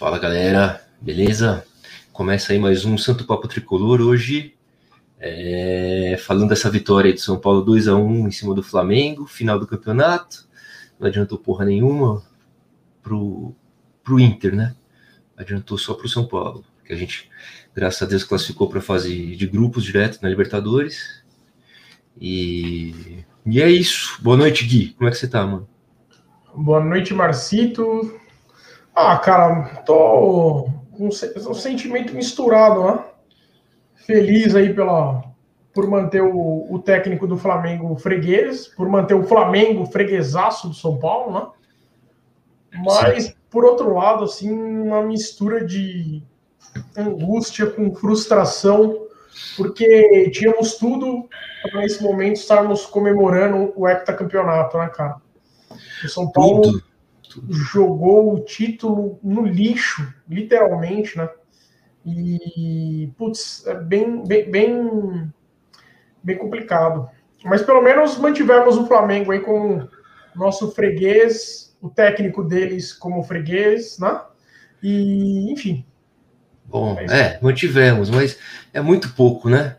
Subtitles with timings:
[0.00, 1.62] Fala galera, beleza?
[2.10, 4.54] Começa aí mais um Santo Papo Tricolor hoje,
[5.18, 9.58] é, falando dessa vitória de São Paulo 2 a 1 em cima do Flamengo, final
[9.58, 10.48] do campeonato.
[10.98, 12.22] Não adiantou porra nenhuma
[13.02, 13.54] pro,
[14.02, 14.74] pro Inter, né?
[15.36, 17.28] Adiantou só pro São Paulo, que a gente,
[17.74, 21.22] graças a Deus, classificou para fase de grupos direto na Libertadores.
[22.18, 24.16] E, e é isso.
[24.22, 24.94] Boa noite, Gui.
[24.96, 25.68] Como é que você tá, mano?
[26.54, 28.18] Boa noite, Marcito.
[28.94, 33.04] Ah, cara, tô com um sentimento misturado, né?
[33.94, 35.22] Feliz aí pela,
[35.72, 40.98] por manter o, o técnico do Flamengo freguês, por manter o Flamengo freguesaço do São
[40.98, 41.46] Paulo, né?
[42.84, 43.34] Mas, Sim.
[43.50, 46.22] por outro lado, assim, uma mistura de
[46.96, 49.06] angústia com frustração,
[49.56, 51.28] porque tínhamos tudo
[51.62, 55.16] para nesse momento estarmos comemorando o heptacampeonato, né, cara?
[56.04, 56.89] O São Paulo tudo
[57.48, 61.28] jogou o título no lixo, literalmente, né?
[62.04, 65.32] E, putz, é bem, bem, bem,
[66.22, 67.08] bem complicado.
[67.44, 69.88] Mas pelo menos mantivemos o Flamengo aí como
[70.34, 74.20] nosso freguês, o técnico deles como freguês, né?
[74.82, 75.84] E, enfim.
[76.64, 78.38] Bom, é, é mantivemos, mas
[78.72, 79.76] é muito pouco, né?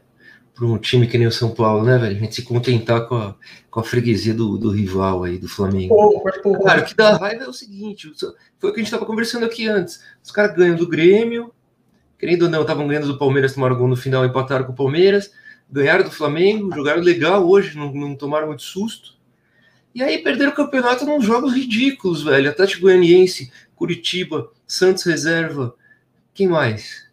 [0.61, 2.15] Para um time que nem o São Paulo, né, velho?
[2.15, 3.35] A gente se contentar com a,
[3.71, 5.95] com a freguesia do, do rival aí, do Flamengo.
[6.43, 6.63] Pouco.
[6.63, 8.13] Cara, o que dá raiva é o seguinte:
[8.59, 10.03] foi o que a gente estava conversando aqui antes.
[10.23, 11.51] Os caras ganham do Grêmio,
[12.19, 15.31] querendo ou não, estavam ganhando do Palmeiras, tomaram gol no final, empataram com o Palmeiras,
[15.67, 19.15] ganharam do Flamengo, jogaram legal hoje, não, não tomaram muito susto.
[19.95, 22.51] E aí perderam o campeonato nos jogos ridículos, velho.
[22.51, 25.73] Atlético Goianiense, Curitiba, Santos Reserva.
[26.35, 27.09] Quem mais?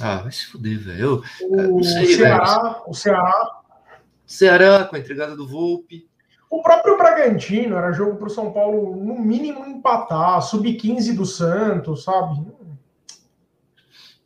[0.00, 1.22] Ah, vai se fuder, velho.
[1.70, 2.82] O sei, Ceará, velho.
[2.86, 3.60] o Ceará.
[4.26, 6.08] Ceará com a entregada do Volpe.
[6.50, 10.40] O próprio Bragantino era jogo para o São Paulo, no mínimo, empatar.
[10.42, 12.46] Sub-15 do Santos, sabe?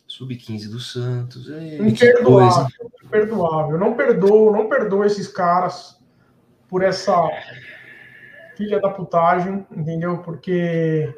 [0.07, 1.51] Sub-15 do Santos.
[1.51, 2.67] É, imperdoável,
[3.05, 3.79] imperdoável.
[3.79, 5.99] Não perdoo, não perdoo esses caras
[6.69, 7.15] por essa
[8.57, 10.19] filha da putagem, entendeu?
[10.19, 11.13] Porque.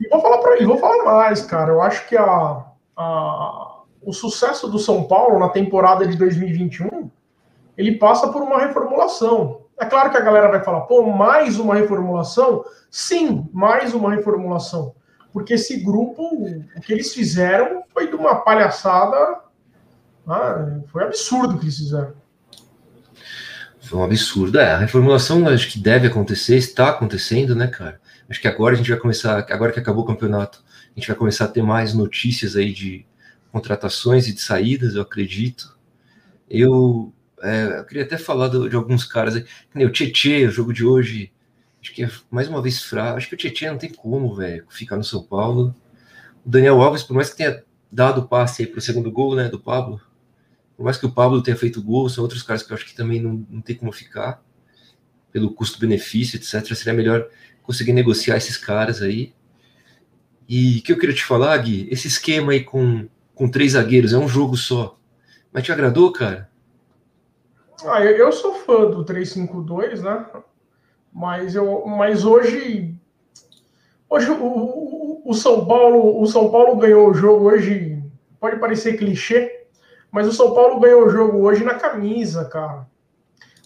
[0.00, 1.72] E vou falar para vou falar mais, cara.
[1.72, 2.64] Eu acho que a,
[2.96, 3.69] a
[4.02, 7.10] o sucesso do São Paulo na temporada de 2021,
[7.76, 9.62] ele passa por uma reformulação.
[9.78, 12.64] É claro que a galera vai falar, pô, mais uma reformulação?
[12.90, 14.94] Sim, mais uma reformulação.
[15.32, 16.22] Porque esse grupo,
[16.76, 19.40] o que eles fizeram foi de uma palhaçada.
[20.26, 22.12] Ah, foi absurdo o que eles fizeram.
[23.80, 24.58] Foi um absurdo.
[24.58, 28.00] É, a reformulação acho que deve acontecer, está acontecendo, né, cara?
[28.28, 30.62] Acho que agora a gente vai começar, agora que acabou o campeonato,
[30.94, 33.06] a gente vai começar a ter mais notícias aí de,
[33.50, 35.76] contratações e de saídas, eu acredito.
[36.48, 37.12] Eu,
[37.42, 39.84] é, eu queria até falar do, de alguns caras aí.
[39.84, 41.32] O Tietê, o jogo de hoje,
[41.80, 43.16] acho que é mais uma vez fraco.
[43.16, 45.74] Acho que o Tietê não tem como, velho, ficar no São Paulo.
[46.44, 49.34] O Daniel Alves, por mais que tenha dado o passe aí para o segundo gol,
[49.34, 50.00] né, do Pablo,
[50.76, 52.94] por mais que o Pablo tenha feito gol, são outros caras que eu acho que
[52.94, 54.42] também não, não tem como ficar,
[55.32, 56.74] pelo custo-benefício, etc.
[56.74, 57.28] Seria melhor
[57.62, 59.34] conseguir negociar esses caras aí.
[60.48, 63.08] E o que eu queria te falar, Gui, esse esquema aí com
[63.40, 64.98] com três zagueiros, é um jogo só.
[65.50, 66.50] Mas te agradou, cara?
[67.86, 70.26] Ah, eu, eu sou fã do 352, né?
[71.10, 72.94] Mas, eu, mas hoje.
[74.10, 78.02] Hoje o, o, o, São Paulo, o São Paulo ganhou o jogo hoje.
[78.38, 79.64] Pode parecer clichê,
[80.12, 82.86] mas o São Paulo ganhou o jogo hoje na camisa, cara.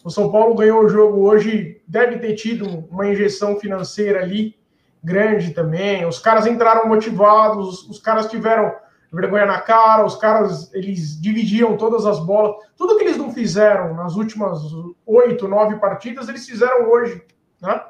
[0.05, 4.55] O São Paulo ganhou o jogo hoje, deve ter tido uma injeção financeira ali
[5.03, 6.07] grande também.
[6.07, 8.84] Os caras entraram motivados, os caras tiveram
[9.15, 13.95] vergonha na cara, os caras eles dividiam todas as bolas, tudo que eles não fizeram
[13.95, 14.61] nas últimas
[15.07, 17.25] oito, nove partidas, eles fizeram hoje,
[17.63, 17.83] né?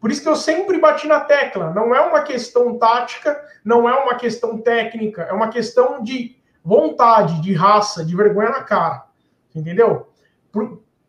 [0.00, 3.94] Por isso que eu sempre bati na tecla, não é uma questão tática, não é
[3.94, 9.06] uma questão técnica, é uma questão de vontade, de raça, de vergonha na cara,
[9.52, 10.08] entendeu?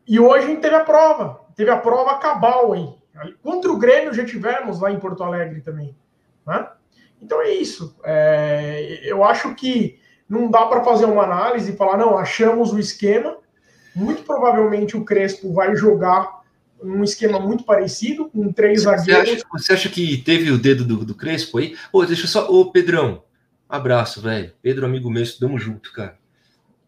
[0.08, 2.98] E hoje a gente teve a prova, teve a prova cabal aí.
[3.44, 5.96] Contra o Grêmio já tivemos lá em Porto Alegre também,
[6.48, 6.68] né?
[7.22, 7.96] Então é isso.
[8.04, 12.80] É, eu acho que não dá para fazer uma análise e falar, não, achamos o
[12.80, 13.38] esquema.
[13.96, 16.40] Muito provavelmente o Crespo vai jogar
[16.82, 19.30] um esquema muito parecido, com três zagueiros.
[19.30, 21.76] Você acha, você acha que teve o dedo do, do Crespo aí?
[21.92, 22.50] Ô, deixa só.
[22.50, 23.24] Ô, Pedrão,
[23.68, 24.54] abraço, velho.
[24.62, 26.19] Pedro, amigo meu, estudamos junto, cara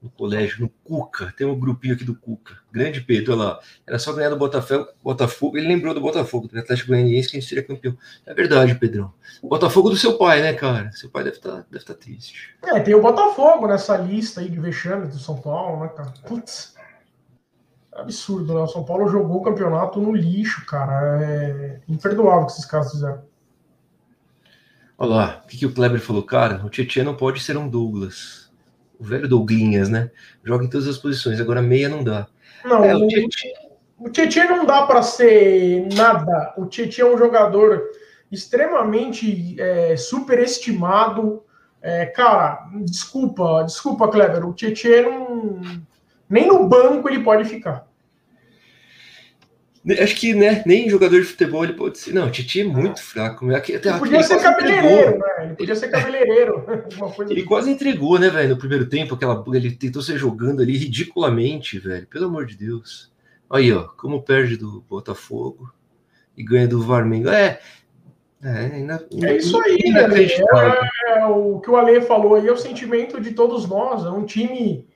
[0.02, 4.00] no colégio, no Cuca, tem um grupinho aqui do Cuca, grande Pedro, olha lá, era
[4.00, 7.50] só ganhar do Botafogo, Botafogo, ele lembrou do Botafogo, do Atlético Goianiense, que a gente
[7.50, 7.96] seria campeão.
[8.26, 9.14] É verdade, Pedrão.
[9.44, 10.92] Botafogo do seu pai, né, cara?
[10.94, 12.56] Seu pai deve estar tá, deve tá triste.
[12.64, 16.12] É, tem o Botafogo nessa lista aí de vexame do São Paulo, né, cara?
[16.28, 16.76] Putz,
[17.94, 18.62] é absurdo, né?
[18.62, 21.24] O São Paulo jogou o campeonato no lixo, cara.
[21.24, 23.22] É imperdoável o que esses caras fizeram.
[24.98, 26.24] Olha lá, o que, que o Kleber falou?
[26.24, 28.51] Cara, o Tietchan não pode ser um Douglas.
[29.02, 30.12] O velho Douglinhas, né?
[30.44, 32.28] Joga em todas as posições, agora meia não dá.
[32.64, 33.08] Não, é, o,
[33.98, 36.54] o Tietchan não dá para ser nada.
[36.56, 37.82] O Tietchan é um jogador
[38.32, 41.44] extremamente é, superestimado.
[41.82, 44.48] É, cara, desculpa, desculpa, Kleber.
[44.48, 45.62] O Tietchan não.
[46.30, 47.88] Nem no banco ele pode ficar.
[50.00, 52.14] Acho que né, nem jogador de futebol ele pode ser.
[52.14, 53.46] Não, o Titi é muito fraco.
[53.48, 53.56] Né?
[53.56, 55.26] Até, ele podia ser cabeleireiro, né?
[55.40, 56.66] Ele podia ser cabeleireiro.
[57.20, 57.46] ele assim.
[57.46, 59.16] quase entregou, né, velho, no primeiro tempo.
[59.16, 62.06] Aquela, ele tentou ser jogando ali ridiculamente, velho.
[62.06, 63.12] Pelo amor de Deus.
[63.50, 65.74] Aí, ó, como perde do Botafogo
[66.38, 67.30] e ganha do Varmengo.
[67.30, 67.60] É,
[68.44, 68.88] é,
[69.24, 73.32] é isso aí, é, é, o que o Ale falou aí, é o sentimento de
[73.32, 74.06] todos nós.
[74.06, 74.88] É um time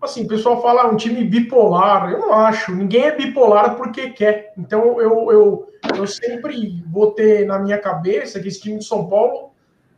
[0.00, 2.10] assim, o pessoal fala ah, um time bipolar.
[2.10, 2.74] Eu não acho.
[2.74, 4.52] Ninguém é bipolar porque quer.
[4.56, 9.08] Então eu, eu, eu sempre vou ter na minha cabeça que esse time de São
[9.08, 9.50] Paulo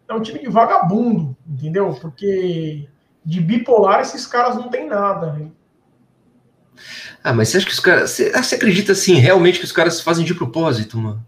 [0.09, 1.97] é um time de vagabundo, entendeu?
[2.01, 2.89] Porque
[3.25, 5.33] de bipolar esses caras não tem nada.
[5.33, 5.51] Né?
[7.23, 8.11] Ah, mas você acha que os caras.
[8.11, 11.25] Você, você acredita assim, realmente que os caras fazem de propósito, mano?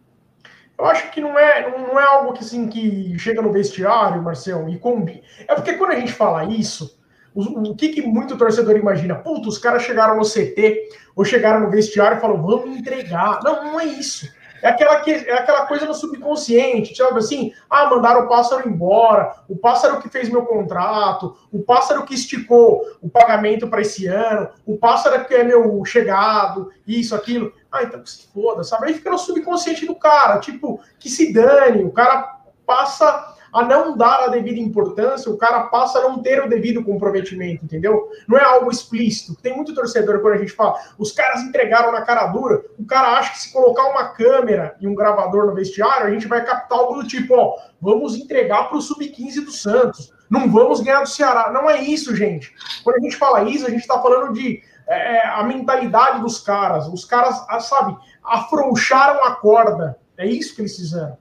[0.78, 4.66] Eu acho que não é, não é algo que, assim, que chega no vestiário, Marcelo,
[4.70, 5.20] e combina.
[5.46, 6.99] É porque quando a gente fala isso,
[7.35, 9.15] o, que, que muito torcedor imagina?
[9.15, 13.41] Puta, os caras chegaram no CT ou chegaram no vestiário e falaram, vamos entregar.
[13.44, 14.29] Não, não é isso.
[14.62, 17.53] É aquela, que, é aquela coisa no subconsciente, sabe assim?
[17.69, 22.82] Ah, mandaram o pássaro embora, o pássaro que fez meu contrato, o pássaro que esticou
[23.00, 27.53] o pagamento para esse ano, o pássaro que é meu chegado, isso, aquilo.
[27.73, 28.88] Ah, então se foda, sabe?
[28.88, 33.97] Aí fica no subconsciente do cara, tipo, que se dane, o cara passa a não
[33.97, 38.08] dar a devida importância, o cara passa a não ter o devido comprometimento, entendeu?
[38.29, 39.41] Não é algo explícito.
[39.41, 43.19] Tem muito torcedor quando a gente fala, os caras entregaram na cara dura, o cara
[43.19, 46.79] acha que se colocar uma câmera e um gravador no vestiário, a gente vai captar
[46.79, 51.08] algo do tipo, ó, vamos entregar para o sub-15 do Santos, não vamos ganhar do
[51.08, 51.50] Ceará.
[51.52, 52.55] Não é isso, gente.
[52.85, 56.38] Quando a gente fala isso, a gente está falando de é, é, a mentalidade dos
[56.38, 56.87] caras.
[56.87, 59.99] Os caras, sabe, afrouxaram a corda.
[60.17, 61.19] É isso que eles fizeram.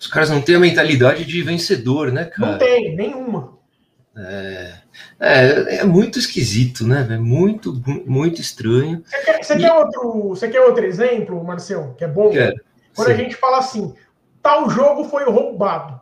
[0.00, 2.52] Os caras não têm a mentalidade de vencedor, né, cara?
[2.52, 3.58] Não tem, nenhuma.
[4.16, 4.74] É,
[5.20, 7.06] é, é muito esquisito, né?
[7.10, 9.04] É muito, muito estranho.
[9.04, 9.58] Você quer, você, e...
[9.58, 12.30] quer outro, você quer outro exemplo, Marcelo, que é bom?
[12.30, 12.56] Quero.
[12.96, 13.12] Quando Sim.
[13.12, 13.94] a gente fala assim,
[14.42, 16.00] tal jogo foi roubado.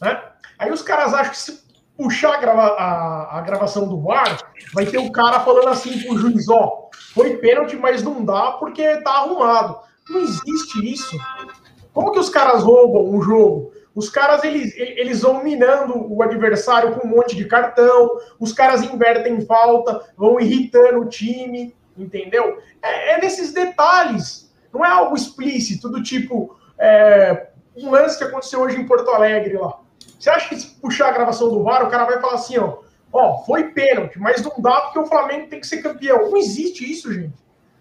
[0.00, 0.18] Né?
[0.58, 1.66] Aí os caras acham que se
[1.98, 4.38] puxar a, grava, a, a gravação do VAR,
[4.72, 8.96] vai ter um cara falando assim pro juiz, ó, foi pênalti, mas não dá porque
[9.02, 9.78] tá arrumado.
[10.08, 11.18] Não existe isso.
[11.96, 13.72] Como que os caras roubam um jogo?
[13.94, 18.82] Os caras eles, eles vão minando o adversário com um monte de cartão, os caras
[18.82, 22.58] invertem falta, vão irritando o time, entendeu?
[22.82, 28.60] É, é nesses detalhes, não é algo explícito, do tipo é, um lance que aconteceu
[28.60, 29.80] hoje em Porto Alegre lá.
[30.18, 32.80] Você acha que se puxar a gravação do VAR, o cara vai falar assim, ó,
[33.10, 36.28] ó, foi pênalti, mas não dá porque o Flamengo tem que ser campeão.
[36.30, 37.32] Não existe isso, gente.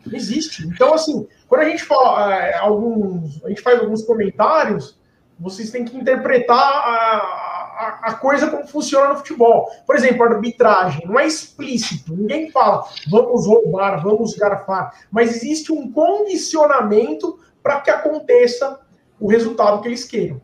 [0.05, 0.65] Não existe.
[0.65, 4.97] Então, assim, quando a gente fala é, alguns, a gente faz alguns comentários,
[5.39, 7.17] vocês têm que interpretar a,
[7.77, 9.69] a, a, coisa como funciona no futebol.
[9.85, 15.71] Por exemplo, a arbitragem não é explícito, ninguém fala vamos roubar, vamos garfar, mas existe
[15.71, 18.79] um condicionamento para que aconteça
[19.19, 20.41] o resultado que eles queiram.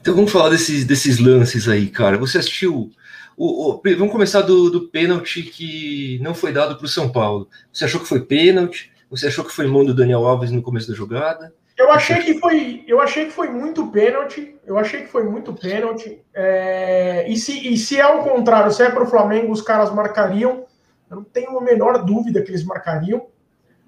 [0.00, 2.18] Então vamos falar desses, desses lances aí, cara.
[2.18, 2.90] Você assistiu
[3.36, 7.48] o, o, vamos começar do, do pênalti que não foi dado para o São Paulo.
[7.72, 8.92] Você achou que foi pênalti?
[9.16, 11.54] Você achou que foi mão do Daniel Alves no começo da jogada?
[11.76, 14.56] Eu achei que foi, eu achei que foi muito pênalti.
[14.64, 16.24] Eu achei que foi muito pênalti.
[16.32, 19.92] É, e, se, e se é o contrário, se é para o Flamengo, os caras
[19.92, 20.64] marcariam.
[21.10, 23.26] Eu não tenho a menor dúvida que eles marcariam.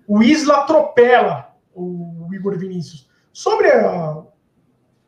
[0.07, 3.09] O Isla atropela o Igor Vinícius.
[3.33, 4.23] Sobre a,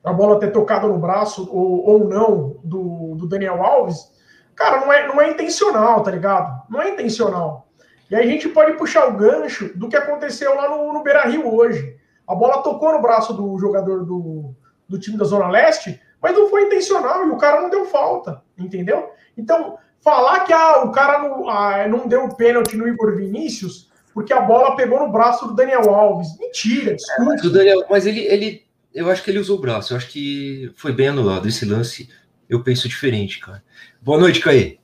[0.05, 4.19] a bola ter tocado no braço ou, ou não do, do Daniel Alves,
[4.59, 6.65] Cara, não é, não é intencional, tá ligado?
[6.69, 7.68] Não é intencional.
[8.11, 11.55] E a gente pode puxar o gancho do que aconteceu lá no, no Beira Rio
[11.55, 11.97] hoje.
[12.27, 14.55] A bola tocou no braço do jogador do,
[14.89, 18.43] do time da Zona Leste, mas não foi intencional e o cara não deu falta,
[18.59, 19.11] entendeu?
[19.37, 24.33] Então, falar que ah, o cara não, ah, não deu pênalti no Igor Vinícius porque
[24.33, 26.37] a bola pegou no braço do Daniel Alves.
[26.39, 27.23] Mentira, desculpa.
[27.23, 29.93] É, mas, o Daniel, mas ele, ele, eu acho que ele usou o braço.
[29.93, 32.09] Eu acho que foi bem anulado esse lance
[32.49, 33.63] eu penso diferente, cara.
[34.01, 34.78] Boa noite, Caí.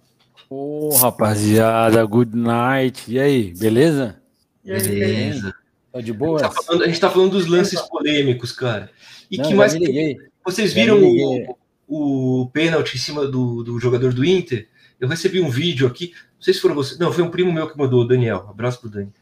[0.57, 3.11] Ô, oh, rapaziada, good night.
[3.11, 4.23] E aí, beleza?
[4.65, 5.53] beleza.
[5.93, 6.47] Tá de boa?
[6.47, 8.89] A, tá a gente tá falando dos lances polêmicos, cara.
[9.29, 9.75] E Não, que mais.
[10.45, 11.57] Vocês viram o,
[11.89, 14.69] o pênalti em cima do, do jogador do Inter?
[15.01, 16.13] Eu recebi um vídeo aqui.
[16.37, 17.01] Não sei se foram vocês.
[17.01, 18.47] Não, foi um primo meu que mandou, o Daniel.
[18.49, 19.13] Abraço pro Dani.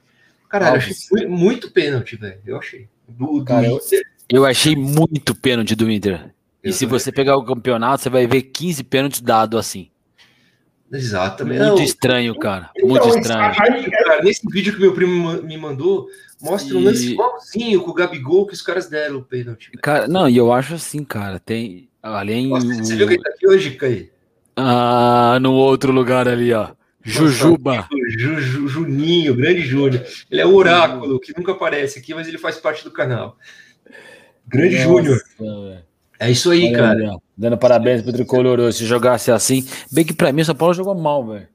[0.51, 2.41] Caralho, eu achei muito, muito pênalti, velho.
[2.45, 2.91] Eu achei.
[3.09, 4.03] Do, do Cara, Inter.
[4.29, 6.31] Eu achei muito pênalti do Inter.
[6.62, 9.91] E Eu se você pegar o campeonato, você vai ver 15 pênaltis dados assim.
[10.92, 11.58] Exatamente.
[11.61, 12.70] Muito Não, estranho, cara.
[12.76, 13.52] Então, Muito estranho.
[13.58, 16.06] aí- cara, nesse vídeo que meu primo me mandou,
[16.40, 19.70] mostra um E- lance igualzinho com o Gabigol que os caras deram o pênalti.
[19.70, 19.80] velho.
[19.82, 21.88] Cara, não, e eu acho assim, cara, tem.
[22.02, 22.49] Além.
[22.49, 24.11] Nossa, você viu que ele tá aqui hoje, Caí?
[24.56, 26.68] Ah, no outro lugar ali, ó.
[27.04, 27.88] Jujuba.
[27.92, 30.04] O Ju- Ju- Juninho, grande Júnior.
[30.30, 33.37] Ele é o oráculo, que nunca aparece aqui, mas ele faz parte do canal.
[34.46, 35.20] Grande Júnior.
[35.40, 35.82] Nossa, velho.
[36.20, 37.16] É isso aí, Olha cara.
[37.42, 38.72] Dando parabéns pro Tricolor.
[38.72, 39.66] Se jogasse assim.
[39.90, 41.49] Bem que pra mim o São Paulo jogou mal, velho.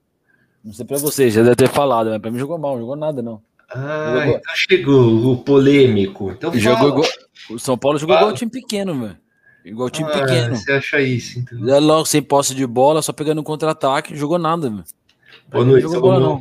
[0.62, 2.96] Não sei pra vocês, já deve ter falado, mas pra mim jogou mal, não jogou
[2.98, 3.42] nada, não.
[3.70, 6.32] Ah, Jogou- então chegou o polêmico.
[6.32, 7.08] Então jogou igual,
[7.52, 8.28] o São Paulo jogou Fala.
[8.28, 9.18] igual time pequeno, velho.
[9.64, 10.56] Igual time Ah, pequeno.
[10.58, 11.70] Você acha isso, então?
[11.74, 14.84] É logo sem posse de bola, só pegando um contra-ataque, não jogou nada, velho.
[15.50, 16.34] Boa Não noite, jogou bola, não.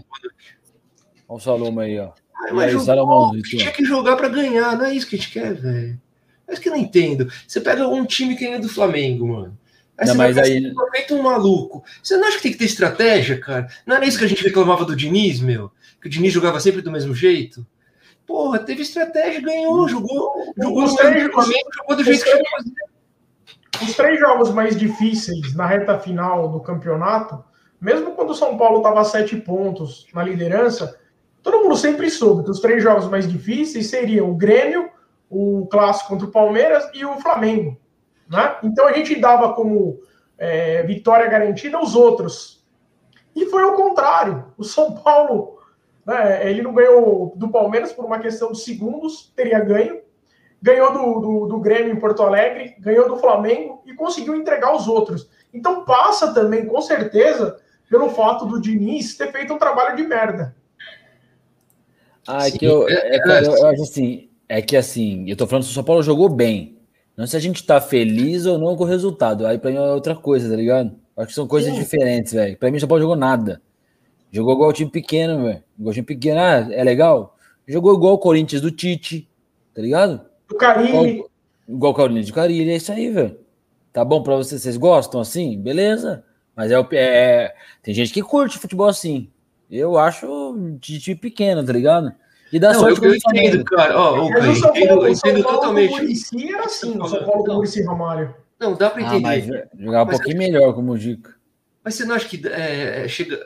[1.28, 2.10] Olha o Saloma aí, ó.
[2.34, 3.56] Ah, E Mas aí, jogou, Salomão, a gente tu?
[3.58, 6.00] tinha que jogar pra ganhar, não é isso que a gente quer, velho.
[6.48, 7.28] Isso que eu não entendo.
[7.46, 9.58] Você pega um time que é do Flamengo, mano.
[9.98, 11.82] Aí Não, você mas vai aí- feito um maluco.
[12.02, 13.66] Você não acha que tem que ter estratégia, cara?
[13.86, 15.70] Não era isso que a gente reclamava do Diniz, meu?
[16.00, 17.66] Que o Diniz jogava sempre do mesmo jeito?
[18.26, 22.38] Porra, teve estratégia, ganhou, jogou, jogou Os três- do Flamengo, jogou do jeito que três-
[22.42, 23.86] tinha que fazer.
[23.90, 27.42] Os três jogos mais difíceis na reta final do campeonato,
[27.80, 30.98] mesmo quando o São Paulo estava a sete pontos na liderança,
[31.42, 34.88] todo mundo sempre soube que os três jogos mais difíceis seriam o Grêmio,
[35.30, 37.76] o clássico contra o Palmeiras e o Flamengo.
[38.28, 38.56] Né?
[38.62, 40.00] Então a gente dava como
[40.38, 42.64] é, vitória garantida os outros.
[43.34, 44.52] E foi o contrário.
[44.56, 45.58] O São Paulo,
[46.04, 50.00] né, ele não ganhou do Palmeiras por uma questão de segundos, teria ganho
[50.62, 54.88] ganhou do, do, do, Grêmio em Porto Alegre, ganhou do Flamengo e conseguiu entregar os
[54.88, 55.30] outros.
[55.52, 60.56] Então passa também, com certeza, pelo fato do Diniz ter feito um trabalho de merda.
[62.26, 65.46] Ah, é que eu, é, cara, eu, eu acho assim, é que assim, eu tô
[65.46, 66.78] falando que o São Paulo jogou bem.
[67.16, 69.46] Não se a gente tá feliz ou não com o resultado.
[69.46, 70.94] Aí pra mim é outra coisa, tá ligado?
[71.16, 71.80] Acho que são coisas Sim.
[71.80, 72.56] diferentes, velho.
[72.58, 73.60] Pra mim o São Paulo jogou nada.
[74.30, 75.62] Jogou igual o time pequeno, velho.
[75.78, 77.36] Igual o time pequeno, ah, é legal?
[77.66, 79.28] Jogou igual o Corinthians do Tite,
[79.74, 80.20] tá ligado?
[80.48, 80.90] Do Carilli.
[80.90, 81.30] Igual,
[81.68, 83.38] igual o Corinthians do Carilli, é isso aí, velho.
[83.92, 84.60] Tá bom pra vocês?
[84.60, 85.58] Vocês gostam assim?
[85.58, 86.22] Beleza.
[86.54, 89.30] Mas é, é, tem gente que curte futebol assim.
[89.70, 92.14] Eu acho de time pequeno, tá ligado?
[92.56, 94.00] E dá não, sorte eu, eu entendo, cara.
[94.00, 95.92] Oh, okay, eu entendo, Paulo, entendo totalmente.
[95.92, 98.34] O Muricy era assim, o São Paulo com o Muricy Ramalho.
[98.58, 99.16] Não, dá pra entender.
[99.18, 101.28] Ah, mas jogar um pouquinho melhor como o Dico.
[101.84, 103.38] Mas você não acha que é, chega,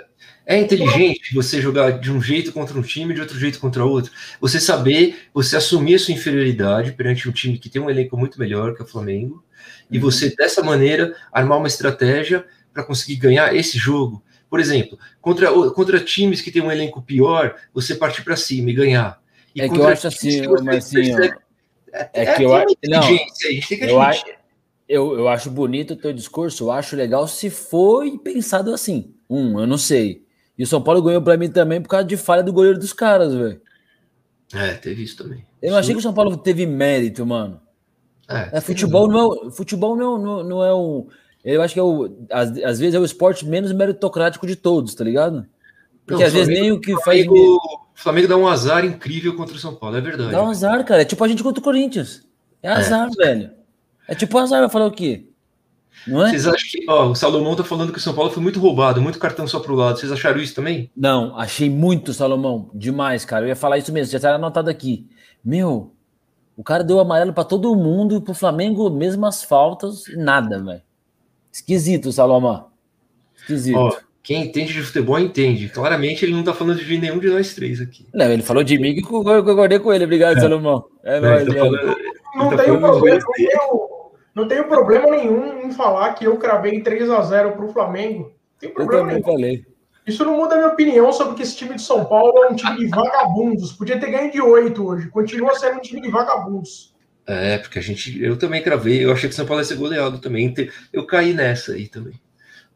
[0.47, 4.13] é inteligente você jogar de um jeito contra um time, de outro jeito contra outro?
[4.41, 8.39] Você saber, você assumir a sua inferioridade perante um time que tem um elenco muito
[8.39, 9.43] melhor que o Flamengo, uhum.
[9.91, 14.23] e você, dessa maneira, armar uma estratégia para conseguir ganhar esse jogo.
[14.51, 18.75] Por exemplo, contra, contra times que tem um elenco pior, você partir para cima e
[18.75, 19.23] ganhar.
[19.55, 21.33] E é que eu acho assim, percebe,
[21.93, 22.75] é, é, que eu acho.
[22.85, 23.03] Não,
[23.81, 24.25] eu acho,
[24.89, 29.15] eu, eu acho bonito o teu discurso, eu acho legal se foi pensado assim.
[29.29, 30.25] Um, eu não sei.
[30.59, 32.93] E o São Paulo ganhou para mim também por causa de falha do goleiro dos
[32.93, 33.61] caras, velho.
[34.53, 35.47] É, teve isso também.
[35.63, 37.61] Eu achei que o São Paulo teve mérito, mano.
[38.29, 41.07] É, é futebol não é, futebol não, não, não é um.
[41.45, 44.95] Eu acho que é o, às, às vezes é o esporte menos meritocrático de todos,
[44.95, 45.47] tá ligado?
[46.05, 47.27] Porque não, às vezes nem o que faz.
[47.29, 47.59] O
[47.95, 50.33] Flamengo dá um azar incrível contra o São Paulo, é verdade.
[50.33, 51.03] Dá um azar, cara.
[51.03, 52.27] É tipo a gente contra o Corinthians.
[52.63, 53.25] É azar, é.
[53.25, 53.51] velho.
[54.07, 55.27] É tipo azar, vai falar o quê?
[56.07, 56.31] Não é?
[56.31, 56.85] Vocês acham que.
[56.89, 59.61] Ó, o Salomão tá falando que o São Paulo foi muito roubado, muito cartão só
[59.61, 59.99] pro lado.
[59.99, 60.91] Vocês acharam isso também?
[60.97, 62.71] Não, achei muito, Salomão.
[62.75, 63.45] Demais, cara.
[63.45, 65.07] Eu ia falar isso mesmo, já tá anotado aqui.
[65.45, 65.93] Meu,
[66.57, 70.83] o cara deu amarelo para todo mundo, pro Flamengo, mesmas faltas, nada, velho.
[71.53, 72.67] Esquisito, Salomão.
[73.37, 73.77] Esquisito.
[73.77, 75.69] Ó, quem entende de futebol entende.
[75.69, 78.07] Claramente ele não tá falando de nenhum de nós três aqui.
[78.13, 80.05] Não, ele falou de mim que eu concordei com ele.
[80.05, 80.41] Obrigado, é.
[80.41, 80.85] Salomão.
[81.03, 81.97] É nóis, tá falando,
[82.37, 83.89] não, tá tenho problema, tenho,
[84.35, 88.25] não tenho problema nenhum em falar que eu cravei 3 a 0 pro Flamengo.
[88.25, 89.27] Não tem problema eu também nenhum.
[89.27, 89.67] falei.
[90.07, 92.55] Isso não muda a minha opinião sobre que esse time de São Paulo é um
[92.55, 93.73] time de vagabundos.
[93.73, 95.09] Podia ter ganho de 8 hoje.
[95.09, 96.95] Continua sendo um time de vagabundos.
[97.27, 98.23] É, porque a gente.
[98.23, 99.05] Eu também cravei.
[99.05, 100.55] Eu achei que o São Paulo ia ser goleado também.
[100.93, 102.21] Eu caí nessa aí também.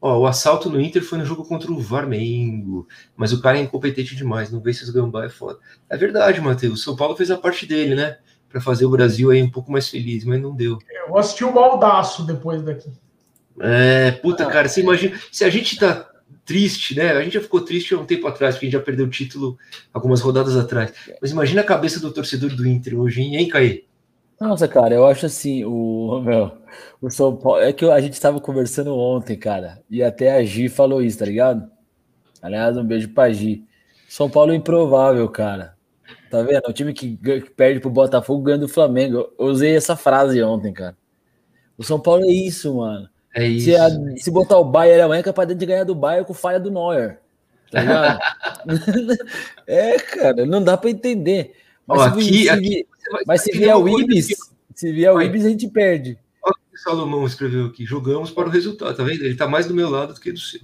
[0.00, 2.86] Ó, o assalto no Inter foi no jogo contra o Varmengo.
[3.16, 4.50] Mas o cara é incompetente demais.
[4.50, 5.58] Não vê se os gambá é foda.
[5.88, 6.80] É verdade, Matheus.
[6.80, 8.18] O São Paulo fez a parte dele, né?
[8.48, 10.78] Para fazer o Brasil aí um pouco mais feliz, mas não deu.
[11.08, 12.92] Eu assisti o baldaço depois daqui.
[13.60, 15.18] É, puta, cara, você imagina.
[15.32, 16.10] Se a gente tá
[16.44, 17.12] triste, né?
[17.12, 19.10] A gente já ficou triste há um tempo atrás, porque a gente já perdeu o
[19.10, 19.58] título
[19.92, 20.92] algumas rodadas atrás.
[21.20, 23.84] Mas imagina a cabeça do torcedor do Inter hoje, hein, hein Caí?
[24.40, 26.52] Nossa, cara, eu acho assim, o, meu,
[27.00, 27.60] o São Paulo.
[27.60, 31.24] É que a gente estava conversando ontem, cara, e até a Gi falou isso, tá
[31.24, 31.70] ligado?
[32.42, 33.64] Aliás, um beijo pra Gi.
[34.08, 35.74] São Paulo é improvável, cara.
[36.30, 36.68] Tá vendo?
[36.68, 39.32] O time que, que perde pro Botafogo ganha do Flamengo.
[39.38, 40.96] Eu usei essa frase ontem, cara.
[41.78, 43.08] O São Paulo é isso, mano.
[43.34, 43.66] É isso.
[43.66, 46.60] Se, a, se botar o Bayern amanhã, é capaz de ganhar do Bayern com falha
[46.60, 47.20] do Neuer.
[47.70, 48.18] Tá ligado?
[49.66, 51.54] é, cara, não dá pra entender.
[51.86, 52.86] Mas Ó, aqui, aqui,
[53.26, 54.28] mas se vier o Ibis,
[54.74, 56.18] se vier o Ibis, a gente perde.
[56.42, 57.84] Olha o que o Salomão escreveu aqui.
[57.84, 59.24] Jogamos para o resultado, tá vendo?
[59.24, 60.60] Ele tá mais do meu lado do que do seu.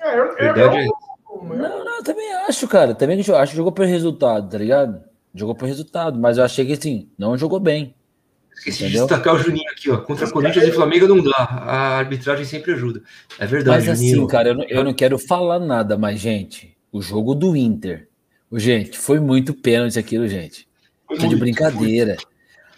[0.00, 2.94] É, eu, Verdade eu, é Não, não, eu também acho, cara.
[2.94, 5.02] Também acho que jogou por resultado, tá ligado?
[5.34, 7.94] Jogou por resultado, mas eu achei que assim, não jogou bem.
[8.54, 9.06] Esqueci Entendeu?
[9.06, 9.96] de destacar o Juninho aqui, ó.
[9.98, 11.36] Contra Corinthians e Flamengo não dá.
[11.36, 13.02] A arbitragem sempre ajuda.
[13.38, 14.18] É verdade, Mas Juninho.
[14.18, 18.08] assim, cara, eu não, eu não quero falar nada, mas, gente, o jogo do Inter.
[18.50, 20.68] o Gente, foi muito pênalti aquilo, gente.
[21.20, 22.16] Tô de brincadeira.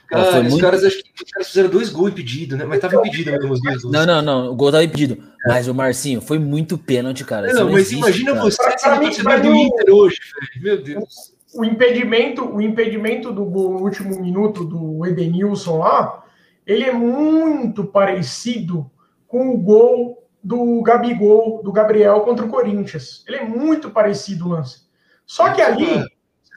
[0.08, 2.64] Cara, Foi os, muito- caras, acho que os caras fizeram dois gols impedidos, né?
[2.64, 3.92] Mas tava impedido mesmo os dois gols.
[3.92, 4.52] Não, não, não.
[4.52, 5.22] O gol tava impedido.
[5.46, 7.46] Mas o Marcinho foi muito pênalti, cara.
[7.48, 8.42] Isso Não, mas existe, imagina cara.
[8.44, 10.18] você sendo torcedor do Inter hoje,
[10.54, 10.62] velho.
[10.64, 11.34] Meu Deus.
[11.54, 16.22] o impedimento, o impedimento do gol no último minuto do Edenilson lá,
[16.66, 18.90] ele é muito parecido
[19.26, 23.24] com o gol do Gabigol, do Gabriel contra o Corinthians.
[23.26, 24.80] Ele é muito parecido o lance.
[25.26, 26.04] Só que ali,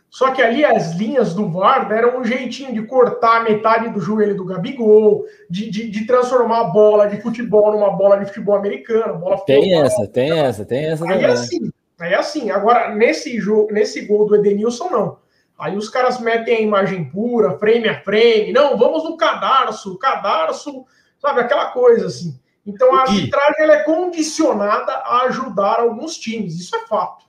[0.09, 4.35] só que ali as linhas do VAR deram um jeitinho de cortar metade do joelho
[4.35, 9.19] do Gabigol, de, de, de transformar a bola de futebol numa bola de futebol americano.
[9.19, 11.31] Bola Tem futebol- essa, tem essa, tem essa Aí é também.
[11.31, 12.49] assim, aí é assim.
[12.49, 15.17] Agora, nesse jogo, nesse gol do Edenilson, não.
[15.59, 18.53] Aí os caras metem a imagem pura, frame a frame.
[18.53, 20.85] Não, vamos no cadarço, cadarço,
[21.19, 22.39] sabe, aquela coisa assim.
[22.65, 27.25] Então a arbitragem ela é condicionada a ajudar alguns times, isso é fato.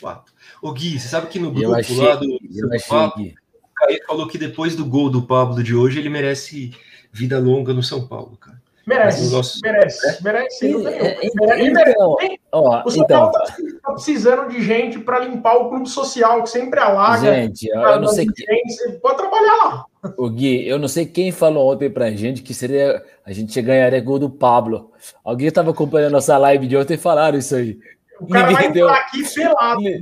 [0.00, 0.32] Fato.
[0.66, 3.34] Ô Gui, você sabe que no Eu grupo achei, lá do eu achei Pablo, que...
[3.52, 6.72] o Caio falou que depois do gol do Pablo de hoje, ele merece
[7.12, 8.56] vida longa no São Paulo, cara.
[8.86, 10.68] Merece, nosso- merece, merece.
[10.68, 11.52] não tem É, nenhum.
[11.54, 11.90] Ele merece.
[11.98, 12.16] Então,
[12.52, 16.50] ó, O São então, Paulo tá precisando de gente para limpar o clube social, que
[16.50, 17.34] sempre alaga.
[17.34, 19.84] gente, eu não sei que, Você pode trabalhar lá.
[20.16, 24.00] o Gui, eu não sei quem falou ontem pra gente que seria a gente ganharia
[24.00, 24.92] gol do Pablo.
[25.24, 27.78] Alguém tava acompanhando nossa live de ontem e falaram isso aí.
[28.20, 29.80] O cara vai Ninguém deu- entrar aqui pelado.
[29.80, 30.00] Ni-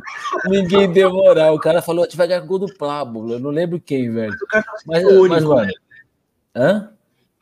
[0.48, 1.55] Ninguém deu moral.
[1.55, 3.33] O cara falou a gente vai ganhar gol do Pablo.
[3.33, 4.33] Eu não lembro quem, velho.
[4.35, 5.72] O cara tá Mas, irônico, mas mano, né?
[6.55, 6.90] hã?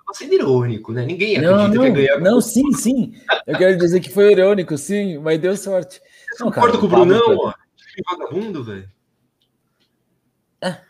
[0.07, 1.05] Tá sendo irônico, né?
[1.05, 2.21] Ninguém Não, acredita não, que vai ganhar.
[2.21, 3.15] não, sim, sim.
[3.47, 6.01] Eu quero dizer que foi irônico, sim, mas deu sorte.
[6.33, 7.53] Você Não, cara, concorda com o Brunão, ó?
[7.95, 8.89] Que vagabundo, velho.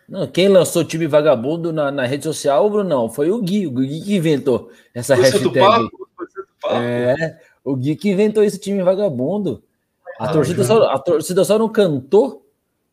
[0.09, 3.67] Não, quem lançou o time vagabundo na, na rede social, Brunão, foi o Gui.
[3.67, 5.59] O Gui que inventou essa Foi hashtag.
[5.59, 6.09] Papo?
[6.15, 6.27] Foi
[6.61, 6.75] Papo?
[6.77, 9.65] É, o Gui que inventou esse time vagabundo.
[10.19, 12.47] A, torcida, só, a torcida só não cantou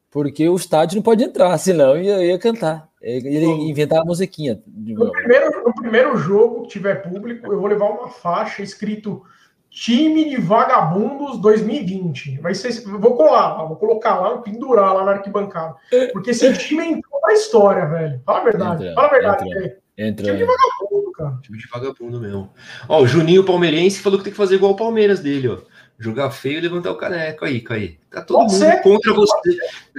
[0.09, 2.89] porque o estádio não pode entrar, senão ia, ia cantar.
[3.01, 4.61] Ele ia inventar a musiquinha.
[4.65, 9.23] de No primeiro, no primeiro jogo que tiver público, eu vou levar uma faixa escrito
[9.69, 12.39] Time de Vagabundos 2020.
[12.41, 15.75] Vai ser, vou colar lá, vou colocar lá, vou pendurar lá na arquibancada.
[16.11, 18.21] Porque esse time entrou na história, velho.
[18.25, 18.87] Fala a verdade.
[18.87, 19.77] Entrou, Fala a verdade, velho.
[19.97, 20.25] Entrou.
[20.25, 21.39] Time de vagabundo, cara.
[21.41, 22.49] Time de vagabundo mesmo.
[22.87, 25.57] Ó, o Juninho Palmeirense falou que tem que fazer igual o Palmeiras dele, ó.
[26.01, 27.97] Jogar feio e levantar o caneco aí, Caí.
[28.09, 28.81] Tá todo Pode mundo ser.
[28.81, 29.57] contra você.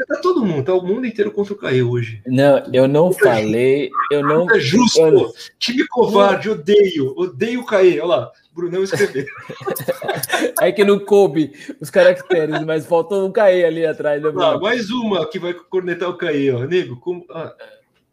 [0.08, 2.22] Tá todo mundo, tá o mundo inteiro contra o Caí hoje.
[2.26, 4.50] Não, eu não falei, eu não.
[4.50, 4.98] É justo.
[4.98, 7.12] eu- Time covarde, odeio.
[7.18, 8.00] Odeio o Caí.
[8.00, 9.26] Olha lá, Brunão escreveu.
[10.60, 14.22] É que não coube os caracteres, mas faltou um cair ali atrás.
[14.22, 16.60] Né, Ah, mais uma que vai cornetar o Caí, ó.
[16.64, 17.24] Nego, como.
[17.30, 17.54] Ah,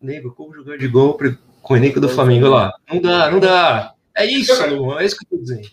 [0.01, 1.17] nego, como jogar de gol
[1.61, 2.73] com o elenco do Flamengo Olha lá?
[2.91, 3.93] Não dá, não dá.
[4.15, 4.51] É isso,
[4.99, 5.67] é isso que eu tô dizendo.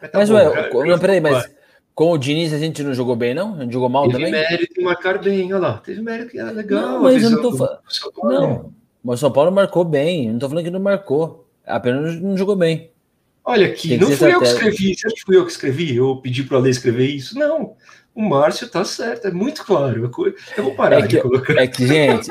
[0.00, 0.70] Mas tá Mas, bom, ué, cara.
[0.70, 1.50] co- não, peraí, mas
[1.98, 3.56] com o Diniz a gente não jogou bem, não?
[3.56, 4.30] A gente jogou mal Teve também?
[4.30, 5.78] mérito em marcar bem, olha lá.
[5.78, 6.80] Teve mérito que era legal.
[6.80, 7.80] Não, mas eu não tô do- falando-
[8.14, 8.28] do.
[8.28, 10.30] Não, mas o São Paulo marcou bem.
[10.30, 11.48] Não tô falando que não marcou.
[11.66, 12.92] Apenas não jogou bem.
[13.44, 14.94] Olha aqui, não fui eu que escrevi.
[14.94, 15.96] Você acha que fui eu que escrevi?
[15.96, 17.36] Eu pedi para ler escrever isso?
[17.36, 17.74] Não.
[18.14, 20.12] O Márcio tá certo, é muito claro.
[20.56, 21.54] Eu vou parar É de que- colocar.
[21.54, 22.28] É que, gente,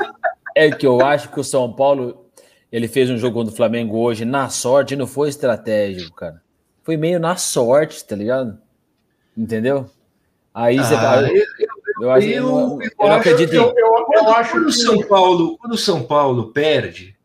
[0.56, 2.24] é que eu acho que o São Paulo
[2.72, 6.40] ele fez um jogo contra o Flamengo hoje na sorte, não foi estratégico, cara.
[6.82, 8.58] Foi meio na sorte, tá ligado?
[9.38, 9.88] Entendeu?
[10.52, 11.44] Aí você Ah, fala, eu,
[12.00, 14.50] eu, acho, eu, eu- não- eu eu não acho acredito Eu, eu, eu quando, acho
[14.52, 17.16] quando o que São Paulo, quando o São Paulo perde,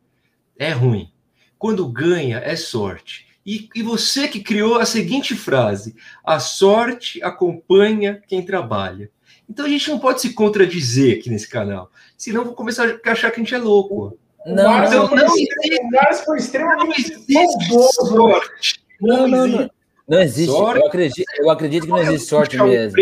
[0.58, 1.10] é ruim.
[1.58, 3.26] Quando ganha, é sorte.
[3.46, 9.10] E, e você que criou a seguinte frase: a sorte acompanha quem trabalha.
[9.50, 11.90] Então a gente não pode se contradizer aqui nesse canal.
[12.18, 14.18] Senão vou começar a achar que a gente é louco.
[14.46, 17.74] o Não, Márcio não, foi, não o Márcio foi Não extremamente existe
[18.06, 18.80] sorte.
[19.02, 19.62] Não, não, existe.
[19.64, 19.72] não.
[20.08, 20.52] Não existe.
[20.52, 20.80] Sorte.
[20.82, 22.98] Eu acredito, eu acredito que não existe sorte um mesmo.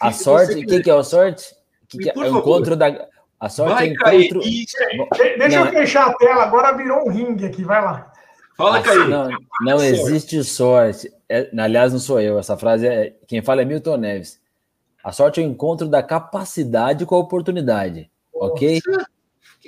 [0.00, 0.66] A sorte, quiser.
[0.66, 1.54] quem que é a sorte?
[1.88, 2.38] Que que é o favor.
[2.38, 3.08] encontro da.
[3.40, 3.90] A sorte Vai é
[4.24, 4.40] encontro.
[4.40, 4.78] Deixa
[5.58, 5.66] Não.
[5.66, 8.12] eu fechar a tela, agora virou um ringue aqui, vai lá.
[8.56, 9.08] Fala, Ah, Caí.
[9.08, 9.28] Não,
[9.62, 11.12] não existe sorte.
[11.28, 12.38] É, aliás, não sou eu.
[12.38, 13.16] Essa frase é.
[13.26, 14.40] Quem fala é Milton Neves.
[15.02, 18.08] A sorte é o encontro da capacidade com a oportunidade.
[18.32, 18.80] ok?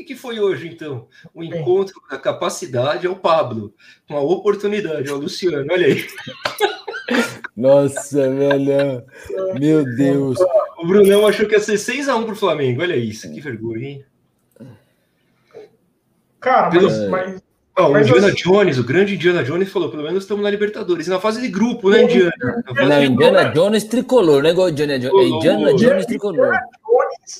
[0.05, 1.09] O que, que foi hoje, então?
[1.33, 3.73] O encontro da capacidade é o Pablo,
[4.07, 6.07] com a oportunidade, é o Luciano, olha aí.
[7.57, 9.03] Nossa, velho.
[9.59, 10.37] Meu Deus.
[10.79, 12.83] O Brunão achou que ia ser 6x1 pro Flamengo.
[12.83, 14.05] Olha isso, que vergonha, hein?
[16.38, 17.43] Cara, mas, mas
[17.77, 18.37] Oh, o Indiana assim...
[18.37, 21.90] Jones, o grande Indiana Jones falou: pelo menos estamos na Libertadores, na fase de grupo,
[21.90, 22.33] né, Indiana?
[22.73, 24.51] Não, Indiana Jones tricolor, né?
[24.51, 25.21] Igual Indiana Jones.
[25.21, 26.57] É Indiana Jones tricolor.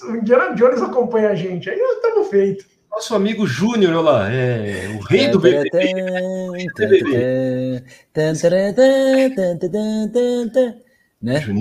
[0.05, 2.67] O Indiana Jones acompanha a gente, aí estamos feitos.
[2.91, 5.95] Nosso amigo Júnior, olha lá, é o rei do BBB.
[11.21, 11.41] Né?
[11.41, 11.53] Que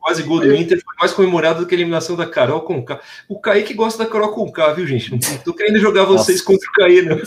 [0.00, 3.00] quase gol do Inter foi mais comemorado do que a eliminação da Carol com K.
[3.28, 5.12] O Kaique gosta da Carol com K, viu, gente?
[5.12, 6.52] Não tô querendo jogar vocês Nossa.
[6.52, 7.20] contra o Kaique, não.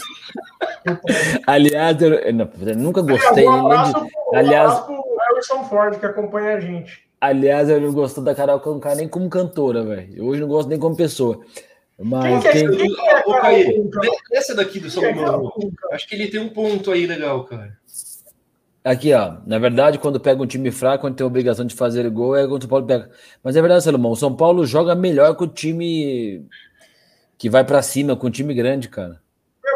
[1.48, 3.48] Aliás, eu, não, eu nunca gostei.
[3.48, 5.02] Um abraço, de, aliás, pro
[5.36, 7.07] Elson Ford, que acompanha a gente.
[7.20, 10.26] Aliás, eu não gosto da Carol com K nem como cantora, velho.
[10.26, 11.44] Hoje não gosto nem como pessoa.
[12.00, 12.78] Mas quem, quem...
[12.78, 13.90] quem é, Ô, Caí,
[14.32, 15.52] essa daqui do Salomão,
[15.92, 17.76] acho que ele tem um ponto aí legal, cara.
[18.84, 19.38] Aqui, ó.
[19.48, 22.48] Na verdade, quando pega um time fraco, quando tem a obrigação de fazer gol, é
[22.48, 23.10] quando o São Paulo pega.
[23.44, 24.12] Mas é verdade, Salomão.
[24.12, 26.46] O São Paulo joga melhor com o time
[27.38, 29.20] que vai para cima, com o time grande, cara.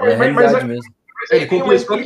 [0.02, 0.96] É, é mas, realidade mas, mesmo.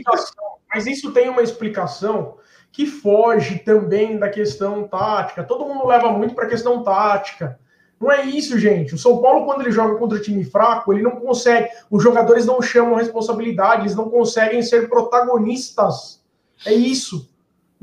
[0.04, 0.32] Mas,
[0.74, 2.38] mas isso tem uma explicação
[2.75, 5.43] que foge também da questão tática.
[5.43, 7.57] Todo mundo leva muito para a questão tática.
[7.99, 8.93] Não é isso, gente.
[8.93, 11.69] O São Paulo, quando ele joga contra time fraco, ele não consegue.
[11.89, 16.25] Os jogadores não chamam responsabilidade, eles não conseguem ser protagonistas
[16.63, 17.29] é isso.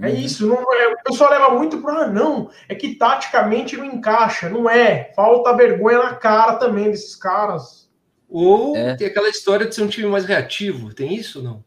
[0.00, 0.14] É uhum.
[0.14, 0.46] isso.
[0.46, 2.50] Não, é, o pessoal leva muito para ah, não.
[2.68, 4.48] É que taticamente não encaixa.
[4.48, 5.12] Não é.
[5.14, 7.90] Falta vergonha na cara também desses caras.
[8.28, 8.94] Ou é.
[8.96, 10.94] tem aquela história de ser um time mais reativo.
[10.94, 11.64] Tem isso ou não?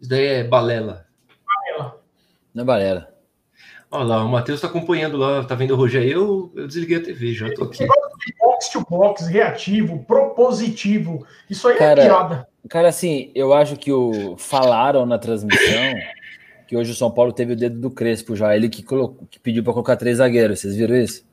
[0.00, 0.86] Isso daí é balela.
[0.86, 1.07] Balela.
[2.58, 3.08] Não é balela.
[3.88, 6.10] Olha lá, o Matheus está acompanhando lá, tá vendo o Rogério?
[6.10, 7.86] Eu, eu desliguei a TV, já tô aqui.
[8.40, 11.24] Box to box, reativo, propositivo.
[11.48, 12.48] Isso aí é cara, é piada.
[12.68, 15.94] Cara, assim, eu acho que o falaram na transmissão
[16.66, 19.38] que hoje o São Paulo teve o dedo do Crespo já, ele que, colocou, que
[19.38, 21.24] pediu para colocar três zagueiros, vocês viram isso?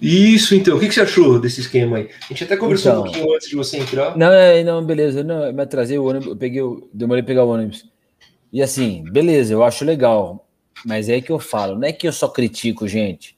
[0.00, 0.76] Isso, então.
[0.76, 2.10] O que, você achou desse esquema aí?
[2.22, 4.16] A gente até conversou então, um pouquinho antes de você entrar.
[4.16, 5.22] Não, é, não, beleza.
[5.24, 6.62] Não, eu me atrasei o ônibus, eu peguei,
[6.94, 7.91] demorei pegar o ônibus.
[8.52, 10.46] E assim, beleza, eu acho legal.
[10.84, 13.36] Mas é aí que eu falo, não é que eu só critico, gente.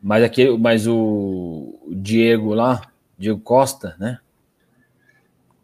[0.00, 2.82] Mas aquele, mas o Diego lá,
[3.18, 4.18] Diego Costa, né?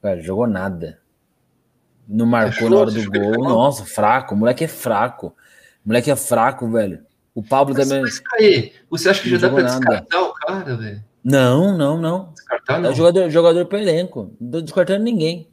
[0.03, 0.99] Cara, jogou nada.
[2.09, 3.45] Não marcou na hora do gol.
[3.45, 4.35] Nossa, fraco.
[4.35, 5.29] O moleque é fraco.
[5.85, 7.05] O moleque é fraco, velho.
[7.35, 8.03] O Pablo mas, também.
[8.03, 9.79] Mas, Caí, você acha que já dá pra nada.
[9.79, 11.05] descartar o cara, velho?
[11.23, 12.33] Não, não, não.
[12.33, 12.91] Descartar não.
[12.91, 14.35] É jogador, jogador pro elenco.
[14.41, 15.49] Não tô descartando ninguém.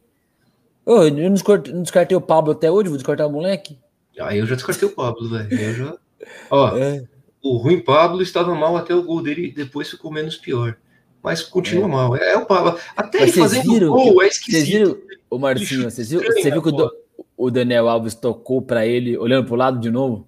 [0.90, 3.78] Ô, eu não descartei, não descartei o Pablo até hoje, vou descartar o moleque.
[4.20, 5.54] Ah, eu já descartei o Pablo, velho.
[5.54, 5.98] Eu já.
[6.50, 7.04] Ó, é.
[7.44, 10.76] o ruim Pablo estava mal até o gol dele, depois ficou menos pior.
[11.22, 11.88] Mas continua é.
[11.88, 12.16] mal.
[12.16, 12.80] É, é o Pablo.
[12.98, 14.66] Até ele fazendo viram, gol, é esquisito.
[14.66, 14.98] Vocês viram,
[15.30, 16.92] Ô Marcinho, você viu, você viu que o,
[17.38, 20.28] o Daniel Alves tocou para ele, olhando pro lado de novo?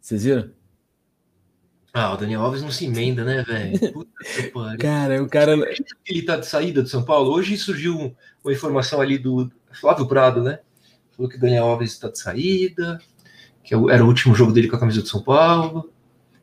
[0.00, 0.50] Vocês viram?
[1.92, 4.06] Ah, o Daniel Alves não se emenda, né, velho?
[4.78, 5.54] Cara, o cara.
[6.06, 7.32] Ele tá de saída do São Paulo.
[7.32, 10.60] Hoje surgiu uma informação ali do Flávio Prado, né?
[11.16, 12.98] Falou que o Daniel Alves está de saída,
[13.62, 15.92] que é era o último jogo dele com a camisa do São Paulo,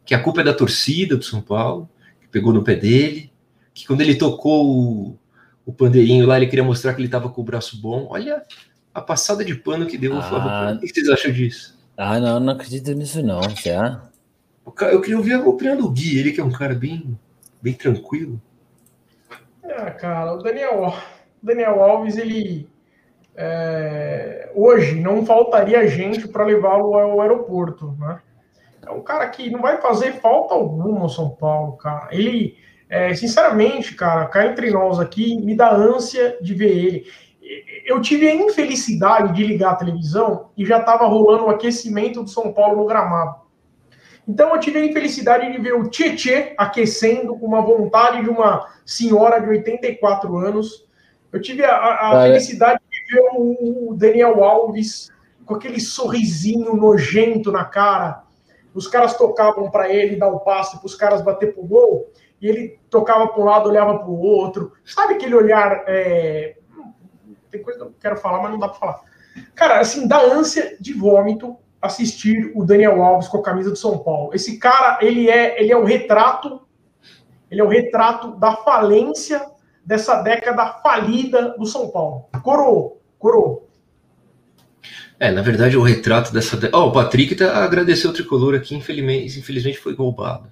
[0.05, 1.89] que a culpa é da torcida do São Paulo,
[2.21, 3.31] que pegou no pé dele,
[3.73, 5.19] que quando ele tocou o,
[5.65, 8.07] o pandeirinho lá, ele queria mostrar que ele estava com o braço bom.
[8.09, 8.43] Olha
[8.93, 11.77] a passada de pano que deu ah, O que vocês acham disso?
[11.95, 14.09] Ah, não, não acredito nisso não, será?
[14.65, 17.17] Eu queria ouvir a opinião do Gui, ele que é um cara bem,
[17.61, 18.41] bem tranquilo.
[19.63, 20.95] Ah, cara, o Daniel,
[21.41, 22.67] Daniel Alves, ele
[23.37, 28.19] é, hoje não faltaria gente para levá-lo ao aeroporto, né?
[28.85, 32.07] É um cara que não vai fazer falta alguma ao São Paulo, cara.
[32.11, 32.57] Ele
[32.89, 37.05] é, sinceramente, cara, cá entre nós aqui, me dá ânsia de ver ele.
[37.85, 42.29] Eu tive a infelicidade de ligar a televisão e já estava rolando o aquecimento do
[42.29, 43.47] São Paulo no gramado.
[44.27, 48.67] Então eu tive a infelicidade de ver o Tietê aquecendo com uma vontade de uma
[48.85, 50.85] senhora de 84 anos.
[51.31, 55.11] Eu tive a, a, a felicidade de ver o Daniel Alves
[55.45, 58.23] com aquele sorrisinho nojento na cara.
[58.73, 62.47] Os caras tocavam para ele dar o passe para os caras bater pro gol e
[62.47, 64.73] ele tocava para um lado, olhava para o outro.
[64.85, 65.83] Sabe aquele olhar.
[65.87, 66.57] É...
[67.49, 69.01] Tem coisa que eu quero falar, mas não dá para falar.
[69.55, 73.97] Cara, assim, dá ânsia de vômito assistir o Daniel Alves com a camisa do São
[73.99, 74.33] Paulo.
[74.33, 76.61] Esse cara, ele é, ele é o retrato,
[77.49, 79.43] ele é o retrato da falência
[79.85, 82.25] dessa década falida do São Paulo.
[82.43, 83.67] Coroou, coroou.
[85.19, 86.57] É, na verdade, o retrato dessa.
[86.73, 90.49] Ó, oh, o Patrick tá, agradeceu o tricolor aqui, infelizmente, infelizmente foi roubado.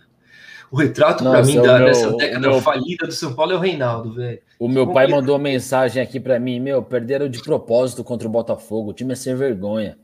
[0.71, 2.61] O retrato para mim da, meu, dessa década meu...
[2.61, 4.39] falida do São Paulo é o Reinaldo, velho.
[4.57, 8.31] O meu pai mandou uma mensagem aqui para mim, meu, perderam de propósito contra o
[8.31, 9.97] Botafogo, o time é sem vergonha.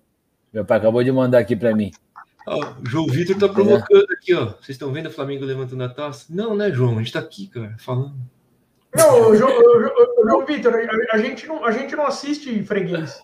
[0.54, 1.92] Meu pai acabou de mandar aqui para mim.
[2.48, 4.14] Ó, o João Vitor tá provocando é.
[4.14, 4.46] aqui, ó.
[4.46, 6.26] Vocês estão vendo o Flamengo levantando a taça?
[6.30, 6.98] Não, né, João?
[6.98, 8.14] A gente tá aqui, cara, falando.
[8.96, 9.52] Não, João,
[10.24, 13.22] João Vitor, a, a, gente não, a gente não assiste freguês.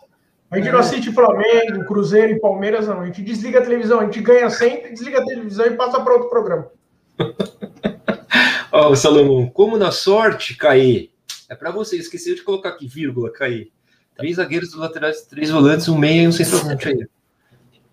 [0.49, 3.01] A gente não assiste Flamengo, Cruzeiro e Palmeiras, não.
[3.01, 6.13] A gente desliga a televisão, a gente ganha sempre, desliga a televisão e passa para
[6.13, 6.71] outro programa.
[8.71, 11.10] Ó, oh, Salomão, como na sorte, Caê.
[11.49, 13.67] É para você, esqueceu de colocar aqui, vírgula, Caê.
[14.15, 17.08] Três zagueiros do laterais, três volantes, um meia e um centroavante aí.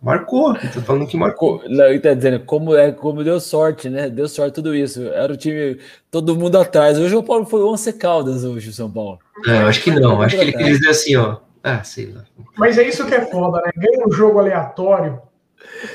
[0.05, 1.63] Marcou, tô falando que marcou.
[1.67, 4.11] Não, ele tá dizendo como é, como deu sorte, né?
[4.11, 5.03] Deu sorte tudo isso.
[5.09, 5.79] Era o time,
[6.11, 6.99] todo mundo atrás.
[6.99, 9.19] Hoje o Paulo foi 11 Caldas hoje, o São Paulo.
[9.47, 10.21] É, eu acho que não.
[10.21, 11.39] Acho que ele quis dizer assim, ó.
[11.63, 12.23] Ah, sei lá.
[12.59, 13.73] Mas é isso que é foda, né?
[13.75, 15.23] Ganha um jogo aleatório.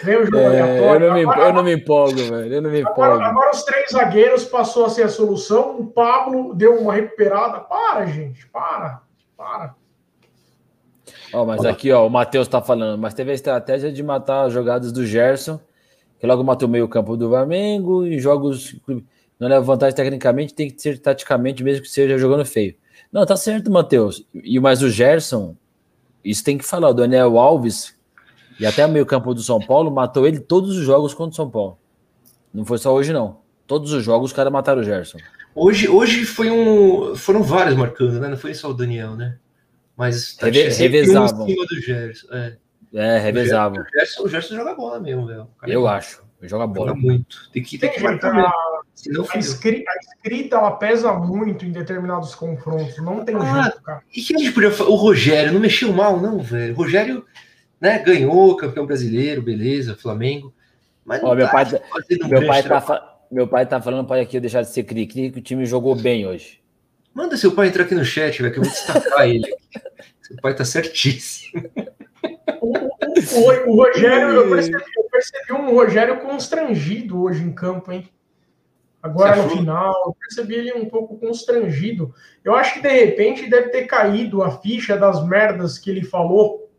[0.03, 1.05] Ganha um jogo é, aleatório.
[1.05, 2.53] Eu não, me, agora, eu não me empolgo, velho.
[2.55, 3.03] Eu não me empolgo.
[3.03, 5.79] Agora, agora, os três zagueiros passou a ser a solução.
[5.79, 7.59] O Pablo deu uma recuperada.
[7.59, 8.47] Para, gente.
[8.47, 9.01] Para.
[9.37, 9.75] Para.
[11.31, 14.53] Ó, mas aqui, ó, o Matheus tá falando, mas teve a estratégia de matar as
[14.53, 15.59] jogadas do Gerson,
[16.19, 18.75] que logo matou o meio-campo do Flamengo, e jogos
[19.39, 22.75] não leva vantagem tecnicamente, tem que ser taticamente, mesmo que seja jogando feio.
[23.11, 24.25] Não, tá certo, Matheus.
[24.33, 25.55] E mais o Gerson,
[26.23, 27.95] isso tem que falar, o Daniel Alves,
[28.59, 31.49] e até o meio-campo do São Paulo, matou ele todos os jogos contra o São
[31.49, 31.77] Paulo.
[32.53, 33.37] Não foi só hoje, não.
[33.65, 35.19] Todos os jogos os caras mataram o Gerson.
[35.55, 38.27] Hoje, hoje foi um, foram vários marcando, né?
[38.27, 39.37] Não foi só o Daniel, né?
[39.99, 41.45] Mas tá Reve, revezavam.
[41.45, 42.27] Um do Gerson.
[42.31, 42.57] É,
[42.93, 43.81] é revezavam.
[43.81, 45.49] O Gerson, o Gerson joga bola mesmo, velho.
[45.67, 46.23] Eu é acho.
[46.41, 46.87] Joga bola.
[46.91, 47.49] Joga muito.
[47.51, 52.33] Tem que, tem que marcar a, a, escrita, a escrita ela pesa muito em determinados
[52.33, 52.97] confrontos.
[53.03, 54.01] Não tem ah, jeito, cara.
[54.15, 56.73] E que a gente podia O Rogério não mexeu mal, não, velho.
[56.73, 57.25] O Rogério
[57.81, 60.53] né, ganhou campeão brasileiro, beleza, Flamengo.
[61.03, 61.81] Mas Ó, meu, tá pai, tá-
[62.29, 65.39] meu, pai tá, meu pai tá falando para aqui eu deixar de ser cri-cri, que
[65.39, 66.58] o time jogou bem hoje.
[67.19, 69.53] Manda seu pai entrar aqui no chat, velho, que eu vou destacar ele.
[70.21, 71.69] Seu pai tá certíssimo.
[72.61, 78.07] O, o, o Rogério, eu percebi, eu percebi, um Rogério constrangido hoje em campo, hein?
[79.03, 82.13] Agora no final, eu percebi ele um pouco constrangido.
[82.41, 86.71] Eu acho que de repente deve ter caído a ficha das merdas que ele falou,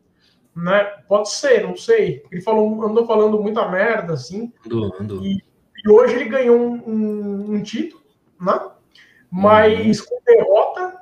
[0.56, 0.84] né?
[1.06, 2.22] Pode ser, não sei.
[2.32, 4.50] Ele falou, andou falando muita merda, assim.
[4.64, 5.22] Andou, andou.
[5.22, 5.44] E,
[5.84, 8.02] e hoje ele ganhou um, um, um título,
[8.40, 8.70] né?
[9.30, 10.06] Mas uhum.
[10.06, 11.00] com derrota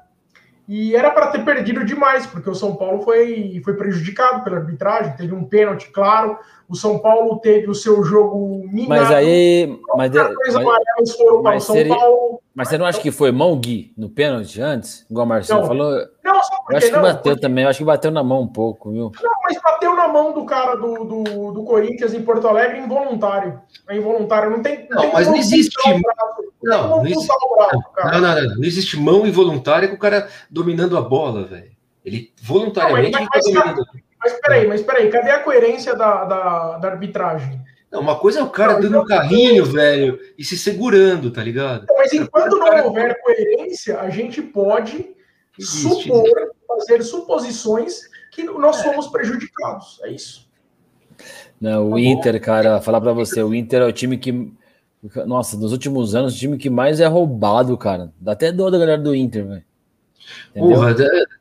[0.68, 5.16] e era para ter perdido demais, porque o São Paulo foi, foi prejudicado pela arbitragem,
[5.16, 6.38] teve um pênalti claro,
[6.68, 9.00] o São Paulo teve o seu jogo minado.
[9.00, 9.80] Mas aí.
[9.96, 12.42] Mas, mas, foram para o São seria, Paulo.
[12.54, 15.06] Mas você não acha que foi mão, Gui, no pênalti antes?
[15.10, 15.90] Igual o Marcelo não, falou?
[16.22, 17.40] Não, eu acho que não, bateu porque...
[17.40, 19.10] também, eu acho que bateu na mão um pouco, viu?
[19.22, 23.58] Não, mas bateu na mão do cara do, do, do Corinthians em Porto Alegre involuntário.
[23.88, 24.86] É involuntário, não tem.
[24.90, 25.74] Não, tem mas não existe.
[26.62, 27.26] Não, não, existe...
[27.26, 31.70] Braço, não, não, não, não, existe mão involuntária com o cara dominando a bola, velho.
[32.04, 33.86] Ele voluntariamente não, mas, mas, tá dominando.
[34.18, 37.60] Mas peraí, mas peraí, cadê a coerência da, da, da arbitragem?
[37.90, 41.86] Não, uma coisa é o cara dando um carrinho, velho, e se segurando, tá ligado?
[41.96, 42.84] Mas enquanto não cara...
[42.84, 45.16] houver coerência, a gente pode
[45.58, 46.46] Existe, supor, né?
[46.66, 50.00] fazer suposições que nós somos prejudicados.
[50.02, 50.48] É isso.
[51.60, 54.52] Não, o tá Inter, cara, falar para você, o Inter é o time que
[55.26, 58.12] nossa, nos últimos anos, o time que mais é roubado, cara.
[58.20, 59.64] Dá até dó da galera do Inter, velho.
[60.54, 60.94] Porra,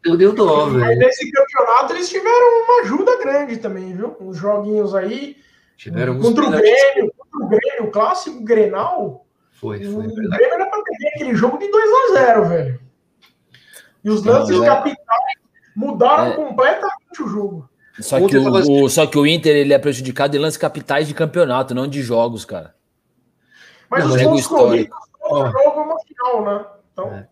[0.06, 0.80] eu deu dó, velho.
[0.80, 4.15] Mas nesse campeonato eles tiveram uma ajuda grande também, viu?
[4.22, 5.38] Uns joguinhos aí.
[5.76, 9.26] Tiveram contra o Grêmio, contra o Grêmio, o clássico Grenal.
[9.52, 10.08] Foi, foi.
[10.08, 12.80] O Grêmio era pra ter aquele jogo de 2 a 0 velho.
[14.04, 14.65] E os lances é...
[14.65, 15.34] capitais
[15.76, 16.36] mudaram é...
[16.36, 17.70] completamente o jogo.
[18.00, 21.15] Só que o, o, só que o Inter ele é prejudicado em lances capitais de
[21.15, 22.77] campeonato, não de jogos, cara.
[23.89, 26.65] Mas não, os jogos corridos, o jogo é uma final, né?
[26.91, 27.08] Então...
[27.13, 27.28] É.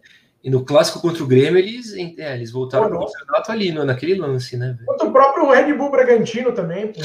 [0.45, 3.83] E no clássico contra o Grêmio, eles, é, eles voltaram para o campeonato ali, no,
[3.83, 4.77] naquele lance, né?
[4.85, 7.01] Contra o próprio Red Bull Bragantino também, pô.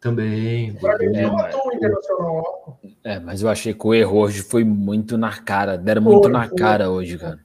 [0.00, 0.76] Também.
[1.14, 1.54] É, mas,
[3.04, 5.78] é, mas eu achei que o erro hoje foi muito na cara.
[5.78, 6.94] Deram muito foi, na foi, cara foi.
[6.94, 7.38] hoje, cara.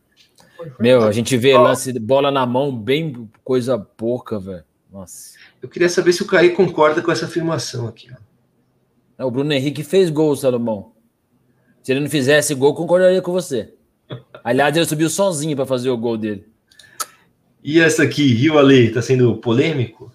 [0.79, 4.63] Meu, a gente vê lance de bola na mão, bem coisa pouca, velho.
[4.91, 5.37] Nossa.
[5.61, 8.09] Eu queria saber se o Caí concorda com essa afirmação aqui.
[8.11, 8.15] Ó.
[9.19, 10.94] É, o Bruno Henrique fez gol, Salomão.
[11.85, 13.71] Se ele não fizesse gol, concordaria com você.
[14.43, 16.51] Aliás, ele subiu sozinho para fazer o gol dele.
[17.63, 20.11] E essa aqui, Rio Ale, tá sendo polêmico?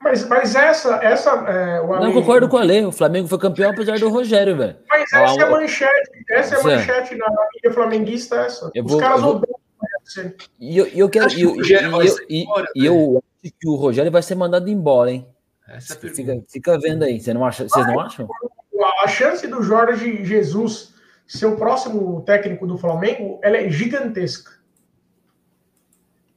[0.00, 1.02] Mas, mas essa.
[1.02, 2.04] essa é, o Ale...
[2.04, 2.84] Não concordo com o Ale.
[2.84, 4.76] O Flamengo foi campeão apesar do Rogério, velho.
[4.88, 6.10] Mas essa é a manchete.
[6.30, 8.36] Essa é a manchete na mídia flamenguista.
[8.36, 8.70] Essa.
[8.72, 9.58] Eu Os vou, caras odeiam.
[10.60, 11.28] E eu, eu quero.
[11.32, 11.56] E eu,
[12.28, 15.26] e, e, eu acho que o Rogério vai ser mandado embora, hein?
[15.66, 17.20] Essa fica, fica vendo aí.
[17.20, 18.28] Você não acha, vocês não acham?
[18.84, 20.94] A chance do Jorge Jesus
[21.26, 24.52] ser o próximo técnico do Flamengo, ela é gigantesca.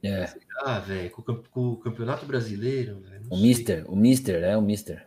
[0.02, 0.28] É.
[0.64, 3.00] Ah, velho, com, com, o Campeonato Brasileiro.
[3.08, 3.46] Véio, o sei.
[3.46, 5.06] Mister, o Mister, é o Mister.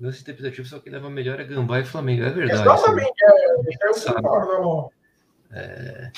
[0.00, 2.60] Nosso interpretativo só que leva melhor é Gambá e Flamengo, é verdade.
[2.60, 4.90] Exatamente, é, eu concordo,
[5.50, 6.10] é...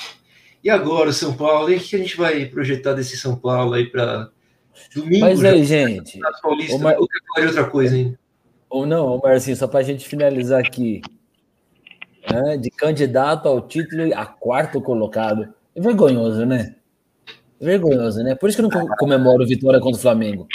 [0.63, 3.87] E agora, o São Paulo, o que a gente vai projetar desse São Paulo aí
[3.87, 4.31] para
[4.95, 5.27] domingo?
[5.27, 6.19] Mas aí, gente.
[6.43, 8.19] Paulista, quer falar de outra coisa hein?
[8.71, 11.01] Ou não, Marcinho, só para a gente finalizar aqui.
[12.31, 15.49] Né, de candidato ao título a quarto colocado.
[15.75, 16.77] É vergonhoso, né?
[17.61, 18.35] Vergonhoso, né?
[18.35, 20.47] Por isso que eu não comemoro vitória contra o Flamengo.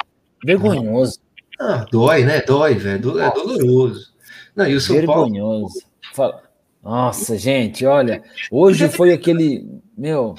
[0.45, 1.19] Vergonhoso.
[1.60, 2.41] Ah, dói, né?
[2.41, 3.19] Dói, velho.
[3.19, 4.13] É doloroso.
[4.56, 5.82] Não, e o São Vergonhoso.
[6.15, 6.39] Paulo...
[6.84, 8.21] Nossa, gente, olha.
[8.52, 9.67] Hoje foi aquele.
[9.97, 10.36] Meu,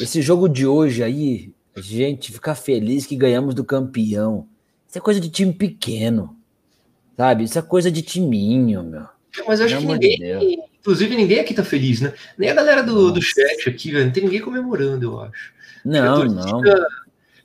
[0.00, 4.46] esse jogo de hoje aí, a gente ficar feliz que ganhamos do campeão.
[4.86, 6.36] Isso é coisa de time pequeno.
[7.18, 7.42] Sabe?
[7.42, 9.04] Isso é coisa de timinho, meu.
[9.44, 12.14] Mas acho que ninguém, inclusive ninguém aqui tá feliz, né?
[12.38, 14.04] Nem a galera do, do chat aqui, velho.
[14.04, 15.52] Não tem ninguém comemorando, eu acho.
[15.84, 16.62] Não, não.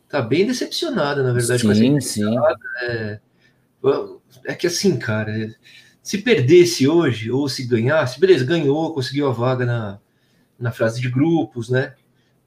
[0.07, 1.63] Tá bem decepcionada, na verdade.
[1.75, 2.35] Sim, sim.
[2.83, 3.19] É,
[4.45, 5.33] é que assim, cara,
[6.03, 9.99] se perdesse hoje, ou se ganhasse, beleza, ganhou, conseguiu a vaga na,
[10.59, 11.95] na fase de grupos, né?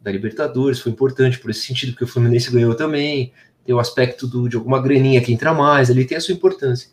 [0.01, 3.33] Da Libertadores, foi importante por esse sentido, porque o Fluminense ganhou também.
[3.65, 6.89] Tem o aspecto do, de alguma graninha que entra mais, ali tem a sua importância.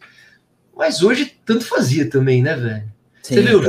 [0.76, 2.92] Mas hoje tanto fazia também, né, velho?
[3.22, 3.62] Você viu?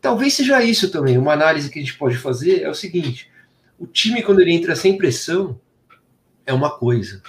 [0.00, 1.18] Talvez seja isso também.
[1.18, 3.30] Uma análise que a gente pode fazer é o seguinte:
[3.78, 5.60] o time, quando ele entra sem pressão,
[6.46, 7.22] é uma coisa.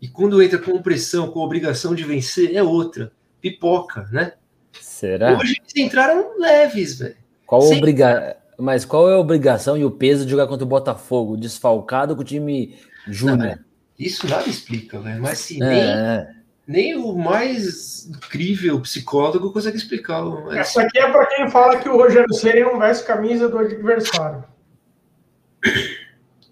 [0.00, 3.12] E quando entra com pressão, com obrigação de vencer, é outra.
[3.40, 4.32] Pipoca, né?
[4.80, 5.36] Será?
[5.38, 7.16] Hoje eles entraram leves, velho.
[7.46, 7.78] Qual sem...
[7.78, 8.36] obriga...
[8.56, 12.22] Mas qual é a obrigação e o peso de jogar contra o Botafogo, desfalcado com
[12.22, 12.76] o time
[13.08, 13.58] júnior?
[13.98, 15.20] Isso nada explica, velho.
[15.20, 15.66] Mas se é.
[15.66, 20.22] nem, nem o mais incrível psicólogo consegue explicar.
[20.22, 20.56] Mas...
[20.56, 24.44] Essa aqui é para quem fala que o Rogério Ceni não veste camisa do adversário.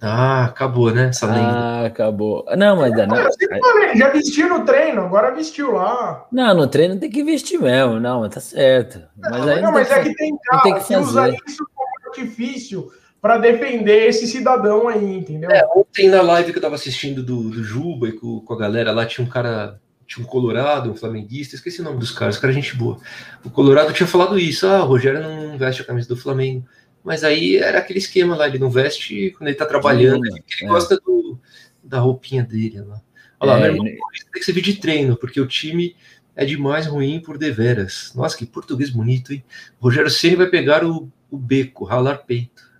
[0.00, 1.08] Ah, acabou, né?
[1.08, 1.40] Essa lenda.
[1.40, 2.44] Ah, acabou.
[2.56, 3.06] Não, mas não.
[3.06, 6.26] não já vestiu no treino, agora vestiu lá.
[6.32, 9.00] Não, no treino tem que vestir mesmo, não, mas tá certo.
[9.16, 12.90] Mas, não, não, mas é que tem cara tem que, que usa isso como artifício
[13.20, 15.48] para defender esse cidadão aí, entendeu?
[15.48, 18.58] É, ontem na live que eu tava assistindo do, do Juba e com, com a
[18.58, 22.38] galera lá, tinha um cara tinha um Colorado, um flamenguista, esqueci o nome dos caras,
[22.38, 22.98] cara gente boa.
[23.44, 26.66] O Colorado tinha falado isso, ah, o Rogério não veste a camisa do Flamengo.
[27.04, 30.66] Mas aí era aquele esquema lá, ele não veste quando ele tá trabalhando, ele é.
[30.66, 31.38] gosta do,
[31.82, 33.00] da roupinha dele lá.
[33.40, 35.96] Olha lá, é, meu irmão, tem que servir de treino, porque o time
[36.36, 38.12] é demais ruim por deveras.
[38.14, 39.44] Nossa, que português bonito, hein?
[39.80, 42.70] O Rogério Ceni vai pegar o, o beco, ralar peito.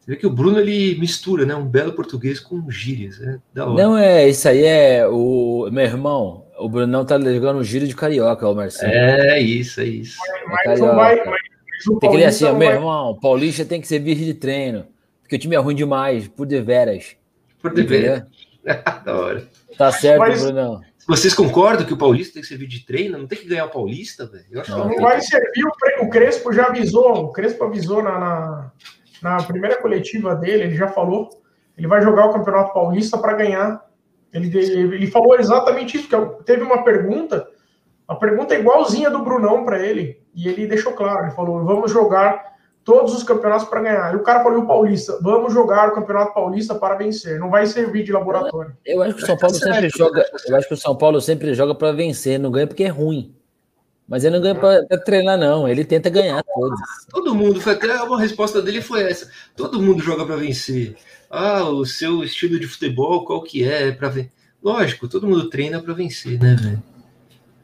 [0.00, 1.54] Você vê que o Bruno ele mistura, né?
[1.54, 3.40] Um belo português com gírias, né?
[3.54, 3.82] Da hora.
[3.82, 6.41] Não é, isso aí é o meu irmão.
[6.62, 8.92] O Brunão tá jogando gírio de carioca, o Marcelo.
[8.92, 10.18] É isso, é isso.
[10.46, 11.40] Mas, é vai, mas
[12.00, 12.74] tem que ler assim, meu vai...
[12.74, 14.86] irmão, Paulista tem que ser virgem de treino,
[15.20, 17.16] porque o time é ruim demais, por deveras.
[17.60, 18.24] Por deveras.
[19.04, 19.48] da hora.
[19.76, 20.42] Tá certo, Mas...
[20.42, 20.80] Brunão.
[21.06, 23.18] Vocês concordam que o Paulista tem que servir de treino?
[23.18, 24.62] Não tem que ganhar o Paulista, velho?
[24.68, 25.64] Não, não vai servir,
[26.00, 28.70] o Crespo já avisou, o Crespo avisou na, na,
[29.20, 31.28] na, primeira coletiva dele, ele já falou,
[31.76, 33.84] ele vai jogar o Campeonato Paulista para ganhar.
[34.32, 37.46] Ele, ele, ele falou exatamente isso, que teve uma pergunta,
[38.08, 40.20] a pergunta é igualzinha do Brunão para ele.
[40.34, 42.52] E ele deixou claro, ele falou: vamos jogar
[42.84, 44.12] todos os campeonatos para ganhar.
[44.12, 47.38] E o cara falou: o Paulista, vamos jogar o Campeonato Paulista para vencer.
[47.38, 48.76] Não vai servir de laboratório.
[48.84, 50.24] Eu acho que o São Paulo sempre joga.
[50.46, 53.34] Eu acho que o São Paulo sempre joga para vencer, não ganha porque é ruim.
[54.08, 55.66] Mas ele não ganha para treinar, não.
[55.66, 56.80] Ele tenta ganhar todos.
[57.08, 59.30] Todo mundo, foi até uma resposta dele foi essa.
[59.56, 60.96] Todo mundo joga para vencer.
[61.34, 63.90] Ah, o seu estilo de futebol, qual que é?
[63.90, 64.30] para ver.
[64.62, 66.82] Lógico, todo mundo treina para vencer, né, velho?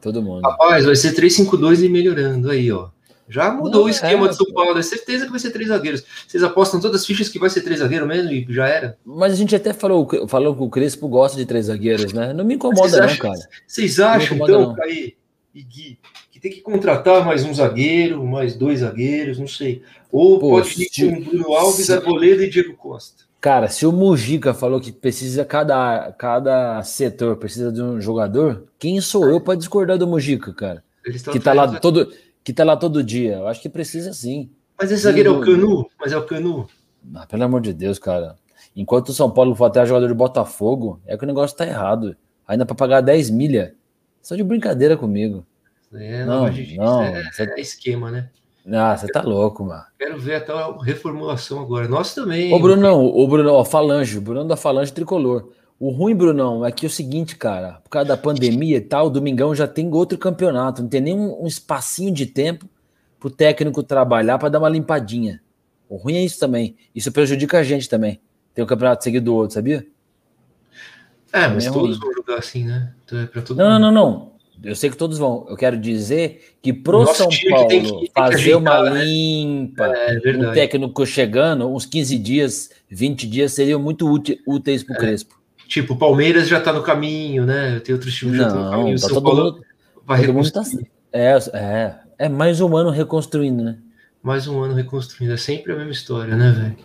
[0.00, 0.40] Todo mundo.
[0.42, 2.88] Rapaz, vai ser 3-5-2 e melhorando aí, ó.
[3.28, 5.68] Já mudou Não, o esquema é, de São Paulo, é certeza que vai ser três
[5.68, 6.02] zagueiros.
[6.26, 8.98] Vocês apostam todas as fichas que vai ser três zagueiros mesmo e já era?
[9.04, 12.32] Mas a gente até falou, falou que o Crespo gosta de três zagueiros, né?
[12.32, 13.48] Não me incomoda, não, acham, cara.
[13.66, 15.14] Vocês acham, então, Caí
[15.54, 15.98] e Gui,
[16.30, 19.82] que tem que contratar mais um zagueiro, mais dois zagueiros, não sei.
[20.10, 21.92] Ou Pô, pode ir com Bruno Alves, se...
[21.92, 23.27] Arboleda e Diego Costa.
[23.40, 29.00] Cara, se o Mujica falou que precisa cada, cada setor precisa de um jogador, quem
[29.00, 30.82] sou eu para discordar do Mujica, cara?
[31.32, 32.12] Que tá lá todo
[32.42, 33.34] que tá lá todo dia.
[33.36, 34.50] Eu acho que precisa sim.
[34.80, 36.66] Mas esse zagueiro é o Canu, mas é o Canu.
[37.14, 38.36] Ah, pelo amor de Deus, cara.
[38.74, 42.16] Enquanto o São Paulo for até jogador de Botafogo, é que o negócio tá errado.
[42.46, 43.74] Ainda para pagar 10 milha.
[44.22, 45.46] Só de brincadeira comigo.
[45.92, 48.30] É, não, não, gente, não é, é esquema, né?
[48.72, 49.82] Ah, você tá louco, mano.
[49.98, 51.88] Quero ver até a reformulação agora.
[51.88, 52.52] Nós também.
[52.52, 55.50] Ô, Bruno, o Bruno, ó, Falange, o Bruno da Falange Tricolor.
[55.80, 59.06] O ruim, Brunão, é que é o seguinte, cara, por causa da pandemia e tal,
[59.06, 62.68] o Domingão já tem outro campeonato, não tem nem um, um espacinho de tempo
[63.20, 65.40] pro técnico trabalhar para dar uma limpadinha.
[65.88, 66.76] O ruim é isso também.
[66.92, 68.20] Isso prejudica a gente também.
[68.52, 69.86] Tem um campeonato seguido do outro, sabia?
[71.32, 72.06] É, mas é todos ruim.
[72.06, 72.92] vão jogar assim, né?
[73.04, 74.32] Então é não, não, não, não.
[74.62, 75.46] Eu sei que todos vão.
[75.48, 79.04] Eu quero dizer que pro Nosso São Paulo que que, fazer ajeitar, uma né?
[79.04, 84.08] limpa, é, um técnico chegando, uns 15 dias, 20 dias seriam muito
[84.46, 84.98] úteis pro é.
[84.98, 85.38] Crespo.
[85.68, 87.78] Tipo, o Palmeiras já tá no caminho, né?
[87.80, 89.00] Tem outros times que já estão no caminho.
[89.00, 89.64] Tá São Paulo mundo,
[90.04, 90.84] vai reconstruir.
[90.84, 93.78] Tá, é, é, é mais um ano reconstruindo, né?
[94.22, 95.34] Mais um ano reconstruindo.
[95.34, 96.76] É sempre a mesma história, né, velho?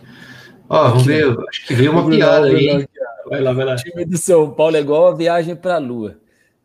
[0.68, 1.34] Ó, vamos ver.
[1.48, 2.86] Acho que veio uma piada aí.
[3.28, 3.74] Vai lá, vai lá.
[3.74, 6.16] O time do São Paulo é igual a viagem para a Lua.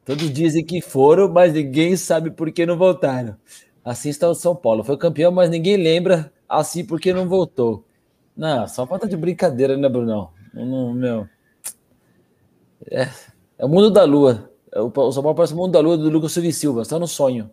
[0.10, 3.38] Todos dizem que foram, mas ninguém sabe por que não voltaram.
[3.86, 4.84] Assim está o São Paulo.
[4.84, 7.86] Foi campeão, mas ninguém lembra assim porque não voltou.
[8.36, 10.32] Não, só falta de brincadeira, né, Brunão?
[10.52, 11.28] Não, meu.
[12.90, 13.08] É,
[13.60, 14.52] é o mundo da lua.
[14.72, 16.82] É o, São Paulo parece o mundo da lua do Lucas Silva Silva.
[16.82, 17.52] Está no sonho.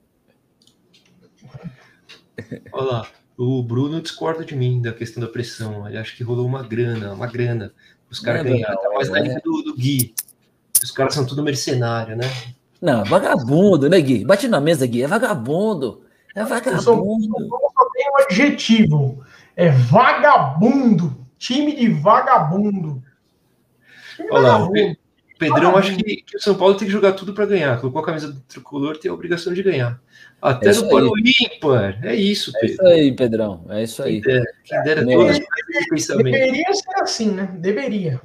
[2.73, 3.09] Olha lá.
[3.37, 5.87] O Bruno discorda de mim da questão da pressão.
[5.87, 7.71] Ele acha que rolou uma grana, uma grana.
[8.11, 8.81] Os caras é, ganharam.
[8.81, 10.15] Tá mais na linha do, do Gui.
[10.83, 12.31] Os caras são tudo mercenário, né?
[12.81, 14.25] Não, vagabundo, né, Gui?
[14.25, 15.03] Bate na mesa, Gui.
[15.03, 16.03] É vagabundo.
[16.35, 16.83] É vagabundo.
[16.83, 19.25] Só, só tem um adjetivo.
[19.55, 21.17] É vagabundo.
[21.39, 23.03] Time de vagabundo.
[24.17, 24.97] Time Olha lá, vagabundo.
[25.39, 27.79] Pedrão acha que, que, o São Paulo tem que jogar tudo para ganhar.
[27.79, 30.01] Colocou a camisa do tricolor, tem a obrigação de ganhar.
[30.41, 31.99] Até é no pano ímpar.
[32.03, 32.69] É isso, Pedro.
[32.69, 33.65] É isso aí, Pedrão.
[33.69, 34.23] É isso aí.
[34.23, 37.55] Quem dera, quem dera todas as Deveria ser assim, né?
[37.59, 38.21] Deveria.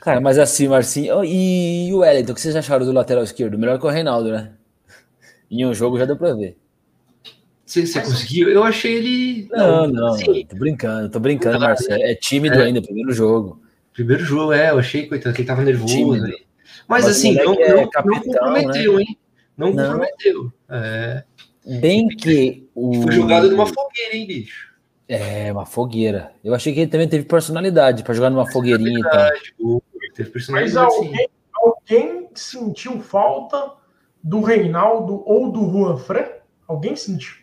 [0.00, 1.24] Cara, mas assim, Marcinho.
[1.24, 3.58] E, e o Wellington, o que vocês acharam do lateral esquerdo?
[3.58, 4.52] Melhor que o Reinaldo, né?
[5.50, 6.56] Em um jogo já deu pra ver.
[7.64, 8.50] Você, você conseguiu?
[8.50, 9.48] Eu achei ele.
[9.50, 12.02] Não, não, não assim, tô brincando, tô brincando, Marcelo.
[12.02, 12.64] É tímido é.
[12.64, 13.62] ainda, primeiro jogo.
[13.92, 16.14] Primeiro jogo, é, eu achei coitado, que ele tava nervoso.
[16.14, 16.20] Aí.
[16.88, 19.02] Mas, Mas assim, não, é não, capitão, não, comprometeu, né?
[19.02, 19.18] hein?
[19.56, 20.52] Não, não, comprometeu.
[20.68, 21.24] É.
[21.80, 23.02] Bem que o.
[23.02, 24.71] Foi jogado numa fogueira, hein, bicho?
[25.12, 26.32] É, uma fogueira.
[26.42, 29.82] Eu achei que ele também teve personalidade para jogar numa fogueirinha é verdade, e tal.
[30.14, 33.74] Teve personalidade, Mas alguém, alguém sentiu falta
[34.24, 36.24] do Reinaldo ou do Juan Fran?
[36.66, 37.34] Alguém sentiu?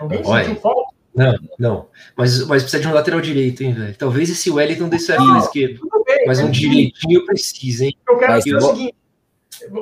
[0.00, 0.92] Alguém Olha, sentiu falta?
[1.14, 1.88] Não, não.
[2.16, 3.96] Mas, mas precisa de um lateral direito, hein, velho?
[3.96, 5.78] Talvez esse Wellington certo na esquerda.
[6.04, 7.96] Bem, mas um direitinho precisa, hein?
[8.08, 8.96] Eu quero dizer o seguinte: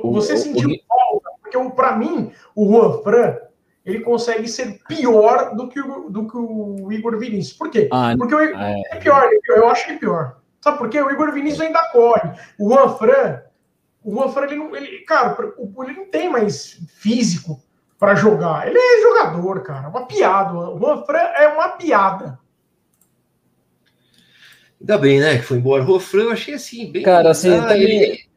[0.02, 3.47] você o, sentiu o, falta, porque para mim, o Juan Fran
[3.88, 7.56] ele consegue ser pior do que o, do que o Igor Vinícius.
[7.56, 7.88] Por quê?
[7.90, 8.82] Ah, porque o Igor é...
[8.90, 10.36] é pior, eu acho ele pior.
[10.60, 11.00] Sabe por quê?
[11.00, 12.30] O Igor Vinícius ainda corre.
[12.58, 13.42] O Juan Fran,
[14.04, 17.62] o Juan Fran, ele não, ele, cara, ele não tem mais físico
[17.98, 18.68] para jogar.
[18.68, 19.88] Ele é jogador, cara.
[19.88, 20.52] Uma piada.
[20.52, 22.38] O Juanfran é uma piada.
[24.80, 25.38] Ainda bem, né?
[25.38, 25.82] Que foi embora.
[25.82, 27.02] O Juanfran eu achei assim, bem.
[27.02, 27.82] Cara, assim, ah, também...
[27.82, 28.27] ele,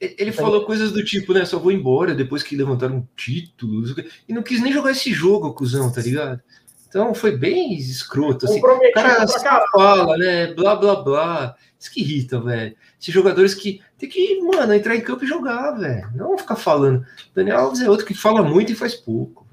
[0.00, 1.44] ele falou coisas do tipo, né?
[1.44, 3.94] Só vou embora depois que levantaram títulos.
[4.28, 6.40] E não quis nem jogar esse jogo, cuzão, tá ligado?
[6.88, 8.46] Então foi bem escroto.
[8.46, 8.58] Assim.
[8.58, 9.26] O cara
[9.72, 10.54] fala, né?
[10.54, 11.54] Blá, blá, blá.
[11.78, 12.74] Isso que irrita, velho.
[13.00, 16.10] Esses jogadores que tem que, mano, entrar em campo e jogar, velho.
[16.14, 17.04] Não ficar falando.
[17.34, 19.46] Daniel Alves é outro que fala muito e faz pouco.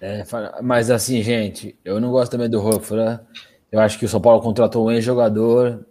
[0.00, 0.24] É,
[0.62, 3.26] mas assim, gente, eu não gosto também do Rofra.
[3.70, 5.84] Eu acho que o São Paulo contratou um ex-jogador,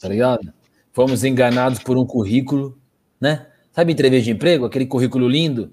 [0.00, 0.52] tá ligado?
[0.92, 2.79] Fomos enganados por um currículo,
[3.20, 3.46] né?
[3.72, 4.64] Sabe entrevista de emprego?
[4.64, 5.70] Aquele currículo lindo,